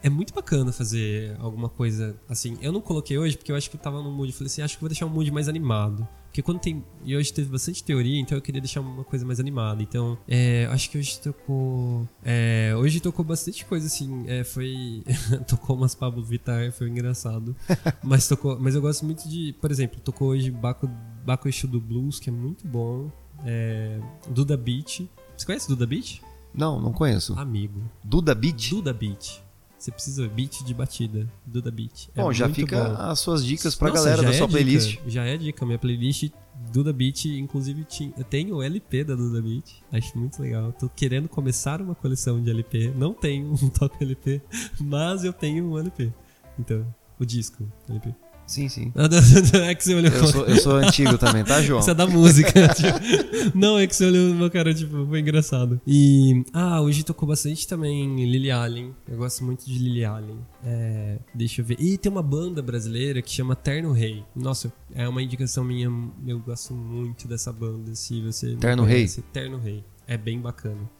[0.02, 2.58] É muito bacana fazer alguma coisa assim.
[2.60, 4.32] Eu não coloquei hoje porque eu acho que eu tava no mood.
[4.32, 6.08] Falei assim, acho que vou deixar um mood mais animado.
[6.32, 6.82] Porque quando tem.
[7.04, 9.82] E hoje teve bastante teoria, então eu queria deixar uma coisa mais animada.
[9.82, 12.08] Então, é, acho que hoje tocou.
[12.24, 14.24] É, hoje tocou bastante coisa assim.
[14.26, 15.04] É, foi.
[15.46, 17.54] tocou umas Pablo Vittar, foi engraçado.
[18.02, 18.58] mas tocou.
[18.58, 19.54] Mas eu gosto muito de.
[19.60, 20.88] Por exemplo, tocou hoje Baco
[21.22, 23.12] Baco Exu do Blues, que é muito bom.
[23.44, 24.00] É,
[24.30, 25.02] Duda Beat.
[25.36, 26.22] Você conhece Duda Beat?
[26.54, 27.38] Não, não conheço.
[27.38, 27.82] Amigo.
[28.02, 28.70] Duda Beat?
[28.70, 29.42] Duda Beat.
[29.82, 32.08] Você precisa beat de batida, Duda Beat.
[32.14, 33.02] É Bom, já fica bom.
[33.02, 35.00] as suas dicas pra Nossa, galera da é sua dica, playlist.
[35.08, 36.30] Já é dica, minha playlist
[36.72, 40.72] Duda Beat, inclusive tinha, eu tenho o LP da Duda Beat, acho muito legal.
[40.72, 44.40] Tô querendo começar uma coleção de LP, não tenho um toque LP,
[44.78, 46.12] mas eu tenho um LP.
[46.56, 46.86] Então,
[47.18, 48.14] o disco, LP.
[48.46, 48.92] Sim, sim.
[49.66, 51.80] É que você olhou Eu sou, eu sou antigo também, tá, João?
[51.80, 52.52] Isso é da música.
[52.74, 55.80] tipo, não, é que você olhou no meu cara, tipo, foi engraçado.
[55.86, 56.44] E.
[56.52, 58.94] Ah, hoje tocou bastante também Lily Allen.
[59.08, 60.38] Eu gosto muito de Lily Allen.
[60.64, 61.76] É, deixa eu ver.
[61.80, 64.24] E tem uma banda brasileira que chama Terno Rei.
[64.34, 65.90] Nossa, é uma indicação minha.
[66.26, 67.94] Eu gosto muito dessa banda.
[67.94, 68.56] Se você.
[68.56, 69.06] Terno Rei?
[69.32, 69.84] Terno Rei.
[70.06, 70.90] É bem bacana.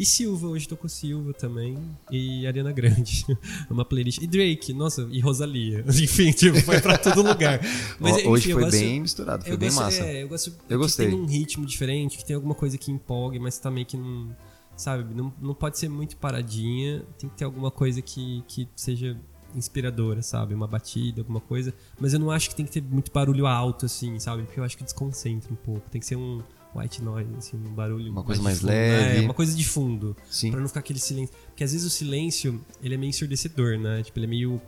[0.00, 1.76] E Silva, hoje tocou Silva também.
[2.10, 3.26] E Ariana Grande.
[3.68, 4.22] Uma playlist.
[4.22, 5.84] E Drake, nossa, e Rosalia.
[5.88, 7.60] Enfim, tipo, foi pra todo lugar.
[8.00, 10.02] Mas, enfim, Hoje foi gosto- bem misturado, foi eu bem gosto, massa.
[10.02, 11.06] É, eu gosto Eu gostei.
[11.08, 14.34] tem um ritmo diferente, que tem alguma coisa que empolgue, mas também que não.
[14.74, 19.14] Sabe, não, não pode ser muito paradinha, tem que ter alguma coisa que, que seja
[19.54, 20.54] inspiradora, sabe?
[20.54, 21.74] Uma batida, alguma coisa.
[22.00, 24.44] Mas eu não acho que tem que ter muito barulho alto, assim, sabe?
[24.44, 25.82] Porque eu acho que desconcentra um pouco.
[25.90, 26.40] Tem que ser um
[26.74, 28.10] white noise, assim, um barulho.
[28.12, 28.68] Uma coisa de mais fundo.
[28.68, 29.18] leve.
[29.18, 30.16] É, uma coisa de fundo.
[30.30, 30.50] Sim.
[30.50, 31.34] Pra não ficar aquele silêncio.
[31.46, 34.02] Porque às vezes o silêncio, ele é meio ensurdecedor, né?
[34.02, 34.60] Tipo, ele é meio.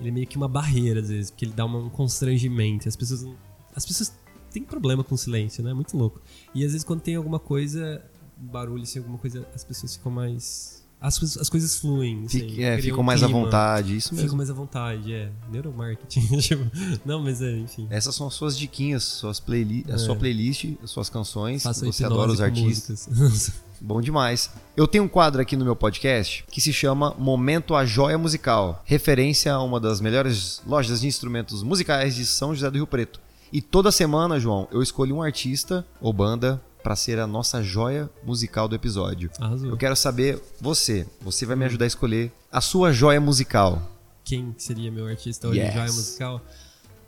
[0.00, 2.88] Ele é meio que uma barreira, às vezes, porque ele dá um constrangimento.
[2.88, 3.26] As pessoas.
[3.74, 4.12] As pessoas
[4.50, 5.72] têm problema com o silêncio, né?
[5.72, 6.20] Muito louco.
[6.54, 8.04] E às vezes quando tem alguma coisa,
[8.36, 10.81] barulho, assim, alguma coisa, as pessoas ficam mais.
[11.02, 12.28] As, coisas- as coisas fluem.
[12.28, 13.40] Fique- é, ficam um mais à clima.
[13.42, 14.36] vontade, isso Ficam mesmo.
[14.36, 15.30] mais à vontade, é.
[15.50, 16.20] Neuromarketing.
[16.38, 16.64] tipo,
[17.04, 17.88] não, mas é, enfim.
[17.90, 19.98] Essas são as suas diquinhas, suas playli a É.
[19.98, 21.62] sua playlist, as suas canções.
[21.64, 23.08] Faça você adora os artistas.
[23.84, 24.48] Bom demais.
[24.76, 28.80] Eu tenho um quadro aqui no meu podcast que se chama Momento a Joia Musical,
[28.84, 33.20] referência a uma das melhores lojas de instrumentos musicais de São José do Rio Preto.
[33.52, 38.10] E toda semana, João, eu escolho um artista ou banda para ser a nossa joia
[38.24, 39.30] musical do episódio.
[39.40, 39.68] Arrasou.
[39.70, 43.80] Eu quero saber você, você vai me ajudar a escolher a sua joia musical.
[44.24, 45.74] quem seria meu artista hoje, Yes.
[45.74, 46.40] joia musical.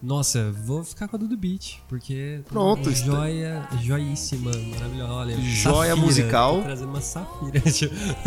[0.02, 5.12] Nossa, vou ficar com a Dudu Beat, porque Pronto, é está- joia, joíssima, maravilhosa.
[5.12, 6.62] Olha, Joia safira, musical.
[6.62, 7.62] Trazendo uma safira.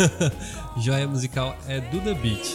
[0.78, 2.54] joia musical é Duda Beat.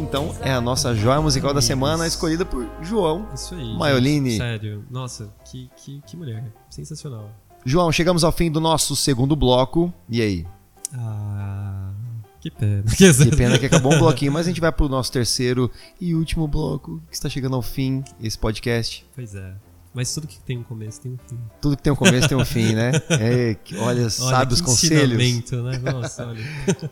[0.00, 3.28] Então, é a nossa joia musical da semana, escolhida por João.
[3.34, 3.76] Isso aí.
[3.76, 4.30] Maioline.
[4.30, 6.44] gente, Sério, nossa, que, que, que mulher.
[6.68, 7.30] Sensacional.
[7.64, 9.92] João, chegamos ao fim do nosso segundo bloco.
[10.08, 10.46] E aí?
[10.92, 11.92] Ah,
[12.40, 12.84] que pena.
[12.96, 16.46] Que pena que acabou um bloquinho, mas a gente vai pro nosso terceiro e último
[16.46, 19.06] bloco, que está chegando ao fim, esse podcast.
[19.14, 19.54] Pois é.
[19.94, 21.38] Mas tudo que tem um começo tem um fim.
[21.60, 22.90] Tudo que tem um começo tem um fim, né?
[23.10, 25.16] É, olha, Olha, sabe os conselhos.
[25.52, 25.78] Né?
[25.92, 26.44] Nossa, olha.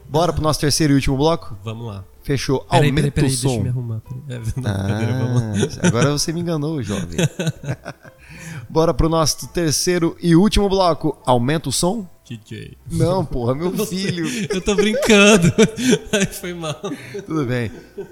[0.08, 1.56] Bora pro nosso terceiro e último bloco?
[1.64, 2.04] Vamos lá.
[2.22, 2.60] Fechou.
[2.60, 3.62] Peraí, Aumenta peraí, peraí, o deixa eu som.
[3.62, 4.02] me arrumar.
[4.28, 4.40] É.
[4.64, 7.18] Ah, agora você me enganou, jovem.
[8.70, 11.18] Bora pro nosso terceiro e último bloco.
[11.26, 12.08] Aumenta o som?
[12.24, 12.78] DJ.
[12.90, 13.98] Não, porra, meu sei.
[13.98, 14.46] filho.
[14.48, 15.52] Eu tô brincando.
[16.12, 16.80] Ai, foi mal.
[17.26, 17.70] Tudo bem.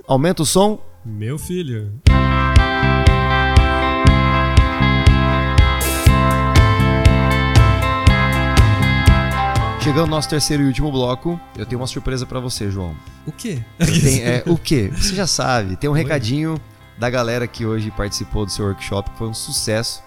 [0.08, 0.82] Aumenta o som.
[1.04, 1.92] Meu filho.
[9.82, 12.94] Chegando ao nosso terceiro e último bloco, eu tenho uma surpresa pra você, João.
[13.27, 13.62] O quê?
[14.23, 14.90] É, o quê?
[14.94, 15.74] Você já sabe.
[15.77, 16.61] Tem um recadinho
[16.98, 20.02] da galera que hoje participou do seu workshop, que foi um sucesso.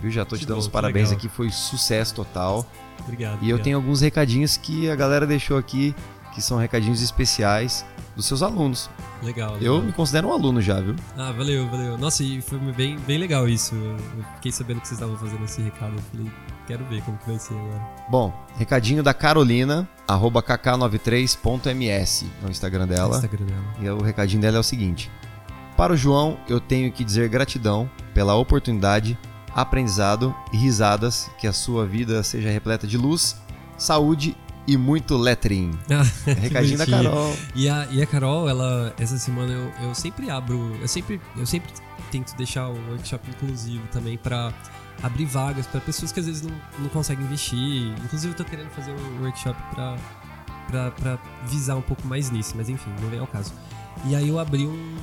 [0.00, 0.10] Viu?
[0.10, 1.18] Já tô Que te dando bom, os parabéns legal.
[1.18, 2.66] aqui, foi sucesso total.
[3.00, 3.34] Obrigado.
[3.34, 3.62] E eu obrigado.
[3.62, 5.94] tenho alguns recadinhos que a galera deixou aqui,
[6.34, 7.86] que são recadinhos especiais
[8.16, 8.90] dos seus alunos.
[9.22, 9.82] Legal, Eu legal.
[9.86, 10.96] me considero um aluno já, viu?
[11.16, 11.96] Ah, valeu, valeu.
[11.96, 13.76] Nossa, e foi bem, bem legal isso.
[13.76, 15.94] Eu eu fiquei sabendo que vocês estavam fazendo esse recado.
[15.94, 16.32] Eu falei,
[16.66, 17.82] quero ver como que vai ser agora.
[18.08, 23.16] Bom, recadinho da Carolina, arroba kk93.ms, é o Instagram dela.
[23.16, 23.64] Instagram dela.
[23.80, 25.10] E o recadinho dela é o seguinte:
[25.76, 29.18] Para o João, eu tenho que dizer gratidão pela oportunidade,
[29.54, 33.36] aprendizado e risadas, que a sua vida seja repleta de luz,
[33.76, 34.36] saúde
[34.66, 35.78] e muito lettering.
[35.90, 36.86] Ah, que Recadinho da.
[36.86, 37.36] Carol.
[37.54, 41.46] E a, e a Carol, ela, essa semana eu, eu sempre abro, eu sempre, eu
[41.46, 41.70] sempre
[42.12, 44.52] tento deixar o workshop inclusivo também pra
[45.02, 47.94] abrir vagas pra pessoas que às vezes não, não conseguem investir.
[48.04, 52.90] Inclusive eu tô querendo fazer um workshop pra visar um pouco mais nisso, mas enfim,
[53.00, 53.52] não vem ao caso.
[54.04, 54.96] E aí eu abri um,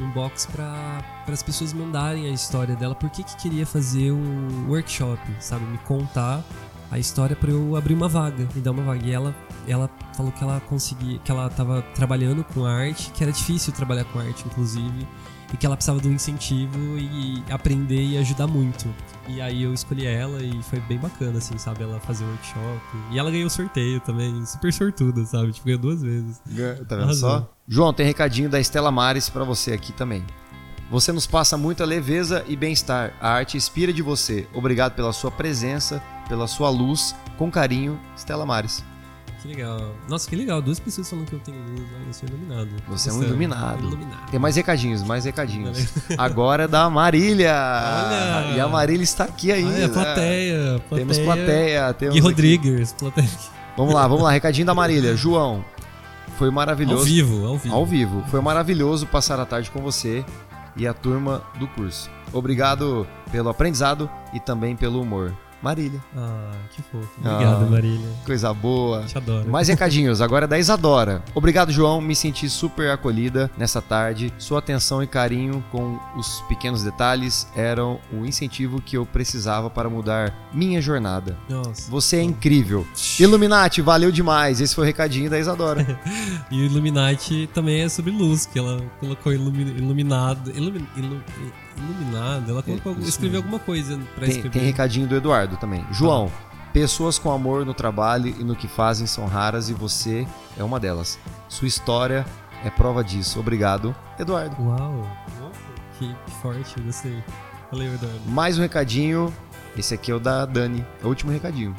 [0.00, 4.68] um box pra as pessoas mandarem a história dela, por que que queria fazer o
[4.68, 5.64] workshop, sabe?
[5.66, 6.42] Me contar
[6.90, 9.04] a história pra eu abrir uma vaga, me dar uma vaga.
[9.04, 9.34] E ela,
[9.66, 14.04] ela falou que ela conseguia, que ela tava trabalhando com arte, que era difícil trabalhar
[14.04, 15.06] com arte, inclusive,
[15.54, 18.92] e que ela precisava de um incentivo e aprender e ajudar muito.
[19.28, 21.84] E aí eu escolhi ela e foi bem bacana, assim, sabe?
[21.84, 22.80] Ela fazer o workshop.
[23.12, 25.52] E ela ganhou sorteio também, super sortuda, sabe?
[25.52, 26.42] Tipo, ganhou duas vezes.
[26.88, 27.48] Tá vendo só?
[27.68, 30.24] João, tem recadinho da Estela Mares pra você aqui também.
[30.90, 33.14] Você nos passa muita leveza e bem-estar.
[33.20, 34.48] A arte inspira de você.
[34.52, 37.14] Obrigado pela sua presença, pela sua luz.
[37.38, 38.84] Com carinho, Estela Mares.
[39.44, 39.94] Que legal.
[40.08, 40.62] Nossa, que legal.
[40.62, 41.82] Duas pessoas falando que eu tenho luz.
[42.06, 42.70] Eu sou iluminado.
[42.88, 43.28] Você é um Gostei.
[43.28, 43.80] iluminado.
[43.84, 44.30] Iluminado.
[44.30, 45.86] Tem mais recadinhos, mais recadinhos.
[46.16, 47.52] Agora é da Marília.
[47.52, 48.56] Olha!
[48.56, 49.70] E a Marília está aqui ainda.
[49.70, 50.98] Olha, plateia, plateia.
[50.98, 51.92] Temos plateia.
[51.92, 53.28] Temos aqui- Rodrigues, plateia.
[53.76, 54.30] Vamos lá, vamos lá.
[54.30, 55.14] Recadinho da Marília.
[55.14, 55.62] João,
[56.38, 57.00] foi maravilhoso.
[57.00, 57.74] Ao vivo, ao vivo.
[57.74, 58.24] Ao vivo.
[58.30, 60.24] Foi maravilhoso passar a tarde com você
[60.74, 62.08] e a turma do curso.
[62.32, 65.34] Obrigado pelo aprendizado e também pelo humor.
[65.64, 67.08] Marília, Ah, que fofo.
[67.18, 67.70] Obrigado, Ah.
[67.70, 68.06] Marília.
[68.26, 69.02] coisa boa.
[69.06, 69.48] Te adoro.
[69.50, 71.22] Mais recadinhos, agora é da Isadora.
[71.34, 72.00] Obrigado, João.
[72.00, 74.32] Me senti super acolhida nessa tarde.
[74.38, 79.88] Sua atenção e carinho com os pequenos detalhes eram o incentivo que eu precisava para
[79.88, 81.36] mudar minha jornada.
[81.48, 81.90] Nossa.
[81.90, 82.86] Você é incrível.
[83.18, 84.60] Illuminati, valeu demais.
[84.60, 85.84] Esse foi o recadinho da Isadora.
[86.50, 90.50] E o Illuminati também é sobre luz, que ela colocou ilumi- iluminado.
[90.50, 91.22] ilumi- ilu-
[91.76, 92.50] iluminado.
[92.50, 94.50] Ela colocou, Isso escreveu alguma coisa pra Tem, escrever.
[94.50, 95.84] tem recadinho do Eduardo também.
[95.90, 96.30] João,
[96.72, 100.26] pessoas com amor no trabalho e no que fazem são raras e você
[100.58, 101.18] é uma delas.
[101.48, 102.24] Sua história
[102.64, 103.38] é prova disso.
[103.40, 104.56] Obrigado, Eduardo.
[104.62, 105.06] Uau.
[105.98, 107.22] Que, forte, gostei.
[107.70, 108.20] Valeu, Eduardo.
[108.26, 109.32] Mais um recadinho.
[109.76, 110.84] Esse aqui é o da Dani.
[111.02, 111.74] É o último recadinho.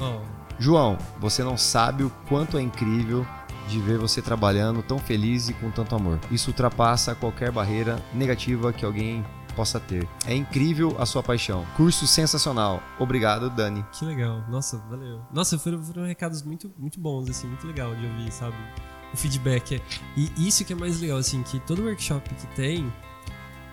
[0.00, 0.20] Ó,
[0.58, 3.26] João, você não sabe o quanto é incrível
[3.68, 6.18] de ver você trabalhando tão feliz e com tanto amor.
[6.30, 9.24] Isso ultrapassa qualquer barreira negativa que alguém
[9.56, 10.06] possa ter.
[10.26, 11.66] É incrível a sua paixão.
[11.76, 12.82] Curso sensacional.
[12.98, 13.84] Obrigado, Dani.
[13.90, 14.44] que legal.
[14.48, 15.22] Nossa, valeu.
[15.32, 18.56] Nossa, foram, foram recados muito, muito bons, assim, muito legal de ouvir, sabe?
[19.14, 19.76] O feedback.
[19.76, 19.80] É...
[20.16, 22.92] E isso que é mais legal, assim, que todo workshop que tem,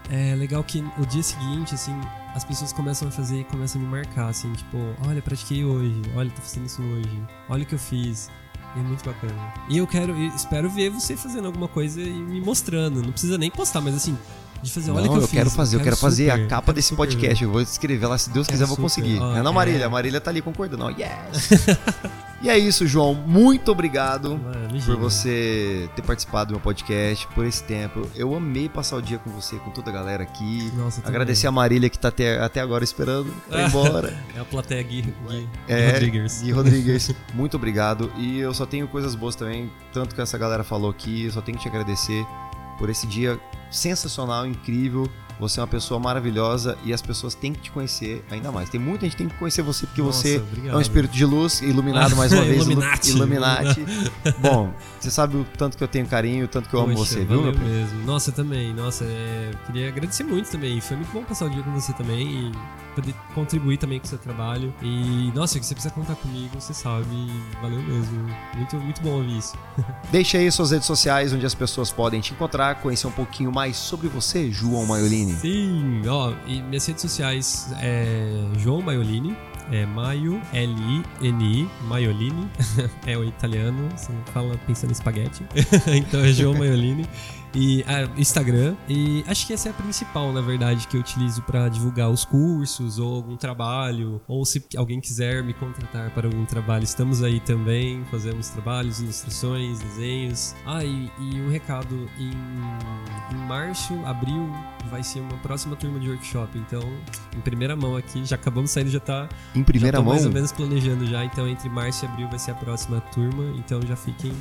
[0.10, 1.94] é legal que o dia seguinte, assim,
[2.34, 4.78] as pessoas começam a fazer e começam a me marcar, assim, tipo,
[5.08, 8.30] olha, pratiquei hoje, olha, tô fazendo isso hoje, olha o que eu fiz.
[8.76, 9.54] E é muito bacana.
[9.70, 13.04] E eu quero, e espero ver você fazendo alguma coisa e me mostrando.
[13.04, 14.18] Não precisa nem postar, mas assim,
[14.64, 15.38] de fazer, olha não, que eu, eu fiz.
[15.38, 17.44] quero fazer, eu quero fazer super, a capa quero desse super podcast.
[17.44, 19.20] Eu vou escrever lá, se Deus Quero quiser, eu vou conseguir.
[19.20, 19.54] Não é não, é.
[19.54, 19.86] Marília?
[19.86, 20.90] A Marília tá ali concordando.
[20.92, 21.50] Yes!
[22.42, 23.14] e é isso, João.
[23.14, 28.08] Muito obrigado Ah, por você ter participado do meu podcast, por esse tempo.
[28.16, 30.72] Eu amei passar o dia com você, com toda a galera aqui.
[30.76, 31.02] Nossa.
[31.06, 34.14] Agradecer a Marília que tá até, até agora esperando pra ir embora.
[34.36, 36.42] É a plateia Gui, Gui É, Rodrigues.
[36.42, 38.12] Gui Rodrigues, muito obrigado.
[38.18, 41.26] E eu só tenho coisas boas também, tanto que essa galera falou aqui.
[41.26, 42.26] Eu só tenho que te agradecer
[42.78, 43.40] por esse dia
[43.72, 45.10] sensacional, incrível.
[45.40, 48.70] Você é uma pessoa maravilhosa e as pessoas têm que te conhecer ainda mais.
[48.70, 50.76] Tem muita gente que tem que conhecer você porque Nossa, você obrigado.
[50.76, 52.62] é um espírito de luz, iluminado mais uma vez.
[52.68, 53.10] ilu- Illuminati.
[53.10, 53.86] Illuminati.
[54.40, 57.14] Bom, você sabe o tanto que eu tenho carinho, o tanto que eu amo Poxa,
[57.16, 57.42] você, viu?
[57.42, 58.06] meu mesmo.
[58.06, 58.74] Nossa, também.
[58.76, 60.80] Nossa, é, queria agradecer muito também.
[60.80, 62.52] Foi muito bom passar o dia com você também e
[62.94, 64.74] poder contribuir também com o seu trabalho.
[64.82, 67.06] E, nossa, que você precisa contar comigo, você sabe.
[67.62, 68.36] Valeu mesmo.
[68.56, 69.58] Muito, muito bom ouvir isso.
[70.12, 73.78] Deixa aí suas redes sociais onde as pessoas podem te encontrar, conhecer um pouquinho mais
[73.78, 75.34] sobre você, João Maiolini.
[75.34, 78.26] Sim, ó, e minhas redes sociais é
[78.58, 79.36] João Maiolini.
[79.72, 82.50] É Maio, L-I-N-I, Maiolini.
[83.08, 85.46] é o italiano, você fala pensando em espaguete.
[85.88, 87.08] então é João Maiolini.
[87.54, 88.76] E ah, Instagram.
[88.88, 92.26] E acho que essa é a principal, na verdade, que eu utilizo para divulgar os
[92.26, 94.22] cursos ou algum trabalho.
[94.28, 98.04] Ou se alguém quiser me contratar para algum trabalho, estamos aí também.
[98.06, 100.56] Fazemos trabalhos, ilustrações, desenhos.
[100.66, 102.34] Ah, e, e um recado: em,
[103.36, 104.52] em março, abril,
[104.90, 106.58] vai ser uma próxima turma de workshop.
[106.58, 106.82] Então,
[107.36, 110.32] em primeira mão aqui, já acabamos saindo, já tá Em primeira já mão, mais ou
[110.32, 113.96] menos planejando já, então entre março e abril vai ser a próxima turma, então já
[113.96, 114.34] fiquem,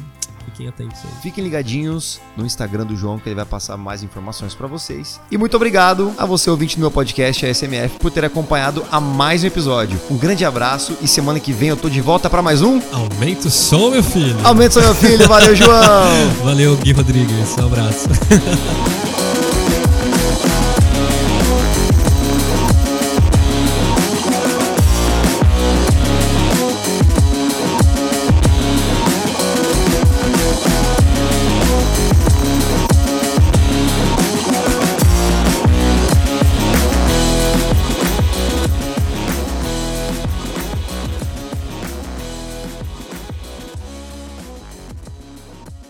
[0.44, 1.10] fiquem atentos aí.
[1.22, 5.20] Fiquem ligadinhos no Instagram do João, que ele vai passar mais informações pra vocês.
[5.30, 9.00] E muito obrigado a você, ouvinte do meu podcast, a SMF, por ter acompanhado a
[9.00, 10.00] mais um episódio.
[10.10, 12.80] Um grande abraço e semana que vem eu tô de volta pra mais um.
[12.92, 14.36] Aumenta o som, meu filho!
[14.44, 16.12] Aumenta o seu meu filho, valeu, João!
[16.44, 18.08] Valeu, Gui Rodrigues, um abraço.